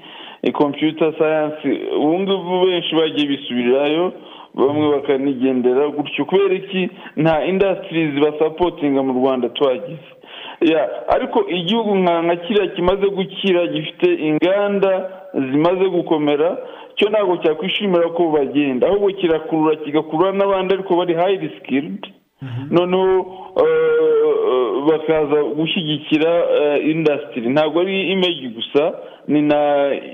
kompiyuta 0.52 1.12
sayansi 1.18 1.68
ubu 1.96 2.18
ngubu 2.20 2.66
benshi 2.66 2.94
bagiye 2.94 3.26
bisubirirayo 3.28 4.12
bamwe 4.54 4.90
bakanigendera 4.94 5.88
gutyo. 5.88 6.24
Kubera 6.24 6.54
iki? 6.54 6.90
Nta 7.16 7.44
indasitirizi 7.44 8.20
basapotinga 8.20 9.02
mu 9.02 9.12
rwanda 9.12 9.48
twagize. 9.48 10.08
Ariko 11.08 11.44
igihugu 11.48 11.94
nka 11.96 12.36
kiriya 12.36 12.66
kimaze 12.66 13.06
gukira 13.06 13.66
gifite 13.66 14.14
inganda 14.28 15.10
zimaze 15.34 15.84
gukomera 15.88 16.58
cyo 17.00 17.08
ntabwo 17.10 17.36
cyakwishimira 17.42 18.08
ko 18.12 18.28
bagenda 18.28 18.86
ahubwo 18.88 19.08
kirakurura 19.16 19.76
kigakurura 19.80 20.32
n'abandi 20.36 20.74
ariko 20.74 20.96
bari 20.96 21.14
hayiri 21.14 21.48
sikiridi 21.56 22.08
noneho 22.70 23.12
bakaza 24.88 25.38
gushyigikira 25.56 26.30
indasitiri 26.92 27.48
ntabwo 27.50 27.80
ari 27.80 28.12
imegi 28.12 28.48
gusa 28.48 28.82
ni 29.28 29.42
na 29.42 29.60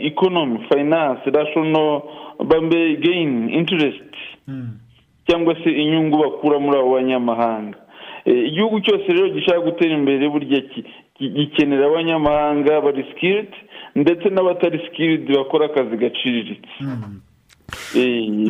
ikonomi 0.00 0.58
fayinanse 0.68 1.30
rashono 1.30 2.02
bambe 2.44 2.96
geyini 2.96 3.52
intiresiti 3.58 4.22
cyangwa 5.28 5.54
se 5.64 5.70
inyungu 5.70 6.18
bakura 6.18 6.58
muri 6.58 6.78
abo 6.78 6.90
banyamahanga. 6.94 7.78
Igihugu 8.24 8.80
cyose 8.80 9.06
rero 9.12 9.28
gishaka 9.28 9.60
gutera 9.60 9.94
imbere 9.94 10.28
burya 10.28 10.60
gikenera 11.20 11.86
abanyamahanga 11.86 12.80
bari 12.80 13.02
sikiridi 13.10 13.56
ndetse 13.96 14.28
n'abatari 14.30 14.78
sikiridi 14.84 15.32
bakora 15.36 15.66
akazi 15.66 15.96
gaciriritse. 15.96 16.74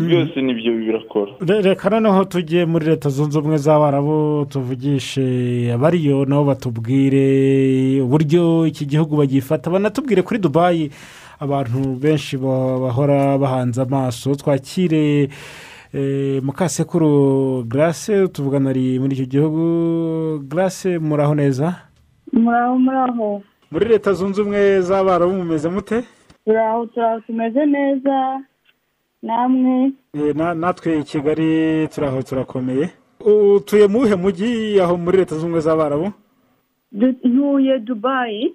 Byose 0.06 0.42
ni 0.42 0.54
byo 0.54 0.72
birakora. 0.76 1.32
Reka 1.62 1.90
noneho 1.90 2.24
tujye 2.24 2.66
muri 2.66 2.86
leta 2.86 3.08
zunze 3.08 3.38
ubumwe 3.38 3.58
z'abarabu 3.58 4.46
tuvugishe 4.50 5.26
abariyo 5.74 6.24
nabo 6.24 6.44
batubwire 6.44 8.00
uburyo 8.02 8.66
iki 8.66 8.84
gihugu 8.86 9.16
bagifata. 9.16 9.70
Banatubwire 9.70 10.22
kuri 10.22 10.38
dubayi 10.40 10.90
abantu 11.40 11.78
benshi 12.02 12.36
bahora 12.36 13.38
bahanze 13.38 13.82
amaso. 13.82 14.34
Twakire 14.34 15.28
mukasekuru 16.42 17.64
garase 17.64 18.28
tuvugana 18.28 18.70
muri 18.74 19.14
icyo 19.16 19.26
gihugu. 19.26 19.62
Garase 20.48 20.98
muraho 20.98 21.34
neza? 21.34 21.74
Muraho 22.32 22.78
muraho. 22.78 23.42
Muri 23.70 23.84
leta 23.88 24.12
zunze 24.12 24.40
ubumwe 24.40 24.80
z'abarabu 24.80 25.32
mumeze 25.32 25.68
mute? 25.68 26.04
Turaho 26.44 26.86
turaho 26.86 27.20
tumeze 27.20 27.66
neza. 27.66 28.40
Namwe. 29.22 29.92
Natwe 30.54 30.98
i 30.98 31.04
kigali 31.04 31.88
turaho 31.88 32.22
turakomeye. 32.22 32.90
Utuye 33.20 33.86
mu 33.86 33.98
wuhe 33.98 34.14
mujyi 34.14 34.80
aho 34.80 34.96
muri 34.96 35.18
leta 35.18 35.34
zunze 35.34 35.44
ubumwe 35.46 35.60
z'abarabu 35.60 36.12
ntuye 37.24 37.78
dubayi 37.78 38.54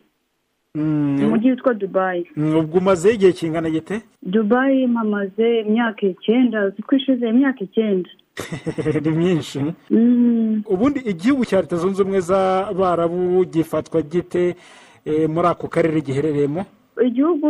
umujyi 0.76 1.50
witwa 1.52 1.74
dubayi 1.74 2.26
ubwo 2.38 2.78
umaze 2.78 3.14
igihe 3.14 3.32
kingana 3.32 3.70
gite? 3.70 4.02
Dubayi 4.24 4.88
mpamaze 4.88 5.60
imyaka 5.68 6.02
icyenda. 6.08 6.72
Ishize 6.98 7.30
imyaka 7.30 7.60
icyenda. 7.64 8.10
Ni 9.04 9.12
myinshi. 9.12 9.60
Ubundi 10.74 11.00
igihugu 11.12 11.46
cya 11.46 11.62
leta 11.62 11.76
zunze 11.76 12.02
ubumwe 12.02 12.20
z'abarabu 12.20 13.46
gifatwa 13.46 14.02
gite? 14.02 14.56
Muri 15.06 15.48
ako 15.48 15.68
karere 15.68 16.02
giherereyemo? 16.02 16.66
Igihugu 17.02 17.50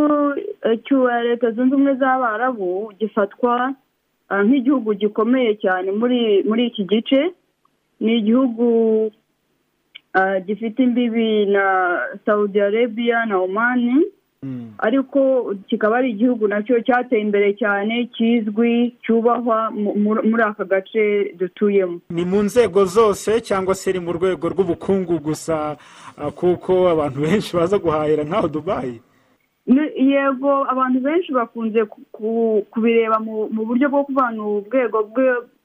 cya 0.86 1.22
leta 1.24 1.52
zunze 1.52 1.76
ubumwe 1.76 1.95
z'abarabu 1.95 2.91
gifatwa 2.99 3.74
nk'igihugu 4.32 4.93
gikomeye 4.93 5.56
cyane 5.60 5.91
muri 5.91 6.43
muri 6.47 6.68
iki 6.68 6.84
gice. 6.88 7.32
Ni 7.99 8.18
igihugu 8.18 8.66
gifite 10.45 10.80
imbibi 10.84 11.45
na 11.45 11.66
saudi 12.26 12.62
arabia 12.62 13.26
na 13.26 13.38
omani 13.38 14.06
ariko 14.78 15.54
kikaba 15.68 15.98
ari 15.98 16.10
igihugu 16.12 16.48
na 16.48 16.64
cyo 16.64 16.82
cyateye 16.82 17.22
imbere 17.22 17.54
cyane 17.54 18.06
kizwi 18.16 18.96
cyubahwa 19.04 19.72
muri 20.30 20.44
aka 20.44 20.66
gace 20.66 21.34
dutuyemo. 21.38 22.00
Ni 22.10 22.26
mu 22.26 22.44
nzego 22.44 22.86
zose 22.86 23.42
cyangwa 23.42 23.76
se 23.76 23.94
ni 23.94 24.00
mu 24.00 24.12
rwego 24.14 24.50
rw'ubukungu 24.50 25.20
gusa 25.20 25.78
kuko 26.36 26.89
abantu 26.89 27.22
benshi 27.22 27.54
baza 27.58 27.78
guhahira 27.78 28.24
nk'aho 28.24 28.48
dubayi 28.48 28.98
yego 29.96 30.66
abantu 30.72 31.00
benshi 31.00 31.30
bakunze 31.34 31.86
kubireba 32.72 33.20
mu 33.22 33.46
buryo 33.68 33.89
bwo 33.94 34.04
kuvana 34.10 34.42
urwego 34.44 34.98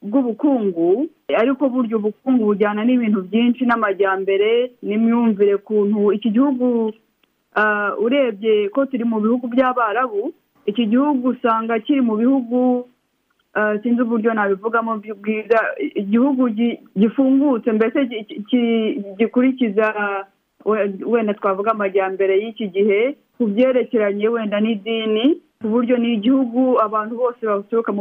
bw'ubukungu 0.02 1.08
ariko 1.36 1.68
burya 1.68 1.96
ubukungu 1.96 2.44
bujyana 2.44 2.84
n'ibintu 2.84 3.22
byinshi 3.24 3.64
n'amajyambere 3.64 4.70
n'imyumvire 4.82 5.56
kuntu 5.56 6.12
iki 6.12 6.30
gihugu 6.30 6.92
urebye 8.04 8.68
ko 8.68 8.86
turi 8.86 9.04
mu 9.04 9.20
bihugu 9.20 9.46
by'abarabu 9.48 10.32
iki 10.66 10.86
gihugu 10.86 11.28
usanga 11.28 11.78
kiri 11.78 12.00
mu 12.00 12.16
bihugu 12.16 12.88
sinzi 13.82 14.02
uburyo 14.02 14.34
nabivugamo 14.34 14.96
bwiza 15.00 15.58
igihugu 15.94 16.48
gifungutse 16.96 17.72
mbese 17.72 17.98
gikurikiza 19.18 19.94
wenda 21.06 21.34
twavuga 21.34 21.70
amajyambere 21.70 22.38
y'iki 22.42 22.68
gihe 22.68 23.16
ku 23.38 23.46
byerekeranye 23.46 24.28
wenda 24.28 24.60
n'idini 24.60 25.40
ku 25.62 25.68
buryo 25.72 25.96
ni 25.96 26.12
igihugu 26.14 26.80
abantu 26.82 27.16
bose 27.16 27.40
baturuka 27.46 27.92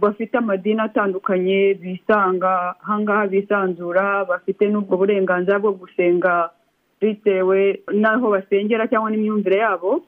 bafite 0.00 0.34
amadini 0.38 0.80
atandukanye 0.80 1.74
bisanga 1.74 2.74
ahangaha 2.82 3.26
bisanzura 3.26 4.24
bafite 4.24 4.62
n'ubwo 4.70 4.96
burenganzira 4.96 5.58
bwo 5.58 5.72
gusenga 5.72 6.50
bitewe 7.04 7.80
n'aho 7.92 8.26
basengera 8.34 8.88
cyangwa 8.88 9.10
n'imyumvire 9.10 9.56
yabo. 9.64 10.02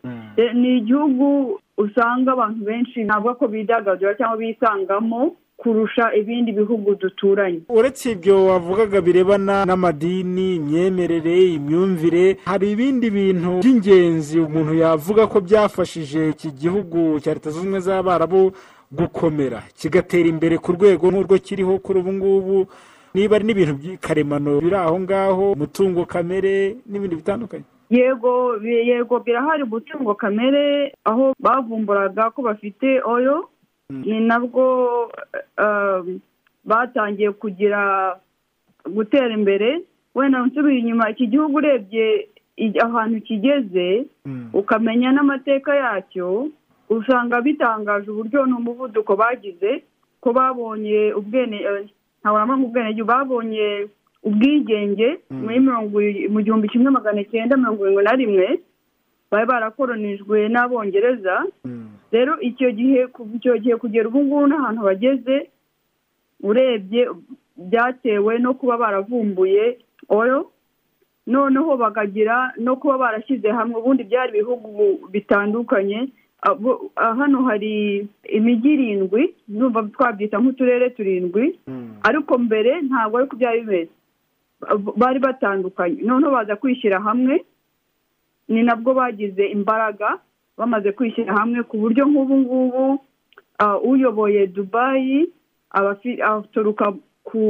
Ni 0.54 0.78
igihugu 0.78 1.58
usanga 1.76 2.32
abantu 2.32 2.60
benshi 2.64 3.04
ntabwo 3.04 3.34
ko 3.34 3.44
bidagadura 3.48 4.14
cyangwa 4.18 4.36
bisangamo 4.36 5.36
kurusha 5.56 6.12
ibindi 6.14 6.52
bihugu 6.52 6.94
duturanye. 6.94 7.60
Uretse 7.68 8.12
ibyo 8.12 8.44
wavugaga 8.46 9.00
birebana 9.00 9.64
n'amadini 9.64 10.56
imyemerere 10.56 11.36
imyumvire 11.56 12.36
hari 12.44 12.70
ibindi 12.72 13.10
bintu 13.10 13.50
by'ingenzi 13.64 14.36
umuntu 14.40 14.72
yavuga 14.74 15.26
ko 15.26 15.40
byafashije 15.40 16.28
iki 16.36 16.50
gihugu 16.60 17.20
cya 17.20 17.32
leta 17.34 17.50
zunze 17.50 17.60
ubumwe 17.64 17.80
z'abarabu 17.80 18.52
gukomera. 18.92 19.62
Kigatera 19.78 20.28
imbere 20.28 20.58
ku 20.60 20.72
rwego 20.76 21.10
n'urwo 21.10 21.36
kiriho 21.40 21.78
kuri 21.84 21.98
ubu 22.00 22.12
ngubu. 22.12 22.58
Niba 23.16 23.36
ari 23.40 23.44
n'ibintu 23.48 23.96
karemano 24.04 24.60
biri 24.60 24.76
aho 24.76 25.00
ngaho 25.00 25.44
umutungo 25.56 26.04
kamere 26.04 26.76
n'ibindi 26.86 27.16
bitandukanye. 27.16 27.64
Yego 27.90 28.60
yego 28.60 29.20
birahari 29.24 29.62
umutungo 29.64 30.12
kamere 30.14 30.92
aho 31.04 31.32
bavumburaga 31.40 32.30
ko 32.36 32.42
bafite 32.44 33.00
oyo 33.08 33.48
ni 33.88 34.20
nabwo 34.20 34.64
batangiye 36.64 37.30
kugira 37.32 37.80
gutera 38.94 39.32
imbere. 39.34 39.80
Wenda 40.14 40.44
nsubiye 40.46 40.78
inyuma 40.78 41.10
iki 41.10 41.26
gihugu 41.26 41.56
urebye 41.58 42.28
ahantu 42.84 43.20
kigeze 43.20 44.04
ukamenya 44.52 45.12
n'amateka 45.12 45.74
yacyo 45.76 46.48
usanga 46.88 47.40
bitangaje 47.40 48.10
uburyo 48.10 48.46
n'umuvuduko 48.46 49.12
bagize 49.16 49.82
ko 50.20 50.32
babonye 50.32 51.12
ubwene 51.14 51.58
ntabwo 52.34 52.66
ubwenegihugu 52.66 53.06
babonye 53.12 53.86
ubwigenge 54.26 55.08
muri 55.30 55.60
mirongo 55.62 55.96
mu 56.34 56.40
gihumbi 56.42 56.68
kimwe 56.68 56.90
magana 56.90 57.22
cyenda 57.30 57.54
mirongo 57.56 57.82
irindwi 57.86 58.02
na 58.04 58.14
rimwe 58.18 58.46
bari 59.30 59.46
barakoronijwe 59.46 60.48
n'abongereza. 60.50 61.46
Rero 62.12 62.34
icyo 62.40 62.70
gihe 62.74 63.06
icyo 63.36 63.58
gihe 63.62 63.76
kugera 63.78 64.08
ubu 64.08 64.20
ngubu 64.24 64.46
n'ahantu 64.46 64.80
bageze 64.82 65.36
urebye 66.42 67.02
byatewe 67.56 68.38
no 68.38 68.54
kuba 68.54 68.76
baravumbuye 68.76 69.78
oyo 70.08 70.50
noneho 71.26 71.76
bakagira 71.76 72.52
no 72.58 72.76
kuba 72.76 72.98
barashyize 72.98 73.48
hamwe 73.50 73.78
ubundi 73.80 74.02
byari 74.04 74.30
ibihugu 74.34 74.98
bitandukanye 75.10 76.08
hano 76.96 77.42
hari 77.42 78.06
imijyi 78.28 78.72
irindwi 78.74 79.34
numva 79.48 79.82
twabyita 79.82 80.38
nk'uturere 80.38 80.90
turindwi 80.90 81.58
ariko 82.02 82.38
mbere 82.38 82.80
ntabwo 82.86 83.18
ariko 83.18 83.36
byari 83.36 83.60
bimeze. 83.60 83.90
Bari 84.96 85.18
batandukanye. 85.18 86.02
Noneho 86.02 86.32
baza 86.32 86.56
kwishyira 86.56 87.00
hamwe 87.00 87.44
ni 88.48 88.62
nabwo 88.62 88.94
bagize 88.94 89.44
imbaraga 89.46 90.18
bamaze 90.58 90.92
kwishyira 90.92 91.34
hamwe 91.34 91.62
ku 91.62 91.76
buryo 91.78 92.06
nk'ubu 92.06 92.36
ngubu 92.38 92.84
uyoboye 93.84 94.46
dubayi 94.46 95.28
aturuka 96.24 96.92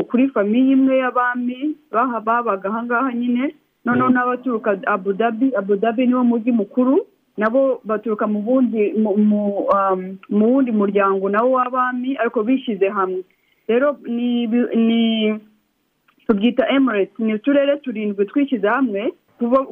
kuri 0.09 0.29
famiye 0.35 0.73
imwe 0.73 0.99
y'abami 0.99 1.77
babaga 2.25 2.69
ahangaha 2.69 3.13
nyine. 3.15 3.55
Noneho 3.85 4.09
n'abaturuka 4.11 4.79
abudabi 4.87 5.53
abudabi 5.55 6.07
niwo 6.07 6.25
mujyi 6.25 6.53
mukuru. 6.53 7.07
Nabo 7.37 7.81
baturuka 7.85 8.27
mu 8.27 8.41
bundi 8.43 8.93
mu 8.97 10.45
wundi 10.47 10.73
muryango 10.73 11.29
nawo 11.29 11.51
w'abami 11.57 12.17
ariko 12.17 12.43
bishyize 12.43 12.89
hamwe. 12.89 13.23
Rero 13.69 13.97
ni 14.07 15.41
tubyita 16.27 16.69
emireti 16.69 17.23
ni 17.23 17.35
uturere 17.35 17.77
turindwi 17.77 18.27
twishyize 18.27 18.69
hamwe 18.69 19.13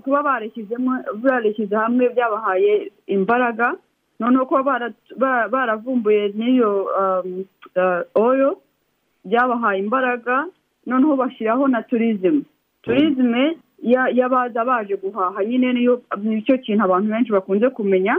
kuba 0.03 0.23
bareshyizemo 0.23 0.91
bareshyize 1.23 1.77
hamwe 1.77 2.09
byabahaye 2.09 2.93
imbaraga 3.07 3.75
noneho 4.21 4.47
kuba 4.47 4.63
bara- 4.63 4.93
ba- 5.17 5.49
baravumbuye 5.49 6.29
n'iyo 6.37 6.71
um, 7.01 7.45
uh, 7.77 8.03
oil 8.15 8.55
byabahaye 9.25 9.79
imbaraga 9.81 10.47
noneho 10.87 11.17
bashyiraho 11.17 11.69
na 11.69 11.83
turizime 11.83 12.43
turizime 12.83 13.57
y'abaza 13.85 14.65
baje 14.65 14.97
guhaha. 14.97 15.45
Nyine 15.45 15.73
niyo 15.73 16.03
ni 16.23 16.43
cyo 16.43 16.59
kintu 16.59 16.85
abantu 16.85 17.11
benshi 17.13 17.33
bakunze 17.33 17.71
kumenya. 17.71 18.17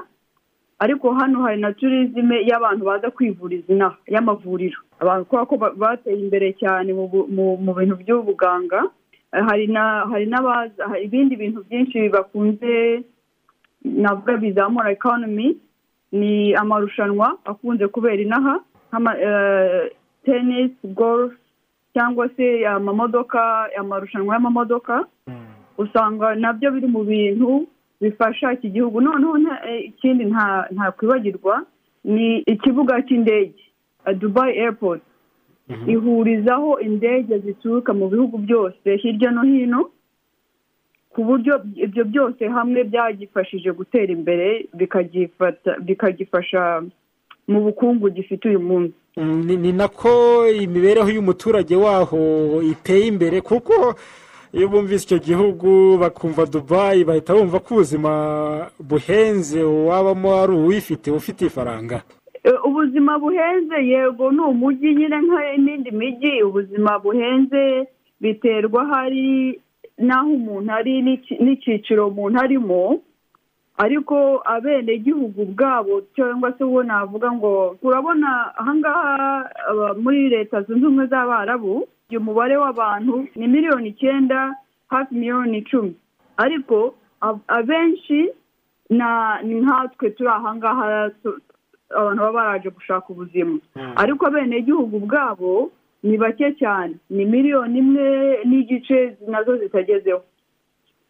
Ariko 0.79 1.13
hano 1.13 1.41
hari 1.41 1.61
na 1.61 1.73
turizime 1.73 2.43
y'abantu 2.45 2.85
baza 2.85 3.11
kwivuriza 3.11 3.73
inaha 3.73 3.97
y'amavuriro. 4.07 4.77
Kubera 4.99 5.45
ko 5.45 5.57
ba- 5.57 5.73
bateye 5.75 6.19
imbere 6.19 6.53
cyane 6.59 6.93
mu 6.93 7.73
bintu 7.77 7.95
by'ubuganga. 7.95 8.83
Hari 9.31 9.67
na 9.67 10.05
hari 10.11 10.25
n'abaza 10.27 10.85
ibindi 11.03 11.35
bintu 11.35 11.63
byinshi 11.67 12.09
bakunze 12.09 13.03
navuga 13.83 14.37
bizamura 14.37 14.91
economy 14.91 15.57
ni 16.11 16.53
amarushanwa 16.55 17.37
akunze 17.45 17.87
kubera 17.87 18.21
inaha 18.21 18.59
eh, 19.19 19.91
tennis 20.25 20.71
golf 20.83 21.33
cyangwa 21.93 22.29
se 22.37 22.67
amamodoka 22.67 23.69
amarushanwa 23.79 24.33
y'amamodoka. 24.35 25.05
Usanga 25.77 26.35
na 26.35 26.53
byo 26.53 26.71
biri 26.71 26.87
mu 26.87 27.03
bintu 27.03 27.67
bifasha 28.01 28.53
iki 28.53 28.69
gihugu. 28.69 29.01
Noneho 29.01 29.37
eh, 29.67 29.85
ikindi 29.85 30.25
nta 30.25 30.67
ntakwibagirwa 30.71 31.65
ni 32.03 32.37
ikibuga 32.39 33.01
cy'indege 33.01 33.59
dubai 34.19 34.59
airport. 34.59 35.01
Ihurizaho 35.87 36.79
indege 36.79 37.39
zituruka 37.39 37.93
mu 37.93 38.09
bihugu 38.09 38.37
byose 38.37 38.95
hirya 38.97 39.31
no 39.31 39.41
hino 39.41 39.89
ku 41.09 41.23
buryo 41.23 41.63
ibyo 41.75 42.03
byose 42.05 42.47
hamwe 42.47 42.83
byagifashije 42.83 43.71
gutera 43.71 44.11
imbere 44.13 44.67
bikagifata 44.73 45.79
bikagifasha 45.79 46.83
mu 47.47 47.59
bukungu 47.61 48.09
gifite 48.09 48.49
uyu 48.49 48.59
munsi. 48.59 48.93
Mm, 49.17 49.43
ni 49.47 49.55
ni 49.57 49.71
nako 49.71 50.11
imibereho 50.49 51.09
y'umuturage 51.09 51.75
waho 51.75 52.21
iteye 52.61 53.07
imbere 53.07 53.41
kuko 53.41 53.95
iyo 54.55 54.67
bumvise 54.71 55.03
icyo 55.05 55.19
gihugu 55.19 55.97
bakumva 56.01 56.45
dubayi 56.45 57.03
bahita 57.03 57.33
bumva 57.35 57.59
ko 57.59 57.69
ubuzima 57.75 58.11
buhenze 58.79 59.59
wabamo 59.63 60.29
ari 60.41 60.53
uwifite 60.53 61.11
ufite 61.11 61.41
ifaranga. 61.45 62.01
E, 62.43 62.51
ubuzima 62.67 63.19
buhenze 63.19 63.75
yego 63.91 64.31
ni 64.31 64.39
umujyi 64.41 64.95
nyine 64.95 65.17
nk'indi 65.21 65.91
mijyi 65.91 66.43
ubuzima 66.47 66.99
buhenze 66.99 67.87
biterwa 68.21 68.85
hari 68.85 69.59
n'aho 69.97 70.29
umuntu 70.39 70.71
ari 70.73 70.93
n'icyiciro 71.43 72.07
umuntu 72.07 72.37
arimo. 72.39 72.99
Ariko 73.77 74.39
abenegihugu 74.45 75.45
bwabo 75.51 76.01
cyangwa 76.15 76.53
se 76.57 76.63
uwo 76.63 76.83
navuga 76.83 77.31
ngo 77.31 77.75
urabona 77.83 78.55
ahangaha 78.59 79.51
muri 80.03 80.29
leta 80.29 80.61
zunze 80.63 80.85
ubumwe 80.85 81.05
z'abarabu 81.11 81.87
uyu 82.09 82.21
mubare 82.21 82.57
w'abantu 82.57 83.27
ni 83.35 83.47
miliyoni 83.47 83.89
icyenda 83.89 84.55
hafi 84.87 85.15
miliyoni 85.15 85.57
icumi. 85.57 85.95
Ariko 86.37 86.95
ab- 87.21 87.41
abenshi 87.47 88.29
na- 88.89 89.41
ni 89.41 89.55
nkatwe 89.61 90.09
turi 90.09 90.29
ahangaha 90.29 91.09
tu- 91.09 91.41
abantu 91.89 92.21
baba 92.21 92.33
baraje 92.33 92.69
gushaka 92.69 93.07
ubuzima. 93.09 93.57
Ariko 93.95 94.27
abenegihugu 94.27 94.99
bwabo 94.99 95.71
ni 96.03 96.17
bake 96.17 96.53
cyane. 96.61 96.95
Ni 97.09 97.25
miliyoni 97.25 97.79
imwe 97.79 98.39
n'igice 98.45 99.17
na 99.27 99.43
zo 99.43 99.57
zitagezeho. 99.57 100.21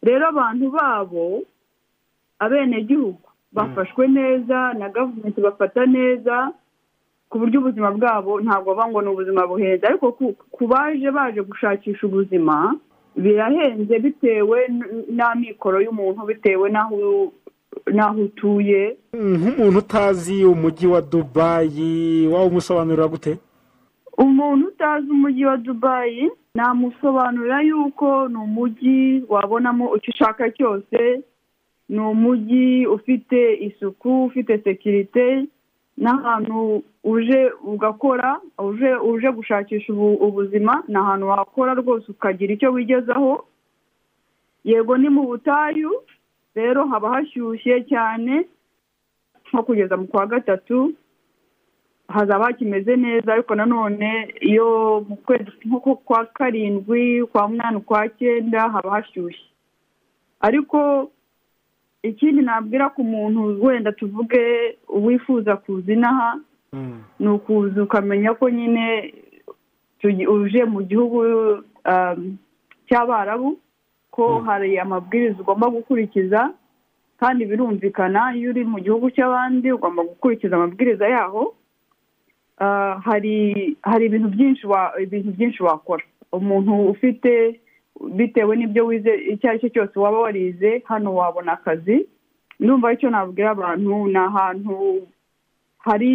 Rero 0.04 0.28
abantu 0.28 0.72
babo 0.72 1.44
abenegihugu 2.40 3.20
bafashwe 3.52 4.08
neza 4.08 4.74
na 4.74 4.90
gavumenti 4.90 5.42
bafata 5.42 5.86
neza 5.86 6.52
ku 7.36 7.40
buryo 7.44 7.60
ubuzima 7.60 7.92
bwabo 7.92 8.40
ntabwo 8.42 8.72
baba 8.76 8.88
ngo 8.90 9.02
ni 9.04 9.10
ubuzima 9.12 9.44
buhenze. 9.48 9.84
Ariko 9.88 10.12
ku- 10.16 10.68
baje 10.72 11.12
baje 11.12 11.42
gushakisha 11.44 12.08
ubuzima 12.08 12.76
birahenze 13.16 14.00
bitewe 14.00 14.60
n'amikoro 15.12 15.82
y'umuntu 15.84 16.24
bitewe 16.26 16.70
n'aho 16.72 17.32
n'aho 17.92 18.22
utuye. 18.32 18.96
Nk'umuntu 19.14 19.80
utazi 19.84 20.46
umujyi 20.48 20.88
wa 20.88 21.02
dubayi 21.02 22.28
waba 22.32 22.46
umusobanurira 22.48 23.08
gute? 23.08 23.38
Umuntu 24.18 24.68
utazi 24.68 25.12
umujyi 25.12 25.46
wa 25.46 25.58
dubayi 25.58 26.32
namusobanurira 26.56 27.62
yuko 27.62 28.28
ni 28.32 28.36
umujyi 28.38 29.24
wabonamo 29.30 29.96
icyo 30.00 30.12
ushaka 30.16 30.52
cyose. 30.56 31.20
Ni 31.90 32.00
umujyi 32.00 32.88
ufite 32.88 33.60
isuku 33.68 34.24
ufite 34.26 34.58
sekirite 34.64 35.46
n'ahantu 35.98 36.84
uje 37.04 37.52
ugakora 37.64 38.40
uje 38.60 38.96
uje 38.96 39.32
gushakisha 39.32 39.94
ubu- 39.94 40.20
ubuzima 40.28 40.84
ni 40.88 40.96
ahantu 40.96 41.28
wakora 41.28 41.74
rwose 41.74 42.12
ukagira 42.12 42.54
icyo 42.54 42.72
wigezaho. 42.72 43.46
Yego 44.64 44.98
ni 44.98 45.10
mu 45.10 45.24
butayu 45.28 45.92
rero 46.56 46.88
haba 46.88 47.10
hashyushye 47.10 47.84
cyane 47.88 48.46
nko 49.52 49.64
kugeza 49.64 49.98
mu 49.98 50.08
kwa 50.08 50.26
gatatu 50.28 50.94
hazaba 52.08 52.46
hakimeze 52.46 52.96
neza 52.96 53.34
ariko 53.34 53.56
nanone 53.56 54.34
iyo 54.42 55.02
mu 55.10 55.16
kwezi 55.16 55.52
nko 55.66 55.96
kwa 55.96 56.26
karindwi 56.26 57.24
kwa 57.26 57.48
munani 57.48 57.80
kwa 57.82 58.10
cyenda 58.10 58.70
haba 58.70 58.90
hashyushye. 58.92 59.46
Ariko 60.40 61.12
ikindi 62.10 62.42
nabwira 62.42 62.90
ku 62.90 63.04
muntu 63.04 63.58
wenda 63.66 63.92
tuvuge 63.92 64.78
wifuza 64.90 65.56
kuza 65.58 65.94
inaha 65.94 66.38
ni 67.20 67.28
ukuza 67.28 67.84
ukamenya 67.84 68.34
ko 68.34 68.50
nyine 68.50 69.14
uje 70.30 70.66
mu 70.66 70.82
gihugu 70.84 71.20
um, 71.86 72.38
cy'abarabu 72.88 73.58
ko 74.12 74.40
hari 74.46 74.80
amabwiriza 74.80 75.40
ugomba 75.42 75.70
gukurikiza 75.70 76.52
kandi 77.20 77.46
birumvikana 77.46 78.36
iyo 78.36 78.50
uri 78.52 78.64
mu 78.64 78.80
gihugu 78.80 79.10
cy'abandi 79.12 79.72
ugomba 79.72 80.04
gukurikiza 80.04 80.56
amabwiriza 80.56 81.08
yaho 81.08 81.54
Ah, 82.60 83.02
hari 83.06 83.76
hari 83.84 84.06
ibintu 84.08 84.28
byinshi 84.32 84.64
wa 84.68 84.96
ibintu 85.02 85.32
byinshi 85.36 85.60
wakora. 85.64 86.04
Umuntu 86.32 86.88
ufite 86.88 87.60
bitewe 88.16 88.56
n'ibyo 88.56 88.86
wize 88.86 89.14
icyo 89.16 89.50
ari 89.50 89.60
cyo 89.60 89.70
cyose 89.70 90.00
waba 90.00 90.20
warize 90.20 90.84
hano 90.86 91.16
wabona 91.16 91.52
akazi. 91.54 92.08
Ndumva 92.60 92.94
icyo 92.94 93.10
nabwira 93.10 93.50
abantu 93.52 94.08
ni 94.08 94.18
ahantu 94.18 94.76
hari 95.80 96.14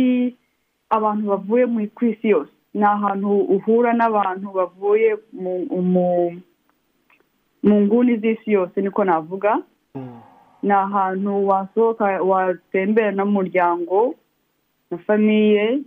abantu 0.90 1.26
bavuye 1.30 1.66
mu 1.66 1.86
ku 1.94 2.04
isi 2.04 2.28
yose. 2.28 2.52
Ni 2.74 2.84
ahantu 2.84 3.30
uhura 3.54 3.92
n'abantu 3.92 4.52
bavuye 4.52 5.16
mu 7.62 7.74
nguni 7.80 8.16
z'isi 8.16 8.52
yose 8.52 8.80
niko 8.80 9.04
navuga. 9.04 9.58
Ni 10.62 10.72
ahantu 10.72 11.46
wasohoka 11.48 12.04
watembera 12.22 13.10
n'umuryango 13.12 14.14
na 14.90 14.98
famiye 14.98 15.80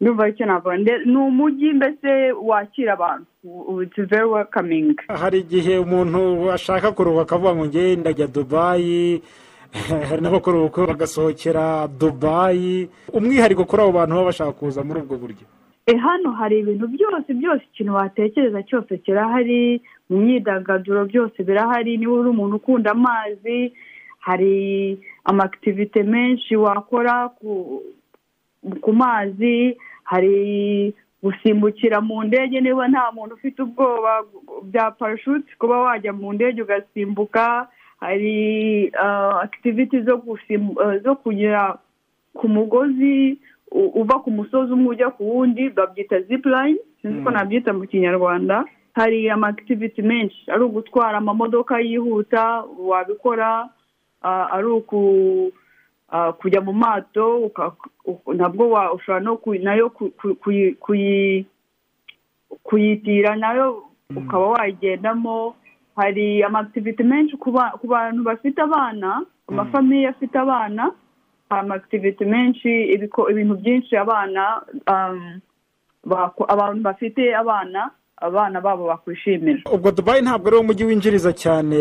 ndumva 0.00 0.28
icyo 0.28 0.46
navuga. 0.46 0.76
Ni 1.04 1.16
umujyi 1.16 1.72
mbese 1.72 2.32
wakira 2.32 2.92
abantu? 2.92 3.26
Hari 5.08 5.38
igihe 5.38 5.78
umuntu 5.78 6.50
ashaka 6.52 6.92
kuruhuka 6.92 7.22
akavuga 7.22 7.54
ngo 7.54 7.64
nge 7.66 7.96
ndajya 7.96 8.26
dubayi 8.26 9.22
hari 10.08 10.20
n'abakora 10.22 10.56
ubukwe 10.58 10.86
bagasohokera 10.86 11.88
dubayi 12.00 12.88
umwihariko 13.12 13.64
kuri 13.64 13.82
abo 13.82 13.92
bantu 13.92 14.12
baba 14.14 14.28
bashaka 14.30 14.52
kuza 14.52 14.80
muri 14.86 15.00
ubwo 15.00 15.16
buryo. 15.22 15.44
E 15.86 15.94
hano 15.96 16.32
hari 16.32 16.58
ibintu 16.58 16.86
byose 16.88 17.28
byose 17.40 17.62
ikintu 17.70 17.94
watekereza 17.94 18.62
cyose 18.62 18.98
kirahari 18.98 19.82
mu 20.10 20.16
myidagaduro 20.22 21.04
byose 21.04 21.38
birahari 21.46 21.96
niba 21.96 22.12
uri 22.12 22.28
umuntu 22.30 22.56
ukunda 22.56 22.90
amazi 22.90 23.72
hari 24.18 24.98
amakitivite 25.24 26.02
menshi 26.02 26.56
wakora 26.56 27.30
ku 28.82 28.92
mazi 28.92 29.76
hari 30.04 30.94
gusimbukira 31.22 32.00
mu 32.00 32.22
ndege 32.24 32.60
niba 32.60 32.88
nta 32.88 33.12
muntu 33.12 33.34
ufite 33.34 33.62
ubwoba 33.62 34.22
bya 34.62 34.90
parashuti 34.90 35.56
kuba 35.58 35.80
wajya 35.80 36.12
mu 36.12 36.32
ndege 36.32 36.62
ugasimbuka 36.62 37.68
hari 38.00 38.36
akitiviti 39.42 40.00
zo 40.02 40.22
zo 41.04 41.14
kunyura 41.16 41.78
ku 42.34 42.48
mugozi 42.48 43.38
uva 43.72 44.18
ku 44.20 44.30
musozi 44.30 44.72
umwe 44.72 44.88
ujya 44.92 45.10
ku 45.10 45.22
wundi 45.30 45.68
babyita 45.70 46.20
zipulayini 46.20 46.78
sinzi 47.02 47.22
ko 47.24 47.30
nabyita 47.30 47.72
mu 47.72 47.86
kinyarwanda. 47.86 48.64
Hari 48.94 49.30
amakitiviti 49.30 50.02
menshi 50.02 50.50
ari 50.50 50.62
ugutwara 50.64 51.18
amamodoka 51.18 51.80
yihuta 51.80 52.64
wabikora 52.78 53.68
ah, 54.22 54.46
ari 54.52 54.66
uku 54.66 55.00
kujya 56.38 56.60
mu 56.60 56.72
mato 56.72 57.50
nabwo 58.34 58.70
wa- 58.70 58.92
ushobora 58.94 59.20
na 59.62 59.74
yo 59.74 59.90
ku- 59.90 60.10
ku- 60.14 60.34
kuyi- 60.38 60.74
kuyi- 60.78 61.46
kuyitira 62.62 63.36
na 63.36 63.52
yo 63.52 63.82
ukaba 64.16 64.46
wayigendamo. 64.46 65.54
Hari 65.96 66.42
amakitiviti 66.44 67.02
menshi 67.02 67.36
ku 67.36 67.50
ba- 67.50 67.72
ku 67.80 67.86
bantu 67.88 68.22
bafite 68.22 68.58
abana 68.62 69.24
amafamiye 69.48 70.08
afite 70.08 70.36
abana. 70.38 70.92
Amakitiviti 71.50 72.24
menshi 72.24 72.70
ibintu 73.30 73.54
byinshi 73.56 73.96
abana 73.96 74.62
um, 74.86 75.40
abantu 76.48 76.82
bafite 76.82 77.34
abana. 77.34 77.90
Abana 78.16 78.60
babo 78.60 78.86
bakwishimira. 78.86 79.60
Ubwo 79.72 79.90
dubayi 79.90 80.22
ntabwo 80.22 80.48
ari 80.48 80.56
wo 80.56 80.62
mujyi 80.62 80.84
winjiriza 80.84 81.32
cyane 81.32 81.76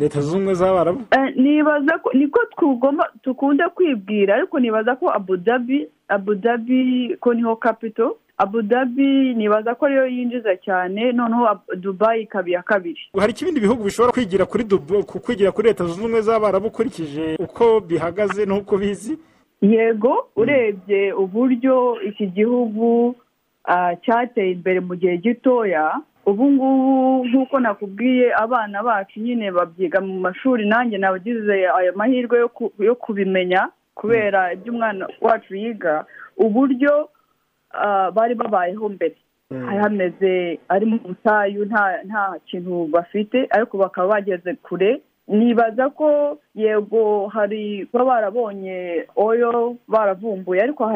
leta 0.00 0.20
zunze 0.20 0.36
ubumwe 0.36 0.54
z'abarabu? 0.54 1.00
Eh, 1.10 1.36
nibaza 1.36 1.98
ko 2.02 2.10
niko 2.14 2.40
tugomba 2.58 3.04
dukunda 3.24 3.68
kwibwira 3.68 4.34
ariko 4.34 4.60
nibaza 4.60 4.96
ko 4.96 5.10
abu 5.10 5.36
dhabi 5.36 5.86
abu 6.08 6.34
dhabi 6.34 7.16
ko 7.20 7.34
ni 7.34 7.42
ho 7.42 7.56
kapito 7.56 8.16
abu 8.38 8.62
dhabi 8.62 9.34
nibaza 9.34 9.74
ko 9.74 9.86
ariyo 9.86 10.06
yinjiza 10.06 10.56
cyane 10.56 11.12
noneho 11.12 11.48
dubayi 11.76 12.22
ikaba 12.22 12.48
iya 12.48 12.62
kabiri. 12.62 13.00
Hari 13.18 13.32
ikibindi 13.32 13.60
bihugu 13.60 13.84
bishobora 13.84 14.12
kwigira 14.12 14.44
kuri 14.46 14.64
kwigira 15.24 15.52
kuri 15.52 15.68
leta 15.68 15.84
zunze 15.84 16.00
ubumwe 16.00 16.20
z'abarabu 16.22 16.66
ukurikije 16.66 17.36
uko 17.38 17.80
bihagaze 17.80 18.44
n'uko 18.46 18.76
bizi? 18.78 19.18
Yego 19.62 20.28
urebye 20.36 21.12
uburyo 21.12 21.96
iki 22.08 22.26
gihugu 22.26 23.14
cyateye 24.04 24.52
imbere 24.52 24.80
mu 24.80 24.94
gihe 24.96 25.16
gitoya. 25.18 26.00
Ubu 26.26 26.50
ngubu 26.50 27.24
nk'uko 27.28 27.60
nakubwiye 27.60 28.34
abana 28.34 28.82
bacu 28.82 29.20
nyine 29.20 29.50
babyiga 29.50 30.00
mu 30.00 30.20
mashuri 30.20 30.66
nanjye 30.68 30.98
nabagize 30.98 31.66
ayo 31.70 31.92
mahirwe 31.96 32.38
yo 32.38 32.48
ku- 32.48 32.72
yo 32.78 32.94
kubimenya 32.94 33.68
kubera 33.94 34.52
ibyo 34.52 34.72
umwana 34.72 35.06
wacu 35.20 35.54
yiga 35.56 36.04
uburyo 36.36 37.08
ah, 37.70 38.10
bari 38.10 38.34
babayeho 38.34 38.88
mbere. 38.88 39.14
Hari 39.66 39.78
hameze 39.78 40.58
ari 40.68 40.86
mu 40.86 40.98
butayu 40.98 41.64
nta 41.64 42.34
kintu 42.46 42.86
bafite 42.90 43.46
ariko 43.50 43.78
bakaba 43.78 44.08
bageze 44.18 44.54
kure. 44.54 45.00
Nibaza 45.28 45.90
ko 45.90 46.38
yego 46.54 47.26
hari 47.30 47.86
kuba 47.90 48.04
barabonye 48.04 49.06
oyo 49.16 49.76
baravumbuye 49.88 50.62
ariko 50.62 50.90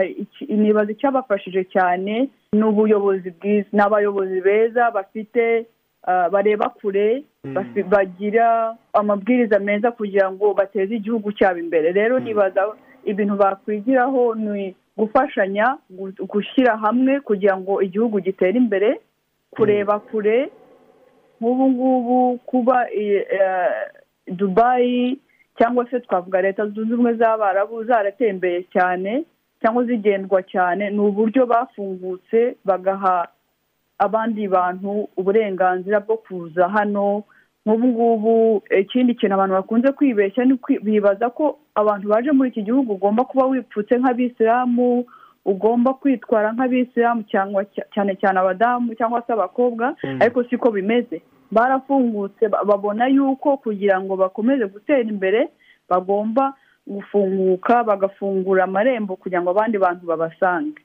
nibaza 0.48 0.90
icyabafashije 0.92 1.64
cyane 1.70 2.28
ni 2.52 2.64
ubuyobozi 2.64 3.30
bwiza 3.30 3.68
ni 3.72 3.80
abayobozi 3.80 4.40
beza 4.40 4.90
bafite 4.90 5.66
ah, 6.02 6.28
bareba 6.30 6.68
kure 6.68 7.22
bafi- 7.44 7.82
bagira 7.82 8.76
amabwiriza 8.92 9.58
meza 9.58 9.90
kugira 9.92 10.32
ngo 10.32 10.54
bateze 10.54 10.94
igihugu 10.96 11.32
cyabo 11.32 11.58
imbere. 11.58 11.92
Rero 11.92 12.18
nibaza 12.18 12.74
ibintu 13.04 13.36
bakwigiraho 13.36 14.34
ni 14.34 14.74
gufashanya 14.96 15.78
gu- 15.90 16.26
gushyira 16.26 16.76
hamwe 16.76 17.20
kugira 17.20 17.56
ngo 17.56 17.82
igihugu 17.82 18.20
gitere 18.20 18.58
imbere 18.58 19.00
kureba 19.50 19.98
kure. 20.00 20.50
Nk'ubu 21.40 21.68
ngubu 21.70 22.38
kuba 22.46 22.90
eh, 22.92 23.26
dubayi 24.26 25.18
cyangwa 25.58 25.86
se 25.90 26.00
twavuga 26.00 26.42
leta 26.42 26.66
zunze 26.66 26.94
ubumwe 26.94 27.14
z'abarabu 27.14 27.84
zaratembeye 27.84 28.62
cyane 28.72 29.24
cyangwa 29.60 29.84
zigendwa 29.84 30.42
cyane 30.42 30.90
ni 30.90 30.98
uburyo 31.00 31.46
bafungutse 31.46 32.56
bagaha 32.64 33.28
abandi 33.98 34.48
bantu 34.48 35.08
uburenganzira 35.16 36.00
bwo 36.00 36.16
kuza 36.16 36.68
hano 36.68 37.22
nk'ubu 37.66 37.86
ngubu 37.88 38.62
ikindi 38.80 39.14
kintu 39.14 39.34
abantu 39.34 39.54
bakunze 39.54 39.92
kwibeshya 39.92 40.44
ni 40.44 40.56
bibaza 40.82 41.30
ko 41.30 41.58
abantu 41.74 42.08
baje 42.08 42.32
muri 42.32 42.48
iki 42.50 42.62
gihugu 42.64 42.92
ugomba 42.96 43.24
kuba 43.24 43.46
wipfutse 43.46 43.98
nk'abisilamu 44.00 45.04
ugomba 45.44 45.94
kwitwara 45.94 46.52
nk'abisilamu 46.56 47.22
cyangwa 47.28 47.64
cya- 47.64 47.84
cyane 47.94 48.16
cyane 48.16 48.38
abadamu 48.40 48.94
cyangwa 48.96 49.20
se 49.26 49.32
abakobwa 49.32 49.92
Mm. 50.04 50.18
ariko 50.22 50.44
siko 50.44 50.70
bimeze 50.72 51.20
barafungutse 51.52 52.48
ba- 52.48 52.64
babona 52.64 53.06
yuko 53.12 53.56
kugira 53.60 54.00
ngo 54.00 54.16
bakomeze 54.16 54.64
gutera 54.66 55.00
imbere 55.04 55.48
bagomba 55.88 56.54
gufunguka 56.90 57.84
bagafungura 57.84 58.64
amarembo 58.64 59.16
kugira 59.16 59.42
ngo 59.42 59.50
abandi 59.50 59.78
bantu 59.78 60.06
babasange. 60.06 60.82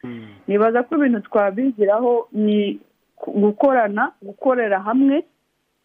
Nibaza 0.47 0.83
ko 0.83 0.95
ibintu 0.95 1.19
twabigiraho 1.27 2.27
ni 2.31 2.79
gukorana 3.27 4.11
gukorera 4.21 4.79
hamwe 4.79 5.23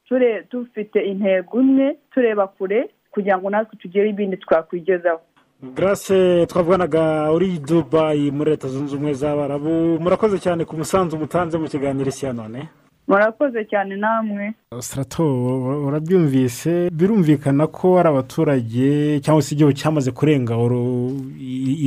ture- 0.08 0.44
dufite 0.50 0.98
intego 1.00 1.60
imwe 1.60 1.96
tureba 2.12 2.46
kure 2.46 2.90
kugira 3.10 3.38
ngo 3.38 3.50
natwe 3.50 3.76
tugire 3.78 4.08
ibindi 4.10 4.36
twakwigezaho. 4.36 5.20
Garase 5.74 6.46
twavuganaga 6.46 7.32
uri 7.32 7.58
dubayi 7.58 8.30
muri 8.30 8.50
leta 8.50 8.68
zunze 8.68 8.96
ubumwe 8.96 9.12
z'abarabu 9.14 10.00
murakoze 10.00 10.38
cyane 10.38 10.64
ku 10.64 10.76
musanzu 10.76 11.16
mutanze 11.20 11.58
mu 11.58 11.68
kiganiro 11.68 12.08
isi 12.08 12.26
ya 12.26 12.32
none. 12.32 12.68
Murakoze 13.10 13.64
cyane 13.70 13.96
namwe. 13.96 14.54
Sitarato 14.80 15.24
urabyumvise? 15.86 16.90
Birumvikana 16.92 17.66
ko 17.66 17.98
ari 17.98 18.08
abaturage 18.08 19.20
cyangwa 19.24 19.42
se 19.42 19.54
igihugu 19.54 19.74
cyamaze 19.80 20.10
kurenga 20.14 20.54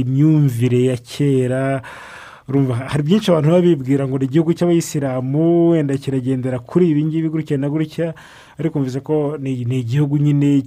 imyumvire 0.02 0.80
ya 0.92 0.98
kera. 0.98 1.82
Hari 2.88 3.04
byinshi 3.04 3.32
abantu 3.32 3.50
baba 3.50 3.62
bibwira 3.62 4.04
ngo 4.08 4.18
ni 4.20 4.26
igihugu 4.26 4.52
cy'abayisilamu 4.54 5.70
wenda 5.70 5.96
kiragendera 5.98 6.60
kuri 6.60 6.89
ibi 6.91 7.06
ngibi 7.06 7.30
gutya 7.30 7.58
na 7.58 7.70
gutya 7.70 8.14
ariko 8.60 8.80
mvuze 8.80 9.00
ko 9.00 9.38
ni 9.39 9.80
igihugu 9.80 10.18
nyine 10.18 10.62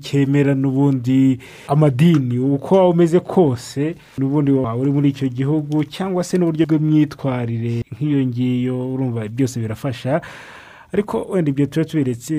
cyemera 0.00 0.54
n'ubundi 0.54 1.38
amadini 1.68 2.38
uko 2.38 2.74
waba 2.74 2.88
umeze 2.88 3.20
kose 3.20 3.94
n'ubundi 4.18 4.50
waba 4.54 4.76
uri 4.78 4.90
muri 4.92 5.08
icyo 5.10 5.28
gihugu 5.28 5.84
cyangwa 5.84 6.22
se 6.24 6.38
n'uburyo 6.38 6.66
bw'imyitwarire 6.66 7.82
nk'iyo 7.92 8.20
ngiyo 8.26 8.76
urumva 8.94 9.26
byose 9.28 9.58
birafasha. 9.60 10.20
Ariko 10.92 11.22
wenda 11.30 11.50
ibyo 11.50 11.66
tuba 11.66 11.84
tubiretse 11.84 12.34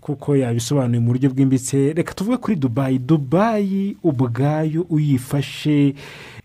kuko 0.00 0.36
yabisobanuye 0.36 1.00
mu 1.00 1.06
buryo 1.12 1.30
bwimbitse 1.32 1.92
reka 1.96 2.14
tuvuge 2.14 2.36
kuri 2.36 2.56
dubayi 2.56 2.98
dubayi 2.98 3.96
ubwayo 4.04 4.86
uyifashe 4.90 5.94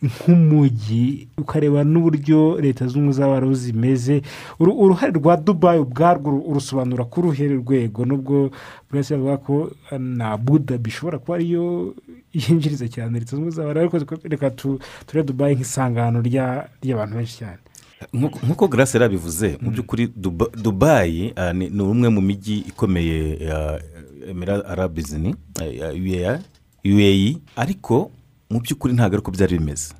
nk'umujyi 0.03 1.27
ukareba 1.37 1.83
n'uburyo 1.83 2.55
leta 2.61 2.87
zunze 2.87 3.19
z'abarabu 3.19 3.53
zimeze. 3.53 4.21
Uru- 4.59 4.77
uruhare 4.79 5.11
rwa 5.11 5.35
dubayi 5.37 5.79
ubwarwo 5.83 6.27
uru- 6.31 6.45
urusobanura 6.49 7.03
ku 7.11 7.21
ruhe 7.21 7.47
rwego? 7.59 8.05
Nubwo 8.05 8.47
buri 8.87 8.97
wese 9.03 9.13
ko 9.45 9.71
na 9.99 10.37
buda 10.37 10.77
bishobora 10.77 11.19
kuba 11.19 11.35
ariyo 11.35 11.93
yinjiriza 12.33 12.87
cyane 12.87 13.19
leta 13.19 13.35
zunze 13.35 13.59
z'abarabu 13.59 13.95
ariko 13.99 14.15
reka 14.23 14.49
tu- 14.55 14.79
turebe 15.05 15.27
dubayi 15.35 15.55
nk'isangano 15.59 16.21
rya- 16.23 16.67
ry'abantu 16.83 17.15
benshi 17.19 17.37
cyane. 17.43 17.59
Nk'uko- 18.13 18.67
garasi 18.67 18.97
yarabivuze 18.97 19.57
mu 19.61 19.71
by'ukuri 19.71 20.07
Duba- 20.15 20.51
dubayi 20.55 21.33
ah, 21.35 21.53
ni 21.53 21.81
umwe 21.81 22.09
mu 22.09 22.21
mijyi 22.21 22.57
ikomeye 22.71 23.37
ya 23.43 23.81
emira 24.29 24.65
arabizini 24.65 25.35
uae 26.85 27.37
ariko 27.55 28.11
mu 28.49 28.59
by'ukuri 28.59 28.93
ntabwo 28.93 29.15
ariko 29.15 29.31
byari 29.31 29.57
bimeze. 29.59 29.93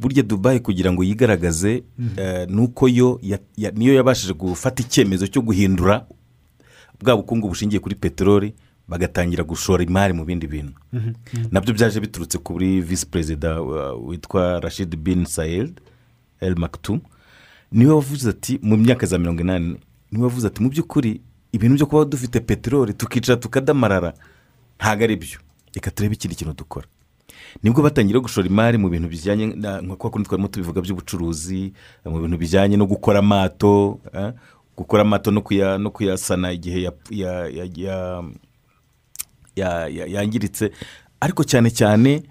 Burya 0.00 0.22
dubayi 0.22 0.60
kugira 0.60 0.92
ngo 0.92 1.02
yigaragaze 1.02 1.82
eh, 2.16 2.46
ni 2.48 2.60
uko 2.60 2.88
yo 2.88 3.18
niyo 3.74 3.94
yabashije 3.98 4.32
gufata 4.32 4.82
icyemezo 4.82 5.26
cyo 5.26 5.42
guhindura 5.42 6.06
bwa 7.02 7.16
bukungu 7.16 7.48
bushingiye 7.50 7.80
kuri 7.82 7.94
peteroli 7.98 8.54
bagatangira 8.88 9.42
gushora 9.44 9.82
imari 9.82 10.12
mu 10.14 10.24
bindi 10.24 10.46
bintu. 10.46 10.72
Nabyo 11.50 11.74
byaje 11.74 12.00
biturutse 12.00 12.38
kuri 12.38 12.80
visi 12.80 13.06
perezida 13.06 13.58
uh, 13.62 13.98
witwa 14.08 14.60
rashid 14.62 14.96
bin 14.96 15.24
sayed 15.26 15.80
el 16.40 16.56
maktum 16.58 17.00
ni 17.72 17.86
we 17.86 17.92
wavuze 17.92 18.30
ati 18.30 18.58
mu 18.62 18.76
myaka 18.76 19.06
za 19.06 19.18
mirongo 19.18 19.40
inani 19.42 19.76
ni 20.12 20.18
we 20.18 20.24
wavuze 20.24 20.46
ati 20.46 20.62
mu 20.62 20.68
by'ukuri 20.70 21.20
ibintu 21.52 21.74
byo 21.76 21.86
kuba 21.86 22.04
dufite 22.04 22.40
peteroli 22.40 22.94
tukicara 22.94 23.36
tukadamarara 23.36 24.12
ntabwo 24.78 25.04
ari 25.04 25.16
byo. 25.16 25.38
Reka 25.74 25.90
turebe 25.90 26.14
ikindi 26.14 26.34
kintu 26.36 26.54
dukora. 26.54 26.86
Nibwo 27.62 27.82
batangira 27.82 28.20
gushora 28.20 28.46
imari 28.48 28.78
mu 28.78 28.88
bintu 28.88 29.08
bijyanye 29.08 29.46
nka 29.46 29.96
kundi 29.96 30.28
twarimo 30.28 30.48
tubivuga 30.48 30.80
by'ubucuruzi 30.80 31.72
mu 32.04 32.20
bintu 32.20 32.36
bijyanye 32.38 32.76
no 32.76 32.86
gukora 32.86 33.18
amato 33.18 34.00
eh, 34.14 34.32
gukora 34.76 35.02
amato 35.02 35.30
no 35.30 35.40
kuya- 35.40 35.78
no 35.78 35.90
kuyasana 35.90 36.52
igihe 36.52 36.82
ya- 36.82 36.92
ya- 37.10 37.48
ya- 37.48 37.68
ya- 37.76 38.22
ya- 39.56 39.88
ya- 39.88 40.06
yangiritse. 40.06 40.70
Ariko 41.20 41.44
cyane 41.44 41.70
cyane 41.70 42.22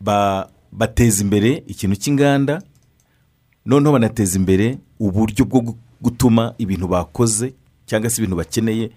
ba- 0.00 0.48
bateza 0.72 1.22
imbere 1.22 1.62
ikintu 1.66 1.96
cy'inganda 1.96 2.62
noneho 3.66 3.92
banateza 3.92 4.38
imbere 4.38 4.78
uburyo 5.00 5.44
bwo 5.44 5.60
gu- 5.60 5.76
gutuma 6.02 6.54
ibintu 6.58 6.88
bakoze 6.88 7.54
cyangwa 7.86 8.10
se 8.10 8.22
ibintu 8.22 8.36
bakeneye 8.36 8.90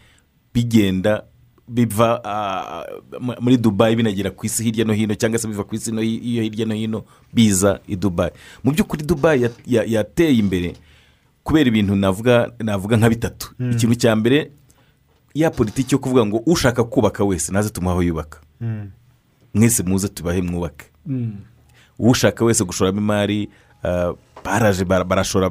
bigenda 0.54 1.24
biva 1.68 2.22
mu- 3.20 3.36
muri 3.42 3.58
dubayi 3.58 3.96
binagera 3.96 4.30
ku 4.32 4.46
isi 4.46 4.64
hirya 4.64 4.86
no 4.86 4.94
hino 4.94 5.16
cyangwa 5.16 5.40
se 5.40 5.48
biva 5.48 5.64
ku 5.64 5.76
isi 5.76 5.92
iyo 5.92 6.44
hirya 6.44 6.66
no 6.66 6.74
hino 6.76 7.04
biza 7.34 7.80
i 7.88 7.96
dubayi 7.96 8.32
mu 8.64 8.72
by'ukuri 8.72 9.04
dubayi 9.06 9.42
ya- 9.44 9.52
ya- 9.66 9.84
yateye 9.86 10.34
imbere 10.38 10.76
kubera 11.44 11.68
ibintu 11.70 11.96
navuga 11.96 12.52
navuga 12.60 12.98
nka 12.98 13.10
bitatu. 13.10 13.54
Mm. 13.60 13.72
ikintu 13.72 13.96
cya 13.96 14.16
mbere 14.16 14.52
ya 15.34 15.52
politiki 15.52 15.94
yo 15.96 16.00
kuvuga 16.00 16.26
ngo 16.26 16.38
ushaka 16.46 16.84
kubaka 16.84 17.24
wese 17.24 17.52
naze 17.54 17.70
tumuhe 17.70 17.94
aho 17.94 18.02
yubaka. 18.04 18.40
Mwese 19.54 19.84
muze 19.84 20.08
tubahe 20.08 20.42
mwubake. 20.42 20.86
Ushaka 22.00 22.46
wese 22.46 22.64
gushoramo 22.64 22.98
imari 22.98 23.50
baraje 24.46 24.86
bara- 24.86 25.04
barashora 25.04 25.50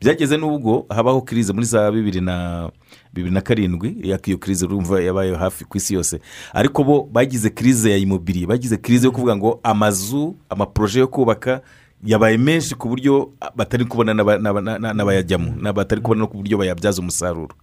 byageze 0.00 0.36
n'ubwo 0.36 0.86
habaho 0.88 1.20
kirize 1.22 1.52
muri 1.52 1.66
za 1.66 1.90
bibiri 1.90 2.20
na 2.20 2.70
bibiri 3.12 3.34
na 3.34 3.40
karindwi 3.40 3.88
iyo 4.02 4.18
kirize 4.38 4.66
urumva 4.66 5.00
yabaye 5.02 5.34
hafi 5.36 5.64
ku 5.64 5.76
isi 5.76 5.94
yose. 5.94 6.20
Ariko 6.54 6.84
bo 6.84 7.08
bagize 7.12 7.50
kirize 7.50 7.90
ya 7.90 7.96
imobiri 7.96 8.46
bagize 8.46 8.76
kirize 8.76 9.06
yo 9.06 9.12
kuvuga 9.12 9.36
ngo 9.36 9.60
amazu 9.62 10.36
amaporoje 10.48 11.00
yo 11.00 11.08
kubaka 11.08 11.60
yabaye 12.04 12.38
menshi 12.38 12.74
ku 12.74 12.88
buryo 12.88 13.32
batari 13.56 13.84
kubona 13.84 14.14
n'aba- 14.14 14.38
n'aba- 14.38 14.60
n'aba- 14.62 14.94
n'abayajyamo 14.94 15.72
batari 15.74 16.00
kubona 16.00 16.20
no 16.20 16.26
ku 16.30 16.36
buryo 16.38 16.58
bayabyaza 16.58 17.02
umusaruro. 17.02 17.54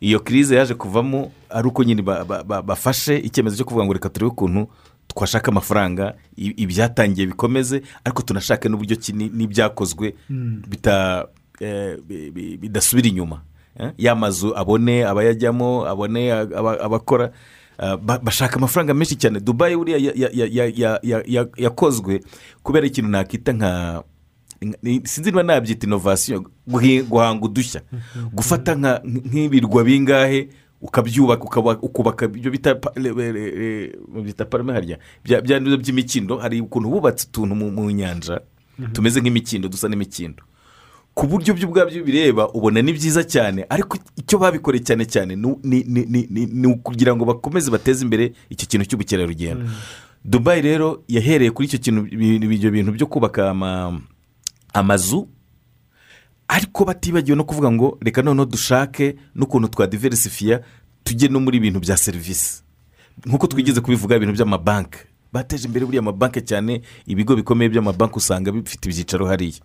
Iyo 0.00 0.20
kirize 0.20 0.56
yaje 0.56 0.74
kuvamo 0.74 1.32
ari 1.50 1.68
uko 1.68 1.84
nyine 1.84 2.02
ba- 2.02 2.24
ba- 2.24 2.44
ba- 2.44 2.62
bafashe 2.62 3.18
icyemezo 3.20 3.56
cyo 3.56 3.64
kuvuga 3.68 3.84
ngo 3.84 3.92
reka 3.92 4.08
turebe 4.08 4.32
ukuntu 4.32 4.68
twashaka 5.14 5.50
amafaranga 5.50 6.14
ibyatangiye 6.36 7.26
bikomeze 7.26 7.82
ariko 8.04 8.22
tunashake 8.22 8.68
n'uburyo 8.68 8.96
ki 8.96 9.12
ni- 9.12 9.28
n'ibyakozwe 9.28 10.14
Mm. 10.30 10.62
bita- 10.68 11.26
eh, 11.60 11.98
bi- 12.06 12.30
bi- 12.30 12.56
bidasubira 12.56 13.08
inyuma. 13.08 13.42
Eh, 13.78 13.90
ya 13.98 14.14
mazu 14.14 14.52
abone 14.56 15.04
abayajyamo 15.04 15.86
abone 15.86 16.32
aba- 16.32 16.80
abakora 16.80 17.32
ba- 18.02 18.18
bashaka 18.18 18.56
amafaranga 18.56 18.94
menshi 18.94 19.16
cyane. 19.16 19.40
Dubayi 19.40 19.76
buriya 19.76 19.98
ya- 19.98 20.12
ya- 20.14 20.30
ya- 20.32 20.46
ya- 20.52 20.72
ya- 20.76 21.00
ya- 21.02 21.22
ya- 21.26 21.48
yakozwe 21.56 22.20
kubera 22.62 22.86
ikintu 22.86 23.08
nakita 23.10 23.52
nka 23.52 24.02
sinzi 25.04 25.30
niba 25.32 25.42
nabyita 25.42 25.86
inovasiyo 25.86 26.44
guhanga 27.08 27.44
udushya. 27.46 27.80
Gufata 28.32 28.74
nka- 28.76 29.00
nk'ibirwa 29.04 29.84
bingahe 29.84 30.48
ukabyubaka 30.80 31.44
ukubaka 31.82 32.24
ibyo 32.26 32.50
bita 32.50 34.44
parame 34.44 34.72
harya 34.72 34.98
bya 35.24 35.40
bya 35.40 35.60
byo 35.60 35.76
by'imikindo 35.76 36.36
hari 36.38 36.60
ukuntu 36.60 36.88
bubatse 36.90 37.26
utuntu 37.28 37.54
mu 37.54 37.90
nyanja 37.90 38.40
Mhm. 38.78 38.92
tumeze 38.92 39.20
nk'imikindo 39.20 39.68
dusa 39.68 39.88
n'imikindo 39.88 40.42
ku 41.14 41.26
buryo 41.26 41.52
byo 41.54 41.68
ubwabyo 41.68 42.04
bireba 42.04 42.48
ubona 42.48 42.80
ni 42.82 42.92
byiza 42.96 43.24
cyane 43.28 43.66
ariko 43.68 43.98
icyo 44.16 44.38
babikoreye 44.38 44.80
cyane 44.84 45.04
cyane 45.04 45.36
ni- 45.36 46.66
ukugira 46.72 47.12
ngo 47.16 47.24
bakomeze 47.28 47.68
bateze 47.70 48.04
imbere 48.04 48.32
icyo 48.48 48.64
kintu 48.68 48.86
cy'ubukerarugendo 48.88 49.68
dubayi 50.24 50.62
rero 50.62 51.02
yahereye 51.08 51.50
kuri 51.50 51.68
icyo 51.68 51.78
kintu 51.78 52.06
ibyo 52.08 52.70
bintu 52.70 52.92
byo 52.96 53.06
kubaka 53.06 53.50
ama- 53.52 54.00
amazu 54.72 55.28
ariko 56.50 56.84
batibagiwe 56.84 57.36
no 57.38 57.44
kuvuga 57.44 57.70
ngo 57.70 57.98
reka 58.02 58.22
noneho 58.22 58.46
dushake 58.46 59.14
n'ukuntu 59.34 59.68
twadiversifiya 59.68 60.60
tujye 61.04 61.28
no 61.28 61.40
muri 61.40 61.56
ibintu 61.62 61.78
bya 61.80 61.96
serivisi 61.96 62.62
nk'uko 63.26 63.46
twigeze 63.46 63.80
kubivuga 63.80 64.16
ibintu 64.16 64.34
by'amabanki. 64.34 64.98
Bateje 65.32 65.66
imbere 65.68 65.86
buriya 65.86 66.02
amabanki 66.02 66.40
cyane 66.42 66.82
ibigo 67.06 67.36
bikomeye 67.36 67.68
by'amabanki 67.70 68.16
usanga 68.18 68.50
bifite 68.52 68.88
ibyicaro 68.90 69.26
hariya. 69.30 69.60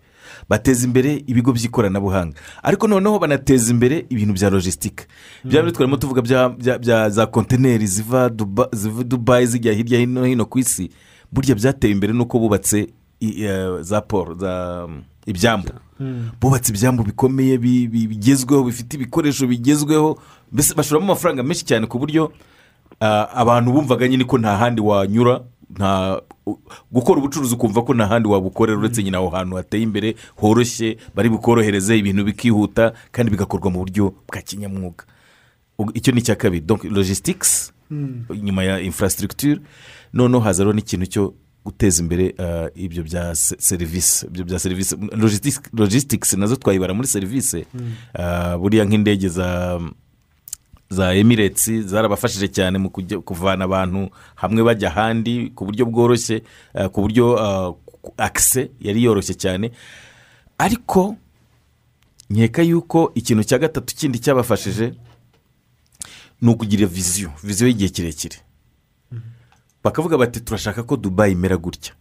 Bateza 0.48 0.86
imbere 0.86 1.24
ibigo 1.26 1.50
by'ikoranabuhanga. 1.52 2.36
Ariko 2.62 2.86
noneho 2.88 3.18
banateza 3.18 3.72
imbere 3.72 4.06
ibintu 4.10 4.34
bya 4.38 4.50
logisitike 4.50 5.06
bya 5.44 5.62
bindi 5.62 5.74
twarimo 5.76 5.96
tuvuga 5.96 6.20
bya- 6.22 7.10
za 7.10 7.26
kontineri 7.26 7.86
ziva 7.86 8.28
Duba- 8.30 8.68
ziva 8.72 9.02
dubayi 9.04 9.46
zijya 9.46 9.72
hirya 9.72 10.06
no 10.06 10.24
hino 10.24 10.44
ku 10.46 10.58
isi. 10.58 10.90
Burya 11.32 11.54
byateye 11.54 11.92
imbere 11.92 12.12
nuko 12.12 12.38
bubatse 12.38 12.86
eh, 13.20 13.80
za 13.82 14.00
poro 14.00 14.34
za 14.38 14.86
ibyambu. 15.26 15.68
Bubatse 16.40 16.72
ibyambu 16.72 17.02
bikomeye 17.02 17.58
bi- 17.58 17.88
bi- 17.88 18.06
bigezweho 18.06 18.64
bifite 18.64 18.94
ibikoresho 18.96 19.46
bigezweho. 19.46 20.18
Mbese 20.52 20.74
bashoramo 20.74 21.06
amafaranga 21.12 21.42
menshi 21.42 21.64
cyane 21.64 21.86
ku 21.86 21.98
buryo 21.98 22.32
ah, 23.00 23.26
abantu 23.34 23.72
bumvaga 23.72 24.08
nyine 24.08 24.24
ko 24.24 24.38
nta 24.38 24.56
handi 24.56 24.80
wanyura 24.80 25.42
nta 25.70 26.22
gukora 26.92 27.18
ubucuruzi 27.18 27.54
ukumva 27.54 27.82
ko 27.82 27.94
nta 27.94 28.06
handi 28.06 28.28
wabukorera 28.28 28.78
uretse 28.78 29.02
nyine 29.02 29.16
aho 29.16 29.28
hantu 29.28 29.56
hateye 29.56 29.82
imbere 29.82 30.14
horoshye 30.36 30.96
bari 31.14 31.28
bukorohereze 31.28 31.98
ibintu 31.98 32.24
bikihuta 32.24 32.92
kandi 33.12 33.30
bigakorwa 33.30 33.70
mu 33.70 33.78
buryo 33.82 34.14
bwa 34.28 34.42
kinyamwuga. 34.42 35.04
Icyo 35.94 36.12
ni 36.12 36.20
icya 36.20 36.36
kabiri. 36.36 36.60
Donc 36.66 36.84
logistics 36.84 37.72
Mm. 37.90 38.24
nyuma 38.42 38.64
ya 38.64 38.80
infrastructure 38.80 39.60
noneho 40.12 40.40
hazaho 40.42 40.72
n'ikintu 40.72 41.06
cyo 41.06 41.34
guteza 41.66 41.98
imbere 42.02 42.34
ah, 42.38 42.68
ibyo 42.74 43.02
bya 43.02 43.34
se- 43.34 43.56
serivisi 43.58 44.26
ibyo 44.26 44.44
bya 44.44 44.58
serivisi 44.58 44.94
logistics 45.72 46.32
na 46.38 46.46
zo 46.46 46.56
twayibara 46.56 46.94
muri 46.94 47.08
serivisi 47.08 47.66
Mm. 47.74 47.92
Ah, 48.14 48.54
buriya 48.58 48.84
nk'indege 48.86 49.28
za 49.28 49.80
za 50.90 51.14
emiretse 51.14 51.82
zarabafashije 51.82 52.48
cyane 52.48 52.78
mu 52.78 52.90
kuvana 53.26 53.64
abantu 53.66 54.10
hamwe 54.38 54.62
bajya 54.62 54.88
ahandi 54.94 55.50
ku 55.54 55.64
buryo 55.66 55.84
bworoshye 55.90 56.42
ah, 56.74 56.88
ku 56.88 57.00
buryo 57.02 57.34
akise 58.16 58.70
yari 58.80 59.02
yoroshye 59.02 59.34
cyane. 59.34 59.70
Ariko 60.58 61.16
nkeka 62.30 62.62
yuko 62.62 63.10
ikintu 63.14 63.42
cya 63.44 63.58
gatatu 63.58 63.94
kindi 63.98 64.18
cyabafashije 64.22 64.94
ni 66.42 66.48
ukugira 66.50 66.86
viziyo. 66.86 67.30
Viziyo 67.42 67.68
y'igihe 67.68 67.88
kirekire. 67.90 68.36
Bakavuga 69.86 70.18
bati 70.18 70.40
turashaka 70.42 70.82
ko 70.82 70.96
dubayi 70.98 71.32
imera 71.38 71.56
gutya. 71.56 71.94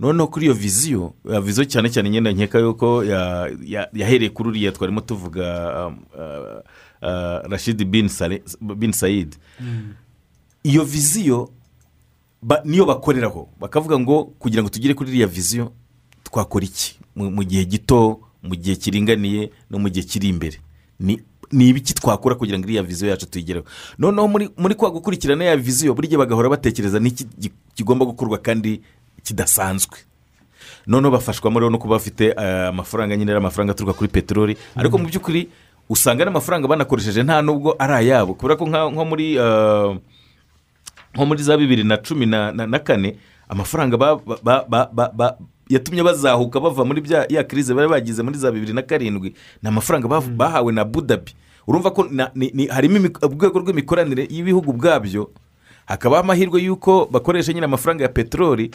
Noneho 0.00 0.26
kuri 0.26 0.46
iyo 0.50 0.54
viziyo 0.54 1.14
viziyo 1.42 1.64
cyane 1.64 1.86
cyane 1.90 2.10
nyine 2.10 2.32
nkeka 2.34 2.58
yuko 2.58 3.04
ya- 3.04 3.46
ya- 3.62 3.88
yahereye 3.94 4.30
kuri 4.34 4.48
uriya 4.48 4.72
twarimo 4.72 5.00
tuvuga 5.00 5.44
um, 5.86 5.98
uh, 6.18 6.58
uh, 7.02 7.38
rashidi 7.50 7.84
bin 7.84 8.92
sayidi 8.92 9.36
iyo 10.64 10.84
viziyo 10.84 11.50
niyo 12.64 12.84
bakoreraho. 12.86 13.48
Bakavuga 13.60 13.98
ngo 13.98 14.24
kugira 14.38 14.62
ngo 14.62 14.68
tugere 14.70 14.94
kuri 14.94 15.10
iriya 15.10 15.26
viziyo 15.26 15.72
twakora 16.24 16.64
iki? 16.64 16.98
Mu 17.16 17.44
gihe 17.44 17.64
gito 17.64 18.20
mu 18.42 18.56
gihe 18.56 18.74
kiringaniye 18.76 19.50
no 19.70 19.78
mu 19.78 19.88
gihe 19.88 20.02
kiri 20.06 20.28
imbere. 20.28 20.58
Ni 21.00 21.22
ni 21.52 21.68
ibiki 21.68 21.94
twakora 21.94 22.34
kugira 22.34 22.58
ngo 22.58 22.64
iriya 22.66 22.82
viziyo 22.82 23.10
yacu 23.10 23.26
tuyigereho? 23.26 23.64
Noneho 23.98 24.28
muri 24.28 24.48
muri 24.56 24.74
kwa 24.74 24.90
gukurikirana 24.90 25.44
ya 25.44 25.56
viziyo 25.56 25.94
buri 25.94 26.08
gihe 26.08 26.18
bagahora 26.18 26.48
batekereza 26.48 26.98
n'iki 27.00 27.26
kigomba 27.74 28.04
gukorwa 28.04 28.38
kandi 28.38 28.80
kidasanzwe. 29.24 29.98
Noneho 30.86 31.10
bafashwamo 31.12 31.60
rero 31.60 31.70
no 31.70 31.78
kuba 31.78 31.96
bafite 31.96 32.34
eh, 32.38 32.68
amafaranga 32.68 33.16
nyine 33.16 33.30
ari 33.32 33.38
amafaranga 33.38 33.72
aturuka 33.72 33.92
kuri 33.98 34.08
peteroli. 34.08 34.56
Ariko 34.76 34.98
mu 34.98 35.06
by'ukuri 35.06 35.48
usanga 35.88 36.24
n'amafaranga 36.24 36.68
banakoresheje 36.68 37.22
nta 37.22 37.42
nubwo 37.42 37.76
ari 37.78 37.92
ayabo. 37.92 38.34
Kubera 38.34 38.56
ko 38.56 38.66
nko 38.66 39.04
muri 39.04 39.36
eh, 39.36 39.90
nko 41.14 41.24
muri 41.26 41.42
za 41.42 41.56
bibiri 41.56 41.84
na 41.84 41.96
cumi 41.96 42.26
na 42.26 42.78
kane 42.78 43.16
amafaranga 43.48 43.96
yatumye 45.68 46.02
bazahuka 46.02 46.60
bava 46.60 46.84
muri 46.84 47.00
bya 47.00 47.26
ya 47.28 47.44
kirize 47.44 47.74
bari 47.74 47.88
bagize 47.88 48.22
muri 48.22 48.38
za 48.38 48.50
bibiri 48.52 48.72
na 48.72 48.82
karindwi 48.82 49.34
ni 49.62 49.68
amafaranga 49.68 50.08
bav- 50.08 50.30
bahawe 50.36 50.72
na 50.72 50.84
budabi 50.84 51.32
urumva 51.66 51.90
ko 51.90 52.08
harimo 52.70 53.08
urwego 53.22 53.58
rw'imikoranire 53.58 54.26
y'ibihugu 54.30 54.72
bwabyo 54.72 55.30
hakabaho 55.86 56.22
amahirwe 56.22 56.62
y'uko 56.62 57.06
bakoresha 57.10 57.52
nyine 57.52 57.64
amafaranga 57.66 58.04
ya 58.04 58.08
peteroli 58.10 58.70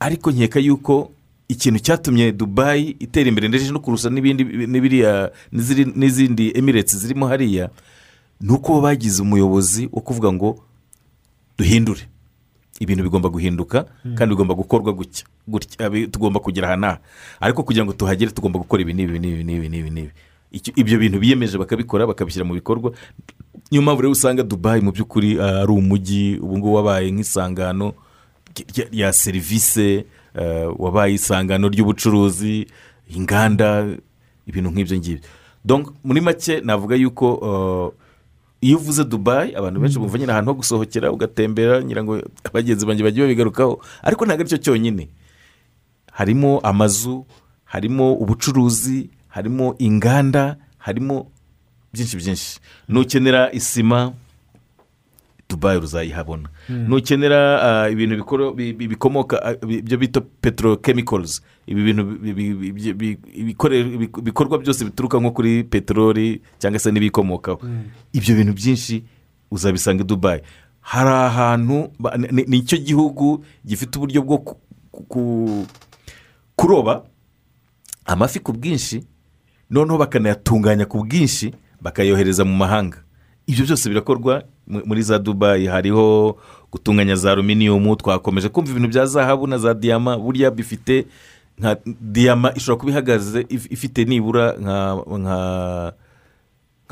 ariko 0.00 0.30
nkeka 0.30 0.58
y'uko 0.60 1.10
ikintu 1.48 1.78
cyatumye 1.80 2.32
dubayi 2.32 2.96
itera 3.00 3.28
imbere 3.28 3.48
ndetse 3.48 3.70
no 3.72 3.80
kurusha 3.80 4.10
n'ibindi 4.10 4.44
n'ibiriya 4.44 5.30
n'iziri- 5.52 5.92
n'izindi 5.96 6.52
emiretse 6.58 6.96
zirimo 6.98 7.26
hariya 7.26 7.70
ni 8.40 8.50
uko 8.52 8.80
bagize 8.80 9.22
umuyobozi 9.22 9.88
wo 9.92 10.00
kuvuga 10.00 10.32
ngo 10.32 10.58
duhindure. 11.58 12.00
Ibintu 12.80 13.02
bigomba 13.04 13.28
guhinduka 13.28 13.86
kandi 14.14 14.34
bigomba 14.34 14.54
gukorwa 14.54 14.92
gutya 14.92 15.24
tugomba 16.10 16.40
kugera 16.40 16.68
aha 16.68 16.76
n'aha. 16.76 16.98
Ariko 17.40 17.62
kugira 17.62 17.84
ngo 17.84 17.92
tuhagere 17.92 18.30
tugomba 18.30 18.58
gukora 18.58 18.82
ibi 18.82 18.94
n'ibi 18.94 19.18
n'ibi 19.18 19.44
n'ibi 19.44 19.68
n'ibi 19.90 20.10
ibyo 20.76 20.96
bintu 20.98 21.18
biyemeje 21.20 21.58
bakabikora 21.58 22.06
bakabishyira 22.06 22.44
mu 22.44 22.54
bikorwa. 22.54 22.92
Niyo 23.70 23.82
mpamvu 23.82 24.00
rero 24.02 24.12
usanga 24.12 24.42
dubayi 24.42 24.80
mu 24.80 24.92
by'ukuri 24.92 25.36
ah, 25.40 25.60
ari 25.62 25.72
umujyi 25.72 26.38
ubu 26.40 26.58
ngubu 26.58 26.74
wabaye 26.74 27.10
nk'isangano 27.12 27.92
rya- 28.56 29.12
serivisi 29.12 30.04
eh, 30.34 30.68
wabaye 30.78 31.14
isangano 31.20 31.68
ry'ubucuruzi 31.68 32.64
inganda 33.12 33.86
ibintu 34.46 34.70
nk'ibyo 34.72 34.96
ngibyo. 34.96 35.24
Muri 36.04 36.20
make 36.20 36.60
navuga 36.64 36.96
yuko 36.96 37.26
eh, 37.44 37.86
iyo 38.60 38.76
uvuze 38.78 39.04
dubayi 39.04 39.54
abantu 39.54 39.80
benshi 39.80 39.98
bumva 39.98 40.18
nyine 40.18 40.32
ahantu 40.32 40.50
ho 40.50 40.56
gusohokera 40.58 41.12
ugatembera 41.12 41.82
ngira 41.84 42.02
ngo 42.04 42.18
abagenzi 42.44 42.86
banjye 42.86 43.04
bagiye 43.04 43.22
babigarukaho. 43.26 43.78
Ariko 44.02 44.26
ntabwo 44.26 44.42
ari 44.42 44.50
cyo 44.50 44.58
cyonyine. 44.58 45.08
Harimo 46.12 46.58
amazu 46.60 47.26
harimo 47.64 48.14
ubucuruzi 48.18 49.10
harimo 49.28 49.74
inganda 49.78 50.56
harimo 50.78 51.30
byinshi 51.94 52.16
byinshi. 52.16 52.50
Nukenera 52.88 53.52
isima 53.52 54.12
dubayi 55.48 55.78
uzayihabona. 55.80 56.48
Mm. 56.68 56.84
nukenera 56.88 57.62
ah, 57.62 57.90
ibintu 57.90 58.16
bikomoka 58.88 59.56
bi- 59.66 59.78
ibyo 59.80 59.96
bita 59.98 60.20
petrochemicals. 60.20 61.42
Ibi 61.66 61.82
bintu 61.84 62.04
bikorwa 64.22 64.58
byose 64.58 64.84
bituruka 64.84 65.18
nko 65.20 65.30
kuri 65.30 65.64
peteroli 65.64 66.40
cyangwa 66.58 66.78
se 66.78 66.90
n'ibikomokaho. 66.92 67.60
Mm. 67.62 67.84
ibyo 68.12 68.34
bintu 68.36 68.52
byinshi 68.52 69.04
uzabisanga 69.50 70.02
i 70.02 70.06
dubayi 70.06 70.40
hari 70.80 71.10
ahantu 71.10 71.88
ni- 72.30 72.58
icyo 72.58 72.78
gihugu 72.78 73.44
gifite 73.64 73.96
uburyo 73.98 74.22
bwo 74.22 74.38
ku- 74.38 74.56
ku- 75.08 75.66
kuroba 76.56 77.04
amafi 78.06 78.40
ku 78.40 78.52
bwinshi 78.52 79.04
noneho 79.70 79.98
bakanayatunganya 79.98 80.84
ku 80.86 81.04
bwinshi 81.04 81.52
bakayohereza 81.80 82.44
mu 82.44 82.56
mahanga. 82.56 83.00
Ibyo 83.46 83.64
byose 83.64 83.88
birakorwa 83.88 84.42
muri 84.68 85.02
za 85.02 85.18
dubayi 85.18 85.66
hariho 85.66 86.36
gutunganya 86.72 87.16
za 87.16 87.32
aluminiyumu 87.32 87.96
twakomeje 87.96 88.48
kumva 88.48 88.70
ibintu 88.70 88.88
bya 88.88 89.06
zahabu 89.06 89.46
na 89.46 89.58
za 89.58 89.74
diyama. 89.74 90.18
Burya 90.18 90.50
bifite 90.50 91.06
nka 91.58 91.76
diyama 92.00 92.52
ishobora 92.54 92.80
kuba 92.80 92.92
ihagaze 92.92 93.40
if- 93.48 93.72
ifite 93.72 94.04
nibura 94.04 94.52
nka 94.60 95.92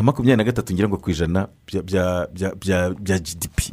makumyabiri 0.02 0.36
na 0.36 0.44
gatatu 0.44 0.72
ngira 0.74 0.88
ngo 0.88 0.96
ku 0.96 1.10
ijana 1.10 1.48
bya 1.66 2.28
bya 2.32 2.90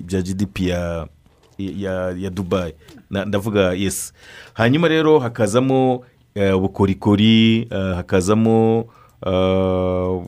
bya 0.05 0.21
gdp 0.21 0.55
ya 0.59 2.29
dubayi 2.29 2.73
ndavuga 3.09 3.73
yesi 3.73 4.13
hanyuma 4.53 4.87
rero 4.87 5.19
hakazamo 5.19 6.03
eh, 6.35 6.57
ubukorikori 6.57 7.67
eh, 7.71 7.95
hakazamo 7.95 8.85
eh, 9.25 10.21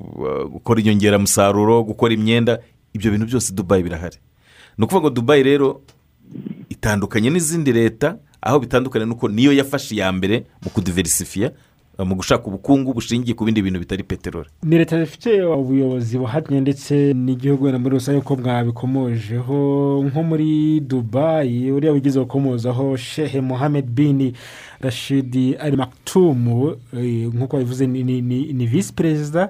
gukora 0.51 0.79
inyongeramusaruro 0.81 1.83
gukora 1.83 2.13
imyenda. 2.13 2.59
Ibyo 2.95 3.11
bintu 3.11 3.25
byose 3.27 3.51
dubayi 3.53 3.83
birahari. 3.83 4.17
Ni 4.77 4.83
ukuvuga 4.85 5.01
ngo 5.07 5.15
dubayi 5.15 5.43
rero 5.43 5.81
itandukanye 6.69 7.29
n'izindi 7.29 7.71
leta 7.71 8.17
aho 8.41 8.59
bitandukanye 8.59 9.05
nuko 9.05 9.27
niyo 9.27 9.51
yafashe 9.53 9.95
iya 9.95 10.11
mbere 10.11 10.45
mu 10.63 10.69
kudiversifiya 10.71 11.51
mu 12.03 12.15
gushaka 12.15 12.43
ubukungu 12.51 12.91
bushingiye 12.93 13.31
ku 13.35 13.45
bindi 13.47 13.61
bintu 13.63 13.79
bitari 13.79 14.03
peteroli. 14.03 14.49
Ni 14.63 14.77
leta 14.77 14.99
zifite 14.99 15.43
ubuyobozi 15.43 16.17
buhamye 16.19 16.59
ndetse 16.61 17.13
n'igihugu 17.15 17.71
muri 17.79 17.95
rusange 17.95 18.21
ko 18.21 18.35
mwabikomojeho. 18.35 19.59
Nko 20.07 20.19
muri 20.23 20.79
dubayi 20.79 21.71
uriya 21.71 21.93
wigeze 21.93 22.19
gukomozaho 22.19 22.97
shehe 22.97 23.41
mohamed 23.41 23.85
bin 23.87 24.33
rashidi 24.81 25.55
ari 25.55 25.77
makitumu 25.77 26.75
eh, 26.93 27.31
nk'uko 27.31 27.57
babivuze 27.57 27.87
ni 27.87 28.65
visi 28.67 28.93
perezida 28.93 29.49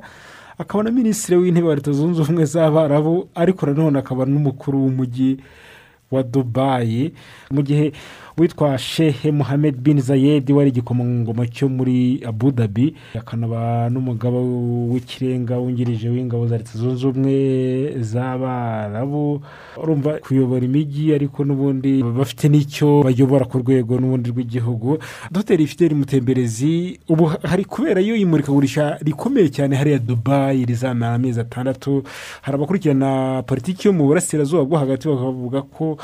akaba 0.57 0.83
na 0.83 0.91
minisitiri 0.91 1.37
w'intebe 1.37 1.67
wa 1.67 1.75
leta 1.75 1.91
zunze 1.91 2.21
ubumwe 2.21 2.45
z'abarabu 2.45 3.27
ariko 3.35 3.65
nanone 3.65 3.99
akaba 3.99 4.25
n'umukuru 4.25 4.79
w'umujyi 4.83 5.37
wa 6.11 6.23
dubayi 6.23 7.13
mu 7.51 7.61
gihe 7.63 7.91
witwa 8.37 8.77
shehe 8.77 9.31
muhamed 9.31 9.75
bin 9.77 10.01
zayedi 10.01 10.53
wari 10.53 10.69
igikomangoma 10.69 11.47
cyo 11.47 11.69
muri 11.69 12.19
abu 12.27 12.51
dhabi. 12.51 12.95
Akanaba 13.19 13.89
n'umugabo 13.89 14.39
w'ikirenga 14.91 15.57
wungirije 15.57 16.09
w'ingabo 16.09 16.47
za 16.47 16.57
leta 16.57 16.71
zunze 16.75 17.07
ubumwe 17.07 17.95
z'abarabu 18.03 19.41
urumva 19.83 20.19
kuyobora 20.19 20.65
imijyi 20.65 21.13
ariko 21.15 21.45
n'ubundi 21.45 22.03
bafite 22.03 22.49
n'icyo 22.51 23.03
bayobora 23.03 23.45
ku 23.45 23.57
rwego 23.63 23.99
n'ubundi 23.99 24.29
rw'igihugu. 24.29 24.97
Dogiteri 25.31 25.67
fideli 25.67 25.95
mutemberezi 25.95 26.99
ubu 27.07 27.25
hari 27.43 27.63
kubera 27.65 28.01
iyo 28.01 28.15
imurikagurisha 28.15 28.97
rikomeye 29.01 29.47
cyane 29.49 29.75
hariya 29.75 29.99
dubayi 29.99 30.65
rizamara 30.65 31.15
amezi 31.15 31.39
atandatu. 31.39 32.03
Hari 32.41 32.55
abakurikirana 32.55 33.43
politiki 33.47 33.87
yo 33.87 33.93
mu 33.93 34.05
burasirazuba 34.11 34.63
bwo 34.67 34.77
hagati 34.77 35.07
bakavuga 35.07 35.61
ko 35.61 35.97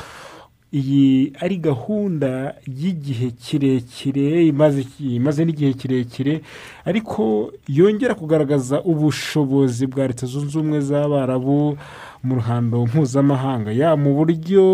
iyi 0.72 1.32
ari 1.40 1.56
gahunda 1.60 2.54
y'igihe 2.66 3.30
kirekire 3.30 4.46
imaze 4.48 5.44
n'igihe 5.44 5.72
kirekire 5.72 6.40
ariko 6.84 7.52
yongera 7.68 8.14
kugaragaza 8.14 8.80
ubushobozi 8.82 9.86
bwa 9.86 10.06
leta 10.08 10.26
zunze 10.26 10.58
ubumwe 10.58 10.80
z'abarabu 10.80 11.76
mu 12.24 12.34
ruhando 12.38 12.86
mpuzamahanga. 12.86 13.70
Yaba 13.72 13.96
mu 14.00 14.10
buryo 14.16 14.64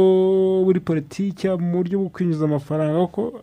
buri 0.65 0.81
politiki 0.81 1.49
mu 1.49 1.83
buryo 1.83 1.99
bwo 1.99 2.09
kwinjiza 2.15 2.45
amafaranga 2.45 2.99
kuko 3.07 3.43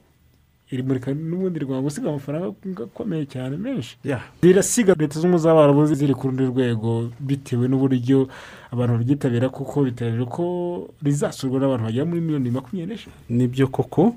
iri 0.71 0.81
murika 0.83 1.13
n'ubundi 1.13 1.59
rwanda 1.59 1.83
gusiga 1.85 2.09
amafaranga 2.09 2.83
akomeye 2.87 3.25
cyane 3.25 3.57
menshi. 3.57 3.97
Rirasiga 4.41 4.95
leta 4.97 5.19
zunze 5.19 5.27
ubumwe 5.27 5.39
z'abarabu 5.43 5.85
ziri 5.85 6.13
ku 6.15 6.27
rundi 6.27 6.43
rwego 6.47 7.09
bitewe 7.19 7.67
n'uburyo 7.67 8.27
abantu 8.75 8.93
baryitabira 8.99 9.47
kuko 9.49 9.83
bitabira 9.87 10.25
ko 10.27 10.45
rizasurwa 11.03 11.59
n'abantu 11.59 11.83
bagera 11.87 12.05
muri 12.05 12.21
miliyoni 12.21 12.51
makumyabiri 12.51 12.91
n'eshanu. 12.93 13.15
Nibyo 13.29 13.67
koko. 13.67 14.15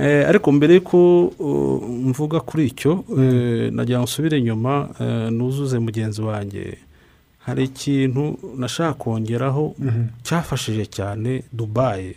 Eh, 0.00 0.24
ariko 0.28 0.48
mbere 0.52 0.74
y'uko 0.74 0.98
uh, 1.38 1.82
mvuga 2.08 2.40
kuri 2.40 2.66
icyo 2.72 3.04
eh, 3.18 3.68
nagira 3.72 3.98
ngo 4.00 4.08
nsubire 4.08 4.38
inyuma 4.38 4.88
eh, 5.00 5.28
nuzuze 5.30 5.78
mugenzi 5.78 6.22
wanjye. 6.22 6.78
Hari 7.44 7.64
ikintu 7.64 8.38
nashaka 8.56 8.94
kongeraho 8.94 9.74
cyafashije 10.22 10.86
cyane 10.86 11.42
dubayi 11.52 12.14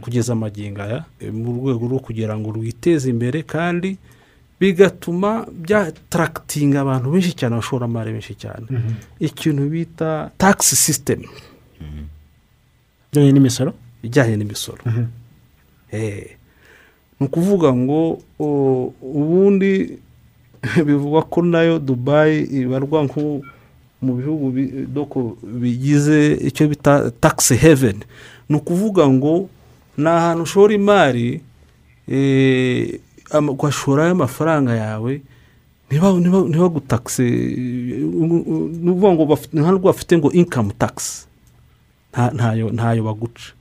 kugeza 0.00 0.32
amagingo 0.32 0.82
aya 0.82 1.04
mu 1.32 1.60
rwego 1.60 1.84
rwo 1.86 1.98
kugira 2.00 2.32
ngo 2.38 2.48
rwiteze 2.56 3.10
imbere 3.10 3.42
kandi 3.42 3.96
bigatuma 4.60 5.46
byatarakitinga 5.52 6.80
abantu 6.80 7.06
benshi 7.12 7.32
cyane 7.38 7.52
abashoramari 7.54 8.12
benshi 8.12 8.34
cyane. 8.34 8.66
Ikintu 9.20 9.62
bita 9.72 10.30
takisi 10.38 10.76
sisitemu 10.76 11.28
bijyanye 13.16 13.32
n'imisoro? 13.32 13.72
Ijyanye 14.02 14.36
n'imisoro. 14.36 14.82
Eh, 15.92 16.36
ni 17.20 17.26
ukuvuga 17.26 17.72
ngo 17.72 18.20
ubundi 19.02 19.98
bivugwa 20.86 21.22
ko 21.22 21.42
na 21.42 21.62
yo 21.62 21.78
dubayi 21.78 22.42
ibarwa 22.42 23.04
nko 23.04 23.40
mu 24.02 24.12
bihugu 24.16 24.52
bigize 25.42 26.34
icyo 26.34 26.68
bita 26.68 27.10
takisi 27.20 27.56
heveni 27.56 28.04
ni 28.48 28.56
ukuvuga 28.56 29.08
ngo 29.08 29.48
ni 29.96 30.08
ahantu 30.08 30.42
ushora 30.42 30.74
imari 30.74 31.40
eh, 33.30 33.36
ama- 33.36 33.52
ugashorayo 33.52 34.10
amafaranga 34.12 34.74
yawe 34.76 35.22
ntiba- 35.90 36.18
ntiba- 36.20 36.48
ntibagutakise 36.48 37.22
ni 37.24 38.90
ukuvuga 38.90 39.12
ngo 39.14 39.24
bafite- 39.26 39.54
ntabwo 39.54 39.86
bafite 39.92 40.12
ngo 40.18 40.28
inkamu 40.32 40.72
takisi 40.78 41.26
nta- 42.12 42.72
ntayo 42.72 43.02
baguca. 43.04 43.52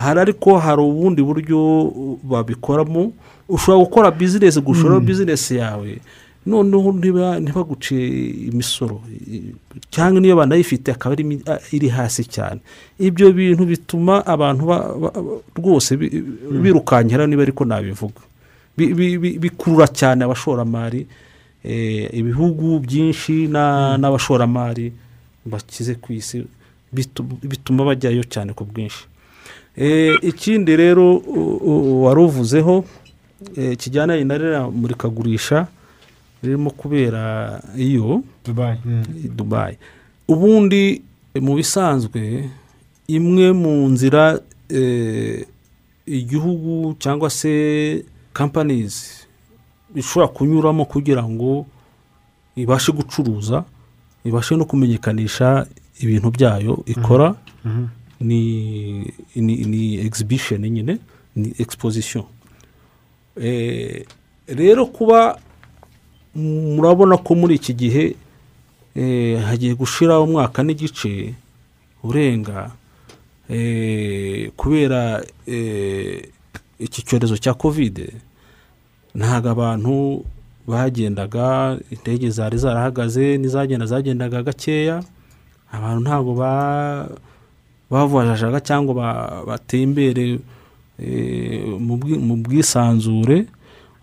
Hari 0.00 0.20
ariko 0.20 0.56
hari 0.58 0.80
ubundi 0.82 1.20
buryo 1.22 1.58
babikoramo 2.24 3.12
ushobora 3.48 3.84
gukora 3.84 4.08
bizinesi 4.10 4.60
gushora 4.60 4.96
bizinesi 5.00 5.56
yawe. 5.60 6.00
Noneho 6.46 6.88
ntiba- 6.96 7.36
ntibaguce 7.40 7.92
imisoro 8.48 9.02
cyangwa 9.92 10.20
niyo 10.24 10.36
banayifite 10.40 10.88
akaba 10.96 11.12
iri 11.72 11.88
hasi 11.92 12.24
cyane. 12.24 12.60
Ibyo 12.96 13.28
bintu 13.36 13.66
bituma 13.68 14.24
abantu 14.24 14.64
ba- 14.64 14.88
ba- 14.96 15.12
ba- 15.12 15.40
rwose 15.60 15.96
bi- 16.00 16.08
birukankira 16.62 17.26
niba 17.28 17.42
ariko 17.44 17.64
nabivuga. 17.68 18.22
Bi- 18.22 18.24
bi- 18.24 18.24
bi- 18.24 18.29
bikurura 19.42 19.86
cyane 19.88 20.24
abashoramari 20.24 21.06
eh, 21.64 22.08
ibihugu 22.12 22.78
byinshi 22.80 23.46
na- 23.48 23.96
n'abashoramari 24.00 24.92
bakize 25.44 25.94
ku 26.00 26.12
isi 26.12 26.44
bitu- 26.94 27.24
bituma 27.42 27.84
bajyayo 27.84 28.24
cyane 28.24 28.52
ku 28.52 28.64
bwinshi. 28.64 29.04
Eh, 29.76 30.16
ikindi 30.22 30.76
rero 30.76 31.22
wari 32.04 32.20
uvuzeho 32.20 32.84
eh, 33.56 33.76
kijyana 33.76 34.16
na 34.24 34.34
ririya 34.38 34.68
murikagurisha 34.70 35.66
ririmo 36.42 36.70
kubera 36.70 37.60
iyo 37.76 38.22
dubayi 39.36 39.76
ubundi 40.28 41.02
mu 41.40 41.54
bisanzwe 41.54 42.48
imwe 43.08 43.52
mu 43.52 43.88
nzira 43.92 44.40
igihugu 46.06 46.94
cyangwa 46.98 47.30
se 47.30 47.52
kampanizi 48.40 49.28
ishobora 49.94 50.28
kunyuramo 50.28 50.84
kugira 50.84 51.22
ngo 51.28 51.66
ibashe 52.56 52.92
gucuruza 52.92 53.64
ibashe 54.24 54.56
no 54.56 54.64
kumenyekanisha 54.64 55.66
ibintu 56.00 56.30
byayo 56.30 56.82
ikora 56.86 57.34
ni 58.20 58.42
ni 59.36 59.54
ni 59.64 59.82
exhibition 60.06 60.60
nyine 60.60 60.98
ni 61.36 61.52
exposition. 61.58 62.24
Eh, 63.36 64.04
rero 64.48 64.86
kuba 64.86 65.38
murabona 66.34 67.16
ko 67.16 67.34
muri 67.34 67.54
iki 67.54 67.74
gihe 67.74 68.16
eh, 68.96 69.36
hagiye 69.44 69.74
gushira 69.74 70.20
umwaka 70.20 70.62
n'igice 70.62 71.34
urenga 72.02 72.70
eh, 73.48 74.50
kubera 74.56 75.22
iki 76.78 77.00
cyorezo 77.06 77.36
cya 77.36 77.54
kovide 77.54 78.12
ntabwo 79.14 79.48
abantu 79.50 79.94
bagendaga 80.66 81.78
indege 81.90 82.30
zari 82.30 82.58
zarahagaze 82.58 83.38
n'izagenda 83.38 83.86
zagendaga 83.86 84.42
gakeya 84.42 85.02
abantu 85.72 86.00
ntabwo 86.06 86.30
ba 86.40 86.52
bavajajaga 87.90 88.60
cyangwa 88.60 88.92
ba- 88.94 89.42
batembere 89.46 90.38
eh, 91.00 91.64
mu 91.80 91.96
bwi- 91.96 92.20
mu 92.20 92.36
bwisanzure. 92.44 93.46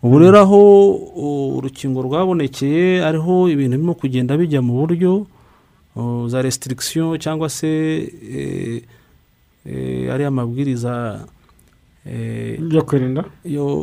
Ubu 0.04 0.20
rero 0.20 0.40
aho 0.44 0.60
urukingo 1.58 2.02
rwabonekeye 2.04 3.06
ariho 3.06 3.50
ibintu 3.50 3.78
birimo 3.78 3.94
kugenda 3.96 4.38
bijya 4.38 4.62
mu 4.62 4.74
buryo 4.84 5.26
za 6.30 6.42
restriction 6.42 7.18
cyangwa 7.18 7.50
se 7.50 7.70
eh, 8.12 8.82
eh, 9.66 10.14
ariya 10.14 10.30
mabwiriza 10.32 11.26
Yo 12.72 12.82
kwirinda? 12.82 13.24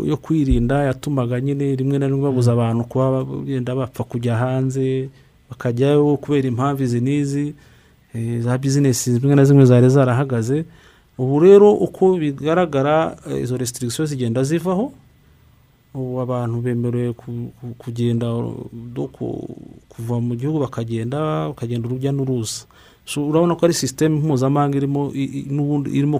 yo 0.06 0.16
kwirinda 0.16 0.84
yatumaga 0.84 1.40
nyine 1.40 1.76
rimwe 1.76 1.98
na 1.98 2.06
rimwe 2.08 2.22
babuza 2.22 2.52
abantu 2.52 2.84
kuba 2.84 3.24
bagenda 3.24 3.74
bapfa 3.74 4.04
kujya 4.04 4.36
hanze 4.36 5.08
bakajyayo 5.50 6.16
kubera 6.16 6.48
impamvu 6.48 6.82
izi 6.82 7.00
n'izi 7.00 7.54
eh, 8.14 8.40
za 8.40 8.58
bizinesi 8.58 9.12
zimwe 9.20 9.34
na 9.36 9.44
zimwe 9.44 9.64
zari 9.64 9.88
zarahagaze. 9.90 10.64
Ubu 11.18 11.40
rero 11.40 11.72
uko 11.72 12.16
bigaragara 12.16 13.16
eh, 13.30 13.42
izo 13.42 13.56
restriction 13.56 14.06
zigenda 14.06 14.42
zivaho 14.42 14.92
ubu 15.94 16.20
abantu 16.20 16.60
bemerewe 16.60 17.12
ku- 17.12 17.52
ku- 17.60 17.74
kugenda 17.78 18.26
kuva 19.88 20.20
mu 20.20 20.34
gihugu 20.36 20.58
bakagenda 20.58 21.48
bakagenda 21.48 21.88
urujya 21.88 22.12
n'uruza. 22.12 22.64
Urabona 23.16 23.54
ko 23.56 23.64
ari 23.66 23.74
sisiteme 23.74 24.16
mpuzamahanga 24.20 24.76
irimo 24.80 25.12
n'ubundi 25.50 25.90
irimo 25.92 26.18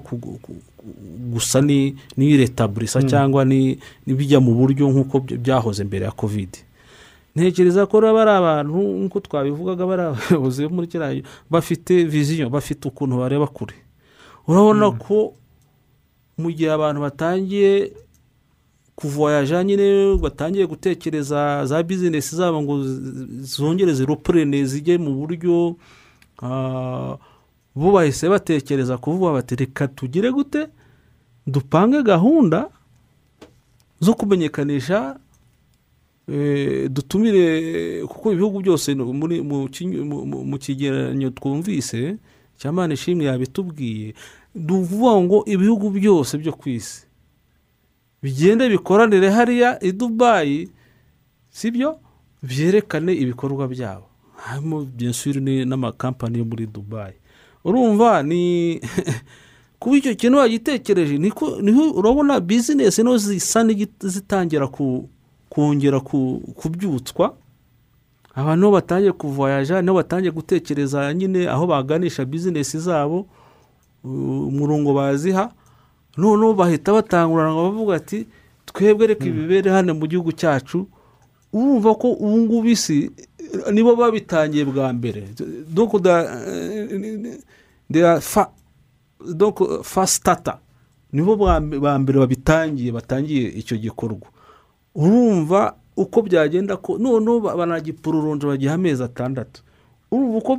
gusa 1.32 1.61
ni- 1.65 1.97
n'iyiretabulisa 2.16 3.01
Mm. 3.01 3.09
cyangwa 3.09 3.44
ni- 3.44 3.78
n'ibijya 4.06 4.40
mu 4.40 4.52
buryo 4.55 4.85
nk'uko 4.93 5.20
by- 5.24 5.39
byahoze 5.40 5.85
mbere 5.85 6.05
ya 6.05 6.12
kovide 6.12 6.59
ntekereza 7.35 7.86
ko 7.89 7.98
bari 8.05 8.31
abantu 8.31 8.77
nk'uko 9.01 9.19
twabivugaga 9.24 9.82
bari 9.89 10.02
abayobozi 10.12 10.69
bo 10.69 10.70
muri 10.77 10.86
kiriya 10.93 11.24
bafite 11.51 12.05
viziyo 12.05 12.47
bafite 12.52 12.85
ukuntu 12.89 13.16
bareba 13.19 13.47
kure. 13.48 13.74
Urabona 14.47 14.93
ko 14.93 15.32
mu 16.39 16.52
gihe 16.52 16.69
abantu 16.70 17.01
batangiye 17.01 17.90
kuvoyaja 18.94 19.65
nyine 19.65 20.16
batangiye 20.20 20.66
gutekereza 20.66 21.66
za 21.66 21.82
bizinesi 21.82 22.36
zabo 22.36 22.62
ngo 22.62 22.74
zongere 23.43 23.94
ziropurene 23.94 24.65
zijye 24.69 24.98
mu 24.98 25.15
buryo 25.19 25.74
bo 26.43 27.93
bahise 27.93 28.28
batekereza 28.28 28.98
kuvuga 28.98 29.32
bati 29.32 29.56
reka 29.56 29.89
tugire 29.89 30.31
gute? 30.32 30.69
Dupange 31.47 32.02
gahunda 32.02 32.70
zo 34.01 34.15
kumenyekanisha 34.15 35.16
eh, 36.28 36.89
dutumire 36.90 38.02
kuko 38.06 38.32
ibihugu 38.32 38.61
byose 38.61 38.94
mu 38.94 40.59
kigereranyo 40.59 41.31
twumvise 41.31 42.16
cya 42.59 42.73
mani 42.73 42.94
ishimwe 42.94 43.24
yabitubwiye 43.24 44.15
duvuga 44.55 45.20
ngo 45.20 45.39
ibihugu 45.47 45.90
byose 45.90 46.39
byo 46.39 46.52
ku 46.52 46.69
isi 46.69 47.05
bigende 48.23 48.69
bikoranire 48.69 49.28
hariya 49.31 49.77
i 49.85 49.93
dubayi 49.93 50.69
sibyo? 51.51 51.98
Byerekane 52.43 53.12
ibikorwa 53.12 53.69
byabo. 53.69 54.06
Harimo 54.45 54.85
byinshi 54.85 55.41
n'amakampani 55.65 56.39
yo 56.39 56.45
muri 56.45 56.66
dubayi 56.66 57.16
urumva 57.65 58.23
ni 58.23 58.81
kuba 59.81 59.97
icyo 59.97 60.15
kintu 60.15 60.39
wagitekereje 60.39 61.19
ni 61.19 61.29
ho 61.73 61.91
urabona 61.97 62.41
bizinesi 62.41 63.03
no 63.03 63.16
zisa 63.16 63.65
n'izitangira 63.65 64.66
ku 64.69 65.09
kongera 65.49 66.01
ku- 66.01 66.41
kubyutswa. 66.57 67.37
Abantu 68.35 68.61
ni 68.61 68.66
ho 68.66 68.73
batangiye 68.73 69.12
kuvoyaja 69.12 69.83
ni 69.83 69.89
ho 69.89 69.95
batangiye 69.95 70.33
gutekereza 70.33 71.15
nyine 71.15 71.49
aho 71.49 71.66
baganisha 71.66 72.25
bizinesi 72.25 72.79
zabo 72.79 73.27
umurongo 74.05 74.95
baziha. 74.95 75.53
Noneho 76.16 76.55
bahita 76.55 76.93
batangurana 76.93 77.53
ngo 77.53 77.62
bavuga 77.71 77.95
ati 77.97 78.27
twebwe 78.66 79.07
reka 79.07 79.25
ibibere 79.27 79.71
hano 79.71 79.95
mu 79.95 80.07
gihugu 80.07 80.33
cyacu. 80.33 80.87
Urumva 81.53 81.95
ko 81.95 82.12
ubu 82.12 82.39
ngubu 82.39 82.69
isi 82.69 83.11
nibo 83.72 83.97
babitangiye 83.97 84.64
bwa 84.64 84.93
mbere. 84.93 85.28
They 87.93 88.02
are 88.06 88.20
fa- 88.20 88.51
donc 89.35 89.82
fasitata 89.82 90.59
nibo 91.12 91.36
ba 91.36 91.98
mbere 91.98 92.18
babitangiye 92.18 92.93
batangiye 92.93 93.48
icyo 93.48 93.76
gikorwa. 93.76 94.28
Urumva 94.94 95.74
uko 95.97 96.22
byagenda 96.22 96.76
ko 96.76 96.98
noneho 96.98 97.40
ba- 97.40 97.56
banagipururunja 97.56 98.47
bagiha 98.48 98.74
amezi 98.74 99.02
atandatu. 99.02 99.62
Urumva 100.10 100.39
uko 100.39 100.52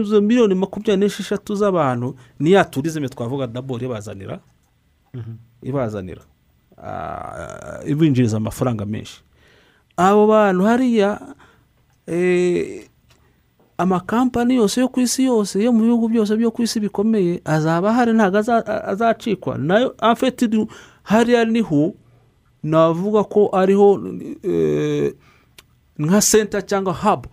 izo 0.00 0.20
miliyoni 0.20 0.54
makumyabiri 0.54 0.96
n'esheshatu 0.96 1.54
z'abantu 1.54 2.14
ni 2.40 2.52
ya 2.52 2.64
turizime 2.64 3.08
twavuga 3.08 3.46
daboro 3.46 3.84
ibazanira? 3.86 4.40
Ibazanira. 5.62 6.22
Ah, 6.82 7.80
ibinjiriza 7.86 8.36
amafaranga 8.36 8.86
menshi. 8.86 9.22
Abo 9.96 10.26
bantu 10.26 10.64
hariya 10.64 11.20
amakampani 13.78 14.54
yose 14.54 14.80
yo 14.80 14.88
ku 14.88 15.00
isi 15.00 15.24
yose 15.24 15.62
yo 15.64 15.72
mu 15.72 15.82
bihugu 15.84 16.08
byose 16.08 16.36
byo 16.36 16.50
ku 16.50 16.62
isi 16.62 16.80
bikomeye 16.80 17.40
azaba 17.44 17.90
ahari 17.90 18.12
ntabwo 18.12 18.38
aza- 18.38 18.66
azacikwa. 18.84 19.58
Nayo 19.58 19.94
afite 19.98 20.48
hariya 21.02 21.44
ni 21.44 21.60
ho 21.60 21.94
navuga 22.62 23.24
ko 23.24 23.48
ariho 23.52 23.88
eh, 24.42 25.14
nka 25.98 26.20
senta 26.20 26.62
cyangwa 26.62 26.92
habu 26.92 27.28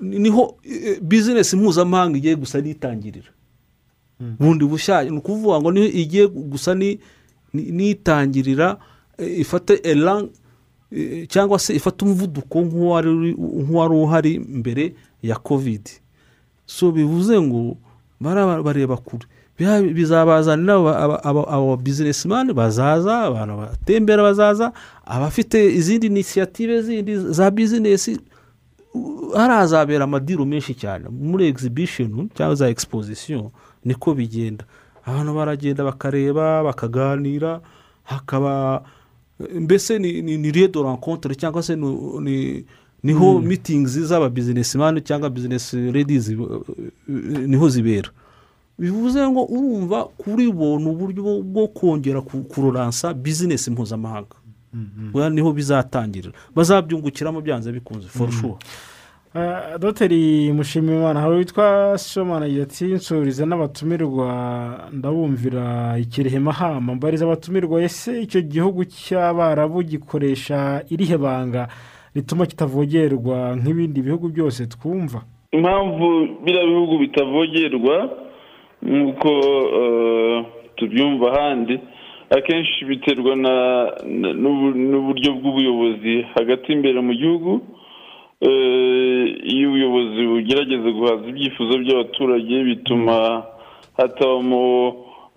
ni 0.00 0.28
ho 0.30 0.56
eh, 0.64 1.00
bizinesi 1.02 1.56
mpuzamahanga 1.56 2.18
igiye 2.18 2.36
gusa 2.36 2.60
n'itangirira. 2.60 3.28
Bundi 4.20 4.64
bushyashya 4.64 5.10
ni 5.10 5.18
ukuvuga 5.18 5.60
ngo 5.60 5.70
niyo 5.72 5.86
igiye 5.86 6.26
gusa 6.26 6.74
ni- 6.74 6.98
ni- 7.52 7.70
n'itangirira 7.70 8.78
eh, 9.18 9.40
ifate 9.40 9.74
elan 9.84 10.24
eh, 10.24 10.30
cyangwa 11.28 11.58
se 11.58 11.74
ifata 11.74 12.04
umuvuduko 12.04 12.60
nk'uwari 12.60 13.94
uhari 13.94 14.38
mbere 14.38 14.94
ya 15.22 15.36
kovidi 15.36 15.90
so 16.66 16.90
bivuze 16.92 17.40
ngo 17.40 17.76
bareba 18.20 18.96
kure. 18.96 19.26
Bizabazanira 19.94 20.74
aba- 20.74 20.98
aba- 21.02 21.22
aba- 21.24 21.48
aba 21.48 21.76
bizinesimani 21.76 22.52
bazaza 22.52 23.22
abantu 23.26 23.56
batembera 23.56 24.22
bazaza 24.22 24.72
abafite 25.06 25.58
izindi 25.74 26.06
inisiyative 26.06 26.82
zindi 26.82 27.16
za 27.18 27.50
bizinesi 27.50 28.20
harazabera 29.36 30.04
amadiro 30.04 30.44
menshi 30.44 30.74
cyane. 30.74 31.08
Muri 31.10 31.46
egizibisheni 31.46 32.28
cyangwa 32.34 32.54
za 32.54 32.68
egisipozisiyo 32.68 33.50
niko 33.84 34.14
bigenda. 34.14 34.64
Abantu 35.06 35.34
baragenda 35.34 35.84
bakareba 35.84 36.62
bakaganira 36.62 37.60
hakaba 38.04 38.82
mbese 39.60 39.98
ni 39.98 40.22
ni 40.22 40.38
ni 40.38 40.50
riye 40.52 40.68
do 40.68 40.82
rencontre 40.82 41.34
cyangwa 41.34 41.62
se 41.62 41.76
ni- 41.76 42.20
ni 42.20 42.64
ni 43.02 43.12
ho 43.12 43.38
Mm. 43.38 43.46
mitingi 43.46 43.86
z'aba 43.88 44.28
bizinesimani 44.28 45.00
cyangwa 45.00 45.30
bizinesi 45.30 45.90
redizi 45.92 46.36
ni 47.46 47.56
ho 47.56 47.68
zibera? 47.68 48.10
Bivuze 48.78 49.28
ngo 49.30 49.44
urumva 49.44 50.04
kuri 50.18 50.52
bo 50.52 50.78
ni 50.78 50.86
uburyo 50.90 51.22
bwo- 51.42 51.68
kongera 51.68 52.20
ku- 52.22 52.44
kuroransa 52.44 53.14
bizinesi 53.14 53.70
mpuzamahanga. 53.70 54.36
Buriya 55.12 55.30
ni 55.30 55.40
ho 55.40 55.52
bizatangirira. 55.52 56.32
Bazabyungukiramo 56.54 57.40
byanze 57.40 57.72
bikunze 57.72 58.06
for 58.08 58.30
sure. 58.32 58.52
Uh, 58.52 58.58
doteri 59.78 60.52
mushimimana 60.52 61.20
hari 61.20 61.36
witwa 61.36 61.96
agira 62.44 62.62
ati 62.62 62.84
nsuriza 62.84 63.46
n'abatumirwa 63.46 64.28
ndabumvira 64.92 65.94
ikirehe 65.98 66.38
mahama 66.38 66.94
mbariza 66.94 67.24
abatumirwa 67.24 67.82
ese 67.82 68.22
icyo 68.22 68.40
gihugu 68.40 68.84
cy'abarabu 68.84 69.82
gikoresha 69.82 70.82
irihe 70.90 71.16
banga 71.16 71.68
rituma 72.14 72.46
kitavogerwa 72.46 73.56
nk'ibindi 73.56 74.02
bihugu 74.02 74.28
byose 74.28 74.66
twumva? 74.66 75.22
Impamvu 75.52 76.06
biriya 76.44 76.66
bihugu 76.66 76.98
bitavogerwa 76.98 77.96
nk'uko 78.82 79.30
eh, 79.80 80.44
tubyumva 80.76 81.26
ahandi 81.32 81.80
akenshi 82.30 82.84
biterwa 82.84 83.32
n'uburyo 84.90 85.30
bw'ubuyobozi 85.38 86.14
hagati 86.34 86.72
imbere 86.72 87.00
mu 87.00 87.12
gihugu 87.14 87.60
iyo 88.40 89.68
ubuyobozi 89.68 90.22
bugerageza 90.30 90.88
guhaza 90.90 91.26
ibyifuzo 91.28 91.78
by'abaturage 91.78 92.54
bituma 92.64 93.42
hatabamo 93.96 94.64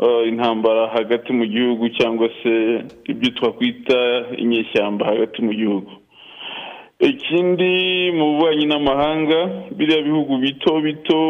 eh, 0.04 0.28
intambara 0.30 0.88
hagati 0.88 1.34
mu 1.34 1.46
gihugu 1.46 1.90
cyangwa 1.90 2.30
se 2.44 2.54
ibyo 3.12 3.30
twakwita 3.32 4.00
inyeshyamba 4.38 5.06
hagati 5.06 5.42
mu 5.42 5.54
gihugu. 5.54 5.92
Ikindi 7.02 8.12
mu 8.14 8.26
bubanyi 8.38 8.66
n'amahanga 8.70 9.40
biriya 9.78 10.02
bihugu 10.06 10.38
bito 10.38 10.82
bito 10.86 11.22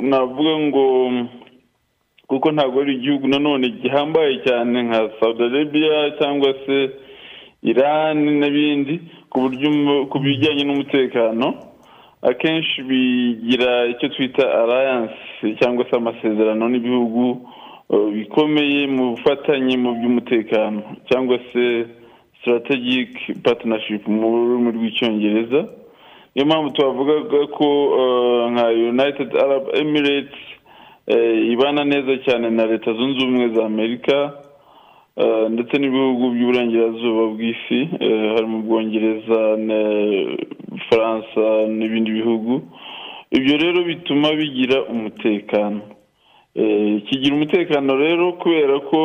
navuga 0.00 0.54
ngo 0.58 0.84
kuko 2.26 2.46
ntabwo 2.52 2.80
ari 2.80 2.94
igihugu 2.94 3.28
nanone 3.28 3.68
gihambaye 3.68 4.40
cyane 4.46 4.82
nka 4.82 5.00
saudi 5.20 5.42
arabia 5.44 6.16
cyangwa 6.18 6.54
se 6.64 6.76
irani 7.62 8.30
n'ibindi 8.40 8.94
ku 10.10 10.18
bijyanye 10.24 10.64
n'umutekano 10.64 11.46
akenshi 12.22 12.82
bigira 12.82 13.86
icyo 13.92 14.08
twita 14.08 14.44
alliance 14.60 15.16
cyangwa 15.60 15.84
se 15.90 15.96
amasezerano 15.96 16.68
n'ibihugu 16.68 17.24
eh, 17.92 18.06
bikomeye 18.14 18.86
mu 18.86 19.04
bufatanye 19.10 19.74
mu 19.76 19.90
by'umutekano 19.98 20.82
cyangwa 21.08 21.36
se 21.52 21.64
strategic 22.40 23.10
partnership 23.44 24.02
mu 24.08 24.26
rurimi 24.32 24.70
rw'icyongereza. 24.76 25.60
Niyo 26.34 26.46
mpamvu 26.46 26.70
twavugaga 26.70 27.40
ko 27.56 27.68
eh, 28.00 28.42
nka 28.52 28.66
united 28.94 29.28
arab 29.44 29.64
emirates 29.80 30.38
eh, 31.06 31.52
ibana 31.52 31.84
neza 31.84 32.12
cyane 32.24 32.50
na 32.50 32.66
leta 32.66 32.92
zunze 32.92 33.18
ubumwe 33.24 33.48
za 33.54 33.62
amerika 33.66 34.14
ndetse 35.50 35.74
n'ibihugu 35.78 36.30
by'uburengerazuba 36.34 37.22
bw'isi 37.34 37.80
eh, 38.00 38.32
harimo 38.34 38.58
ubwongereza 38.58 39.40
na 39.68 39.80
faransa 40.88 41.44
n'ibindi 41.76 42.10
bihugu. 42.10 42.62
Ibyo 43.30 43.54
rero 43.62 43.78
bituma 43.84 44.28
bigira 44.38 44.82
umutekano. 44.92 45.80
Eh, 46.54 47.02
kigira 47.06 47.34
umutekano 47.34 47.96
rero 47.96 48.32
kubera 48.32 48.80
ko 48.90 49.00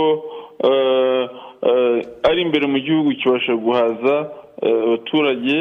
eh, 0.67 1.23
ari 2.29 2.41
imbere 2.41 2.65
mu 2.67 2.79
gihugu 2.79 3.09
kibasha 3.19 3.53
guhaza 3.55 4.15
abaturage 4.61 5.57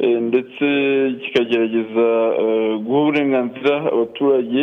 ndetse 0.00 0.64
kikagerageza 1.22 2.06
guha 2.84 3.00
uburenganzira 3.02 3.74
abaturage 3.92 4.62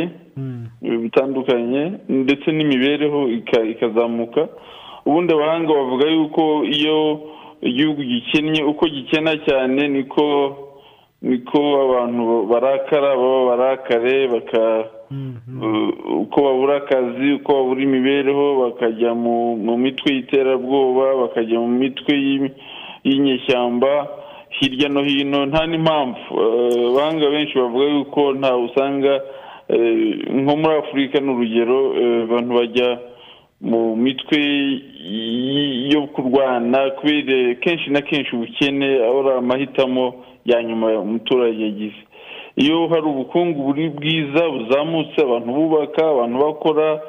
eh, 0.84 0.98
bitandukanye 1.04 1.92
ndetse 2.10 2.48
n'imibereho 2.52 3.20
ika- 3.30 3.64
ikazamuka. 3.74 4.48
Ubundi 5.08 5.34
abahanga 5.34 5.72
bavuga 5.74 6.06
yuko 6.12 6.44
iyo 6.68 7.00
igihugu 7.62 8.02
gikennye 8.04 8.62
uko 8.64 8.84
gikena 8.88 9.32
cyane 9.48 9.88
niko 9.88 10.24
niko 11.22 11.60
abantu 11.86 12.46
barakara 12.52 13.16
baba 13.16 13.42
barakare 13.50 14.28
baka 14.28 14.64
Uh, 15.08 16.20
uko 16.28 16.42
babura 16.44 16.76
akazi 16.84 17.32
uko 17.40 17.54
babura 17.54 17.82
imibereho 17.82 18.46
bakajya 18.60 19.16
mu 19.16 19.56
mitwe 19.80 20.12
y'iterabwoba 20.16 21.16
bakajya 21.16 21.60
mu 21.64 21.68
mitwe 21.80 22.12
y'inyeshyamba 23.08 24.08
hirya 24.50 24.90
no 24.90 25.04
hino 25.04 25.46
nta 25.46 25.64
n'impamvu. 25.68 26.20
Uh, 26.32 26.92
abahanga 26.92 27.30
benshi 27.30 27.56
bavuga 27.58 27.86
yuko 27.86 28.34
nta 28.34 28.52
usanga 28.58 29.14
eh, 29.70 30.28
nko 30.44 30.56
muri 30.56 30.76
afurika 30.76 31.20
ni 31.20 31.30
urugero 31.32 31.80
eh, 31.96 32.24
abantu 32.24 32.52
bajya 32.60 33.00
mu 33.62 33.96
mitwe 33.96 34.40
yo 35.94 36.02
kurwana 36.14 36.90
kubera 36.92 37.56
kenshi 37.56 37.90
na 37.90 38.02
kenshi 38.02 38.36
ubukene 38.36 38.86
ari 38.86 39.30
amahitamo 39.38 40.14
ya 40.46 40.64
nyuma 40.64 41.00
umuturage 41.00 41.64
yagize. 41.64 42.02
Iyo 42.56 42.88
hari 42.88 43.06
ubukungu 43.06 43.64
buri 43.64 43.90
bwiza 43.90 44.50
buzamutse 44.50 45.22
abantu 45.22 45.50
bubaka 45.54 46.02
abantu 46.10 46.38
bakora 46.40 47.02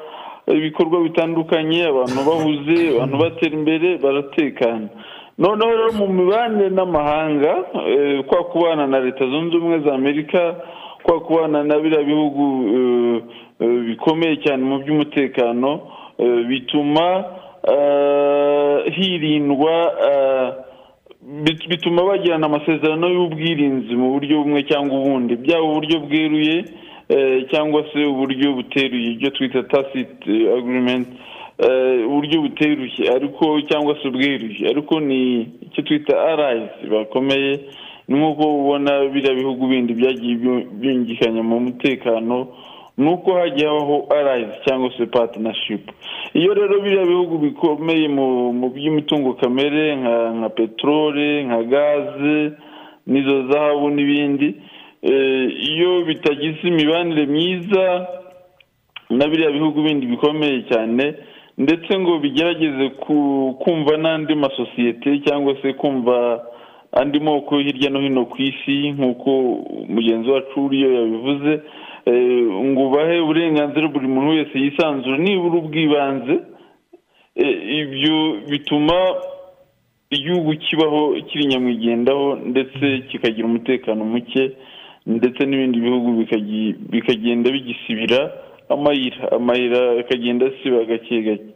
ibikorwa 0.47 1.01
bitandukanye 1.03 1.85
abantu 1.85 2.19
bahuze 2.27 2.77
abantu 2.95 3.17
batera 3.17 3.53
imbere 3.55 3.97
baratekana. 3.97 4.87
Noneho 5.37 5.71
rero 5.71 5.91
mu 5.93 6.07
mibanire 6.07 6.69
n'amahanga 6.69 7.51
eh, 7.87 8.23
kwa 8.27 8.43
kubana 8.43 8.87
na 8.87 8.99
leta 8.99 9.25
zunze 9.27 9.57
ubumwe 9.57 9.79
za 9.79 9.93
amerika 9.95 10.55
kwa 11.03 11.19
kubana 11.19 11.63
na 11.63 11.79
biriya 11.79 12.03
bihugu 12.03 12.43
eh, 12.75 13.21
eh, 13.59 13.79
bikomeye 13.87 14.35
cyane 14.43 14.63
mu 14.63 14.77
by'umutekano 14.79 15.69
bituma 16.47 17.25
eh, 17.67 18.93
hirindwa 18.93 19.75
eh, 20.09 20.53
bit- 21.43 21.67
bituma 21.69 22.03
bagirana 22.03 22.45
amasezerano 22.45 23.07
y'ubwirinzi 23.09 23.95
mu 23.95 24.11
buryo 24.13 24.43
bumwe 24.43 24.63
cyangwa 24.63 24.99
ubundi. 24.99 25.35
Byaba 25.35 25.63
uburyo 25.63 25.99
bweruye 25.99 26.65
eh, 27.09 27.45
cyangwa 27.51 27.83
se 27.93 28.05
uburyo 28.05 28.53
buteruye. 28.53 29.11
Ibyo 29.11 29.29
twita 29.29 29.63
tacit 29.63 30.21
agreement 30.57 31.07
eh, 31.57 32.07
uburyo 32.07 32.41
buteruye 32.41 33.09
ariko 33.15 33.61
cyangwa 33.61 33.95
se 34.01 34.07
ubweruye 34.07 34.69
ariko 34.69 34.99
ni 34.99 35.41
icyo 35.61 35.81
twita 35.83 36.13
allies 36.27 36.71
bakomeye. 36.91 37.59
Ni 38.07 38.17
nk'uko 38.19 38.43
ubona 38.57 39.05
biriya 39.05 39.33
bihugu 39.35 39.67
bindi 39.67 39.93
byagiye 39.93 40.35
byu- 40.35 40.65
byungikanya 40.81 41.43
mu 41.43 41.59
mutekano 41.59 42.47
ni 42.99 43.07
uko 43.09 43.33
hagiye 43.33 43.67
habaho 43.67 44.07
allies 44.17 44.53
cyangwa 44.65 44.91
se 44.97 45.05
partnership. 45.05 45.91
Iyo 46.33 46.53
rero 46.53 46.79
biriya 46.81 47.05
bihugu 47.05 47.37
bikomeye 47.37 48.07
mu 48.07 48.69
by'imitungo 48.69 49.33
kamere 49.33 49.95
nka 49.95 50.49
peteroli 50.49 51.43
nka 51.43 51.63
gaze 51.63 52.51
n'izo 53.07 53.47
zahabu 53.47 53.89
n'ibindi 53.89 54.55
eh, 55.01 55.45
iyo 55.71 56.01
bitagize 56.05 56.59
imibanire 56.67 57.25
myiza 57.25 58.07
na 59.09 59.27
biriya 59.27 59.51
bihugu 59.51 59.81
bindi 59.83 60.05
bikomeye 60.05 60.63
cyane 60.69 61.13
ndetse 61.57 61.99
ngo 61.99 62.19
bigerageze 62.19 62.89
ku- 62.89 63.55
kumva 63.59 63.97
n'andi 63.97 64.35
masosiyete 64.35 65.19
cyangwa 65.25 65.55
se 65.61 65.73
kumva 65.73 66.43
andi 66.91 67.19
moko 67.19 67.57
hirya 67.59 67.89
no 67.89 67.99
hino 67.99 68.25
ku 68.25 68.37
isi 68.41 68.91
nk'uko 68.91 69.29
mugenzi 69.89 70.29
wacu 70.29 70.65
uriyo 70.65 70.93
yabivuze 70.93 71.61
ngo 72.71 72.89
bahe 72.89 73.19
uburenganzira 73.19 73.87
buri 73.87 74.07
muntu 74.07 74.29
wese 74.37 74.55
yisanzura 74.59 75.17
nibura 75.17 75.57
ubw'ibanze 75.61 76.35
Eh, 77.39 77.55
ibyo 77.81 78.15
bituma 78.49 78.97
igihugu 80.11 80.51
kibaho 80.55 81.15
kiri 81.27 81.45
nyamwigendaho 81.45 82.35
ndetse 82.35 82.85
kikagira 83.09 83.47
umutekano 83.47 84.05
muke 84.05 84.51
ndetse 85.07 85.45
n'ibindi 85.45 85.79
bihugu 85.79 86.09
bikagenda 86.91 87.47
bigisibira 87.51 88.19
amayira. 88.69 89.31
Amayira 89.31 89.99
akagenda 90.01 90.45
asiba 90.51 90.83
gake 90.83 91.21
gake. 91.21 91.49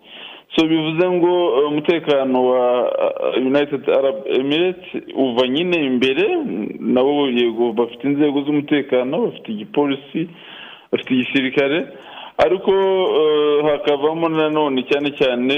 So 0.55 0.67
bivuze 0.67 1.09
ngo 1.09 1.33
eh, 1.57 1.67
umutekano 1.67 2.37
wa 2.49 2.91
eh, 3.35 3.45
united 3.45 3.89
arab 3.89 4.15
emirates 4.39 4.89
uva 5.15 5.47
nyine 5.47 5.77
imbere 5.85 6.25
nabo 6.79 7.27
yego 7.29 7.73
bafite 7.73 8.03
inzego 8.07 8.41
z'umutekano 8.41 9.21
bafite 9.25 9.47
igipolisi 9.51 10.29
bafite 10.91 11.11
igisirikare 11.13 11.87
ariko 12.37 12.71
eh, 13.19 13.65
hakavamo 13.65 14.29
nanone 14.29 14.83
cyane 14.89 15.09
cyane 15.19 15.55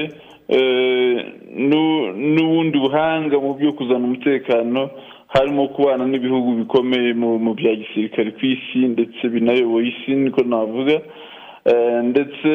nu- 1.70 2.12
n'ubundi 2.14 2.78
buhanga 2.80 3.40
mu 3.40 3.54
byo 3.58 3.74
kuzana 3.74 4.06
umutekano 4.06 4.90
harimo 5.28 5.68
kubana 5.68 6.06
n'ibihugu 6.06 6.52
bikomeye 6.62 7.14
mu 7.14 7.54
bya 7.54 7.76
gisirikare 7.76 8.32
ku 8.38 8.46
isi 8.46 8.78
ndetse 8.94 9.22
binayoboye 9.30 9.88
isi 9.90 10.12
niko 10.16 10.42
navuga. 10.44 11.02
Ndetse 12.12 12.50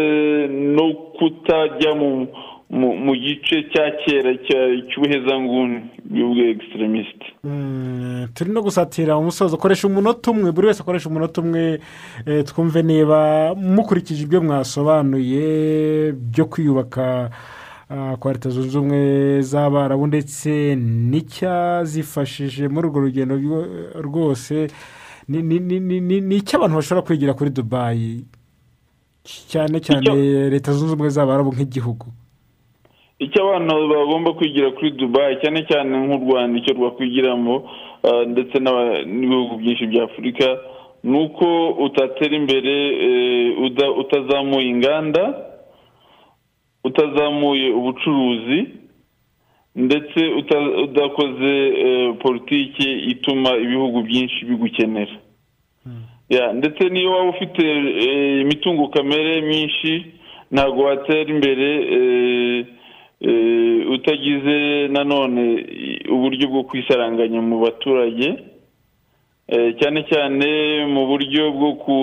no 0.76 0.86
kutajya 1.18 1.94
mu 1.94 2.26
mu- 2.70 2.94
gice 3.18 3.66
cya 3.74 3.90
kera 4.06 4.30
cy'ubuhezanguni 4.88 5.78
bw'ubwo 6.10 6.42
egisiterimisite 6.54 7.26
Mm, 7.44 8.28
turi 8.34 8.50
no 8.52 8.62
gusatira 8.62 9.16
umusozo. 9.16 9.56
Koresha 9.56 9.86
umunota 9.88 10.30
umwe 10.30 10.52
buri 10.52 10.66
wese 10.66 10.82
akoresha 10.82 11.08
umunota 11.08 11.40
umwe 11.40 11.80
eh, 12.26 12.44
twumve 12.44 12.82
niba 12.82 13.54
mukurikije 13.56 14.22
ibyo 14.24 14.40
mwasobanuye 14.40 16.12
byo 16.12 16.44
kwiyubaka 16.44 17.30
ah, 17.90 18.16
kwa 18.20 18.32
leta 18.32 18.50
zunze 18.50 18.78
ubumwe 18.78 19.42
z'abarabu 19.42 20.06
ndetse 20.06 20.76
n'icyazifashije 21.10 22.68
muri 22.68 22.86
urwo 22.86 23.00
rugendo 23.00 23.34
rwo- 23.36 23.66
rwose 24.02 24.68
ni- 25.28 25.42
ni- 25.42 25.58
ni- 25.60 25.80
ni 25.80 26.00
ni- 26.00 26.20
ni 26.20 26.36
icyo 26.36 26.58
abantu 26.58 26.76
bashobora 26.76 27.06
kwigira 27.06 27.34
kuri 27.34 27.50
dubayi 27.50 28.24
cyane 29.24 29.80
cyane 29.80 30.10
leta 30.50 30.72
zunze 30.72 30.92
ubumwe 30.94 31.10
z'abarabu 31.10 31.50
nk'igihugu 31.54 32.06
icyo 33.24 33.38
abantu 33.44 33.72
bagomba 33.92 34.32
kwigira 34.32 34.70
kuri 34.76 34.90
dubayi 34.90 35.36
cyane 35.42 35.60
cyane 35.68 35.92
nk'u 36.06 36.18
rwanda 36.24 36.54
icyo 36.60 36.72
rwakwigiramo 36.74 37.54
ah, 38.08 38.24
ndetse 38.32 38.56
n'ibihugu 38.60 39.54
byinshi 39.60 39.86
bya 39.86 40.04
afurika 40.08 40.46
ni 41.04 41.16
uko 41.24 41.46
utatera 41.86 42.34
imbere 42.36 42.74
eh, 43.06 43.98
utazamuye 44.02 44.66
inganda 44.68 45.22
utazamuye 46.84 47.70
ubucuruzi 47.72 48.60
ndetse 49.76 50.20
udakoze 50.84 51.52
eh, 51.86 52.14
politiki 52.22 52.88
ituma 53.12 53.56
ibihugu 53.56 54.02
byinshi 54.02 54.44
bigukenera. 54.44 55.12
Ya, 55.86 55.92
ndetse 56.30 56.88
niyo 56.88 57.10
waba 57.10 57.30
ufite 57.30 57.62
eh, 57.66 58.40
imitungo 58.40 58.88
kamere 58.88 59.40
myinshi 59.40 60.04
ntabwo 60.50 60.82
watera 60.84 61.30
imbere 61.30 61.68
eh, 61.96 62.66
eh, 63.20 63.90
utagize 63.90 64.88
nanone 64.88 65.42
uburyo 66.08 66.48
bwo 66.48 66.62
kwisaranganya 66.62 67.40
mu 67.42 67.58
baturage 67.60 68.28
cyane 69.78 70.00
cyane 70.10 70.46
mu 70.86 71.06
buryo 71.10 71.50
bwo 71.50 71.72
ku 71.82 71.94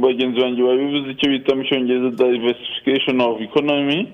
bagenzi 0.00 0.40
banjye 0.40 0.62
babivuze 0.62 1.10
icyo 1.12 1.28
bita 1.30 1.54
mu 1.56 1.62
cyongereza 1.68 2.10
diversification 2.16 3.20
of 3.20 3.40
economy 3.40 4.08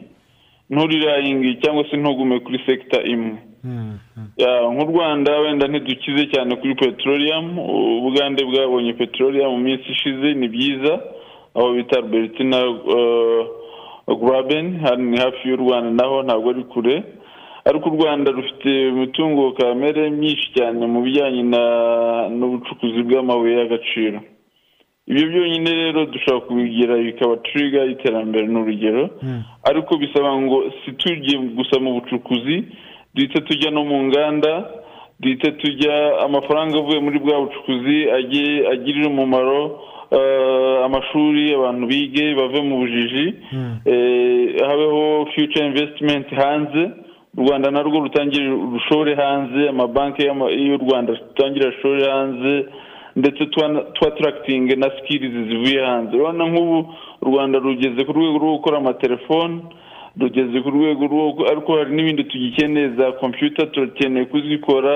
nturirahingi 0.70 1.57
cyangwa 1.62 1.85
se 1.90 1.97
ntugume 1.97 2.40
kuri 2.40 2.59
sekita 2.66 3.02
imwe. 3.02 3.31
Ya, 3.31 3.49
nk'u 4.73 4.85
rwanda 4.93 5.39
wenda 5.41 5.69
ntidukize 5.69 6.27
cyane 6.32 6.57
kuri 6.57 6.74
petroleum 6.74 7.59
ubugande 7.99 8.45
bwabonye 8.45 8.93
petroleum 8.93 9.53
mu 9.53 9.59
minsi 9.59 9.87
ishize 9.93 10.35
ni 10.35 10.49
byiza. 10.49 11.01
Aho 11.55 11.73
bita 11.74 11.99
albertina 11.99 12.59
uh, 12.69 13.47
graben 14.20 14.78
hano 14.81 15.03
ni 15.11 15.16
hafi 15.19 15.49
y'u 15.49 15.57
rwanda 15.57 15.91
naho 16.03 16.23
ntabwo 16.23 16.51
ari 16.51 16.65
kure. 16.65 17.03
Ariko 17.65 17.89
u 17.91 17.97
rwanda 17.97 18.31
rufite 18.31 18.89
umutungo 18.89 19.53
kamere 19.53 20.11
myinshi 20.11 20.53
cyane 20.57 20.87
mu 20.87 21.03
bijyanye 21.03 21.43
na 21.43 21.62
n'ubucukuzi 22.28 23.03
bw'amabuye 23.03 23.55
y'agaciro. 23.59 24.20
Ibyo 25.07 25.27
byonyine 25.28 25.70
rero 25.74 26.07
dushobora 26.07 26.47
kubigira 26.47 26.95
bikaba 26.97 27.37
turiga 27.37 27.85
y'iterambere 27.85 28.47
ni 28.47 28.59
urugero 28.61 29.11
ariko 29.69 29.97
bisaba 29.97 30.39
ngo 30.43 30.70
si 30.85 30.93
tujye 30.93 31.39
gusa 31.59 31.81
mu 31.82 31.91
bucukuzi 31.99 32.57
duhite 33.15 33.41
tujya 33.41 33.70
no 33.70 33.85
mu 33.85 34.03
nganda 34.03 34.53
duhite 35.20 35.51
tujya 35.53 36.19
amafaranga 36.24 36.78
avuye 36.78 37.01
muri 37.01 37.19
bwa 37.19 37.41
bucukuzi 37.41 38.11
ajye 38.11 38.69
agirire 38.73 39.07
umumaro 39.09 39.81
eh, 40.11 40.85
amashuri 40.85 41.55
abantu 41.55 41.87
bige 41.87 42.35
bave 42.35 42.61
mu 42.62 42.77
bujiji. 42.82 43.27
Eh, 43.85 44.61
habeho 44.69 45.27
future 45.35 45.66
investment 45.66 46.27
hanze. 46.28 46.91
U 47.37 47.43
rwanda 47.43 47.70
narwo 47.70 48.01
rutangire 48.01 48.47
rushore 48.49 49.15
hanze 49.15 49.69
amabanki 49.69 50.23
y'u 50.66 50.78
rwanda 50.78 51.12
rutangire 51.12 51.69
ashore 51.69 52.11
hanze 52.11 52.66
ndetse 53.16 53.47
tuwatarakitinge 53.95 54.77
na 54.77 54.91
sikirizi 54.91 55.45
zivuye 55.49 55.85
hanze. 55.85 56.16
Urabona 56.16 56.45
nk'ubu 56.49 56.78
u 57.23 57.24
rwanda 57.31 57.59
rugeze 57.59 58.05
ku 58.05 58.12
rwego 58.12 58.39
rwo 58.39 58.53
gukora 58.57 58.77
amatelefone 58.78 59.55
rugeze 60.19 60.61
ku 60.62 60.70
rwego 60.70 61.05
rwo 61.07 61.23
ariko 61.53 61.77
hari 61.78 61.95
n'ibindi 61.95 62.24
tugikeneye 62.24 62.89
za 62.97 63.12
kompiyuta 63.20 63.66
turakeneye 63.66 64.24
kuzikora 64.27 64.95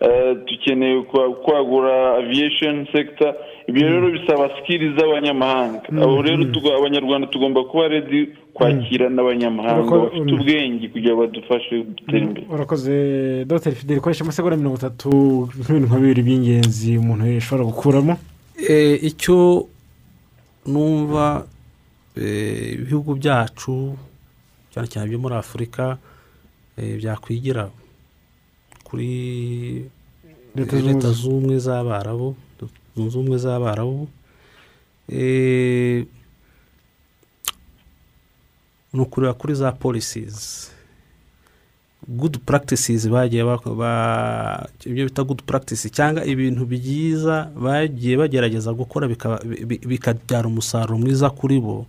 eh, 0.00 0.32
dukeneye 0.48 1.02
kwa- 1.02 1.34
kwagura 1.44 2.16
aviation 2.16 2.86
sector. 2.92 3.34
Ibyo 3.68 3.88
rero 3.88 4.10
bisaba 4.10 4.48
sikiri 4.56 4.96
z'abanyamahanga 4.96 5.82
abo 6.02 6.22
rero 6.22 6.44
tuga- 6.44 6.76
abanyarwanda 6.78 7.26
tugomba 7.26 7.64
kuba 7.64 7.88
redi 7.88 8.28
kwakira 8.54 9.06
n'abanyamahanga 9.08 9.90
bafite 9.98 10.32
ubwenge 10.34 10.88
kugira 10.88 11.14
ngo 11.14 11.20
badufashe 11.20 11.74
gutera 11.84 12.18
imbere. 12.18 12.46
Urakoze 12.50 13.44
dogiteri 13.44 13.76
fideli 13.76 14.00
koresha 14.00 14.24
amasegonda 14.24 14.56
mirongo 14.56 14.78
itatu 14.80 15.10
nk'ibintu 15.60 15.86
nka 15.88 15.98
bibiri 16.00 16.22
by'ingenzi 16.26 16.96
umuntu 16.98 17.22
ashobora 17.36 17.68
gukuramo? 17.70 18.14
Eh, 18.68 18.96
icyo 19.04 19.66
numva 20.66 21.44
eh, 22.16 22.72
ibihugu 22.74 23.14
byacu 23.14 23.94
cyane 24.70 24.86
cyane 24.88 25.06
byo 25.08 25.18
muri 25.18 25.34
afurika 25.34 25.98
eh, 26.76 26.96
byakwigira 26.96 27.70
kuri 28.84 29.10
Leta 30.54 30.76
eh, 31.08 31.14
z'ubumwe 31.14 31.58
z'abarabu 31.58 32.34
zunze 32.96 33.14
ubumwe 33.18 33.38
z'abarabu. 33.38 34.08
Eh, 35.08 36.06
ni 38.92 39.00
ukureba 39.00 39.34
kuri 39.34 39.54
za 39.54 39.72
polisizi 39.72 40.70
good 42.08 42.38
practices 42.38 43.08
bagiye 43.08 43.42
ibyo 44.84 45.04
bita 45.04 45.22
good 45.22 45.42
practice 45.42 45.90
cyangwa 45.90 46.24
ibintu 46.24 46.66
byiza 46.66 47.50
bagiye 47.54 48.16
bagerageza 48.16 48.72
gukora 48.72 49.08
bikabyara 49.86 50.48
umusaruro 50.48 50.98
mwiza 50.98 51.30
kuri 51.30 51.60
bo. 51.60 51.86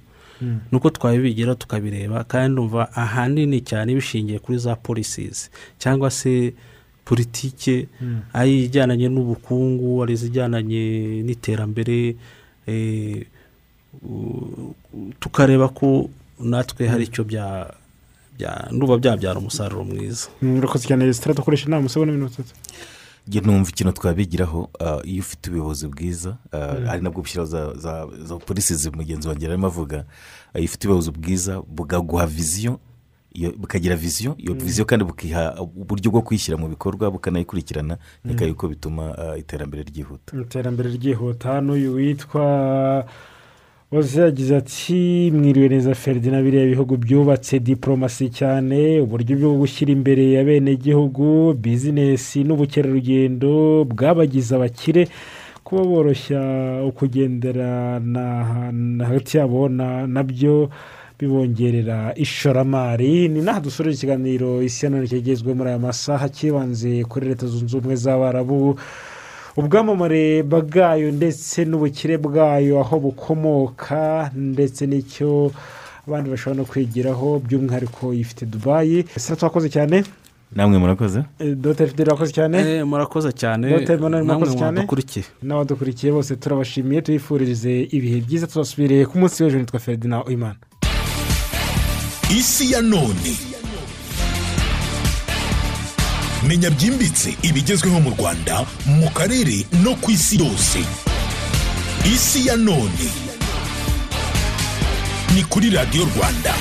Nuko 0.71 0.89
twabibigira 0.89 1.55
tukabireba 1.55 2.23
kandi 2.23 2.55
numva 2.55 2.89
ahanini 2.95 3.61
cyane 3.61 3.95
bishingiye 3.95 4.39
kuri 4.39 4.57
za 4.57 4.75
polisizi 4.75 5.49
cyangwa 5.79 6.09
se 6.11 6.53
politike 7.05 7.87
Mm. 8.01 8.19
ari 8.33 8.65
ijyananye 8.65 9.07
n'ubukungu 9.09 10.03
ari 10.03 10.13
izijyananye 10.13 10.83
n'iterambere 11.25 12.15
eh, 12.67 13.25
tukareba 15.19 15.69
ko 15.69 16.09
natwe 16.39 16.87
hari 16.87 17.03
icyo 17.03 17.23
bya 17.23 17.73
ndumva 18.71 18.97
byabyara 18.97 19.39
umusaruro 19.39 19.83
mwiza 19.83 20.27
Mm, 20.41 20.57
urakoze 20.57 20.87
cyane 20.87 21.05
resitora 21.05 21.33
dukoresha 21.37 21.65
inama 21.67 21.79
amasegonda 21.85 22.13
mirongo 22.13 22.33
itatu 22.33 22.53
njye 23.27 23.41
numva 23.41 23.69
ikintu 23.69 23.91
twabigiraho 23.93 24.69
ah, 24.79 24.99
iyo 25.03 25.19
ufite 25.21 25.49
ubuyobozi 25.49 25.87
bwiza 25.87 26.37
ah, 26.51 26.57
Mm. 26.79 26.89
ari 26.89 27.01
nabwo 27.01 27.21
bushyiraho 27.21 27.73
za- 27.75 28.37
polisi 28.37 28.75
zi- 28.75 28.91
mugenzi 28.91 29.27
wanjye 29.27 29.47
arimo 29.47 29.67
avuga 29.67 30.05
ah, 30.53 30.59
iyo 30.59 30.65
ufite 30.65 30.87
ubuyobozi 30.87 31.11
bwiza 31.11 31.61
bukaguha 31.61 32.25
viziyo 32.27 32.79
iyo- 33.33 33.53
bukagira 33.57 33.95
viziyo 33.95 34.35
iyo 34.37 34.53
Mm. 34.53 34.59
viziyo 34.59 34.85
kandi 34.85 35.05
bukiha 35.05 35.55
uburyo 35.61 36.11
bwo 36.11 36.21
kuyishyira 36.21 36.57
mu 36.57 36.67
bikorwa 36.67 37.11
bukanayikurikirana 37.11 37.97
nkeka 38.25 38.43
Mm. 38.43 38.49
yuko 38.49 38.67
bituma 38.67 39.15
iterambere 39.37 39.83
ryihuta 39.83 40.35
iterambere 40.41 40.89
ryihuta 40.89 41.61
n'uyu 41.61 41.93
witwa 41.93 43.05
waze 43.91 44.21
yagize 44.21 44.55
ati 44.57 45.31
mwiriwe 45.35 45.69
neza 45.69 45.95
feridina 45.95 46.41
biriya 46.41 46.65
bihugu 46.65 46.97
byubatse 46.97 47.59
diporomasi 47.59 48.29
cyane 48.39 49.01
uburyo 49.03 49.33
bwo 49.39 49.51
gushyira 49.61 49.91
imbere 49.97 50.23
abenegihugu 50.41 51.53
bizinesi 51.63 52.39
n'ubukerarugendo 52.47 53.51
bwabagize 53.91 54.51
abakire 54.55 55.03
kuba 55.63 55.83
boroshya 55.83 56.41
ukugendera 56.89 57.99
na- 57.99 58.71
na- 58.71 59.05
hagati 59.05 59.37
yabo 59.37 59.69
na- 59.69 60.07
na 60.07 60.23
byo 60.23 60.69
bibongerera 61.19 62.13
ishoramari. 62.17 63.29
Ni 63.29 63.41
n'aha 63.45 63.59
dusura 63.61 63.91
ikiganiro 63.91 64.61
isi 64.63 64.85
ya 64.85 64.89
none 64.91 65.05
kigezwe 65.07 65.53
muri 65.53 65.69
aya 65.69 65.79
masaha 65.79 66.29
kibanze 66.29 67.03
kuri 67.05 67.27
leta 67.29 67.45
zunze 67.47 67.77
ubumwe 67.77 67.95
z'abarabu. 67.95 68.75
Ubwamamare 69.57 70.43
bwayo 70.43 71.11
ndetse 71.11 71.65
n'ubukire 71.65 72.17
bwayo 72.17 72.79
aho 72.79 72.99
bukomoka 72.99 74.31
ndetse 74.35 74.85
n'icyo 74.87 75.51
abandi 76.07 76.29
bashobora 76.29 76.57
no 76.61 76.65
kwigiraho 76.65 77.39
by'umwihariko 77.45 78.13
ifite 78.13 78.45
dubayi 78.45 79.05
ese 79.15 79.35
twakoze 79.35 79.69
cyane? 79.69 80.03
Namwe 80.55 80.77
murakoze? 80.77 81.23
Eh, 81.39 81.55
dr. 81.55 81.87
Fideli 81.87 82.09
wakoze 82.09 82.31
cyane? 82.31 82.57
Eh, 82.59 82.85
murakoze 82.87 83.31
cyane. 83.31 83.67
Namwe 83.69 84.23
murakoze 84.23 84.57
cyane? 84.57 84.71
mwadukurikiye. 84.71 85.25
N'abadukurikiye 85.43 86.11
bose 86.13 86.35
turabashimiye 86.35 87.01
tubifuririze 87.01 87.81
ibihe 87.91 88.19
byiza 88.21 88.47
tuzasubiriye 88.47 89.05
ku 89.05 89.15
munsi 89.19 89.43
w'ejo. 89.43 89.57
Nitwa 89.59 89.79
feridina 89.79 90.23
imana 90.27 90.59
isi 92.31 92.71
ya 92.71 92.81
none. 92.81 93.50
Menya 96.47 96.69
byimbitse 96.69 97.35
ibigezweho 97.43 97.99
mu 98.01 98.09
rwanda 98.17 98.65
mu 98.85 99.09
karere 99.13 99.65
no 99.83 99.95
ku 100.01 100.11
isi 100.11 100.37
yose. 100.43 100.79
Isi 102.05 102.47
ya 102.47 102.55
none. 102.57 103.05
Ni 105.35 105.43
kuri 105.43 105.69
radiyo 105.69 106.03
rwanda. 106.15 106.53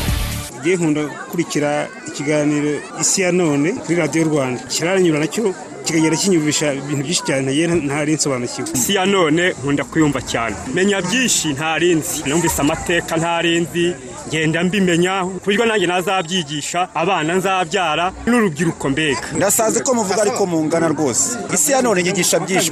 Ngiye 0.61 0.77
nkunda 0.77 1.03
gukurikira 1.05 1.89
ikiganiro 2.09 2.81
isi 3.01 3.21
ya 3.23 3.33
none 3.33 3.73
kuri 3.73 3.97
radiyo 3.97 4.25
rwanda. 4.25 4.61
Kiraranyura 4.69 5.19
na 5.19 5.27
cyo 5.27 5.55
kikagenda 5.91 6.17
kinyumvisha 6.17 6.73
ibintu 6.75 7.03
byinshi 7.05 7.23
cyane 7.27 7.67
ntari 7.87 8.15
nsobanukiwe. 8.15 8.69
Isi 8.75 8.95
ya 8.95 9.05
none 9.07 9.45
nkunda 9.59 9.85
kuyumva 9.85 10.21
cyane. 10.23 10.57
Menya 10.75 11.03
byinshi 11.03 11.49
ntarinzi 11.53 12.23
numvise 12.27 12.61
amateka 12.63 13.17
ntarinzi 13.17 13.95
ngenda 14.29 14.65
mbimenya 14.65 15.15
ku 15.25 15.41
buryo 15.45 15.65
nanjye 15.67 15.87
nazabyigisha 15.87 16.81
abana 16.95 17.35
nzabyara 17.35 18.13
n'urubyiruko 18.27 18.89
mbega. 18.91 19.27
Ndasaze 19.37 19.81
ko 19.83 19.95
muvuga 19.95 20.23
ariko 20.23 20.47
mungana 20.47 20.89
rwose. 20.95 21.39
Isi 21.55 21.73
ya 21.73 21.83
none 21.83 22.03
nyigisha 22.03 22.39
byinshi. 22.39 22.71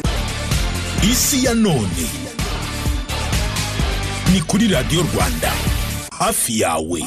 Isi 1.13 1.45
ya 1.45 1.55
none. 1.55 2.05
Ni 4.33 4.41
kuri 4.41 4.69
radiyo 4.69 5.03
rwanda. 5.15 5.53
Hafi 6.19 6.61
yawe. 6.61 7.01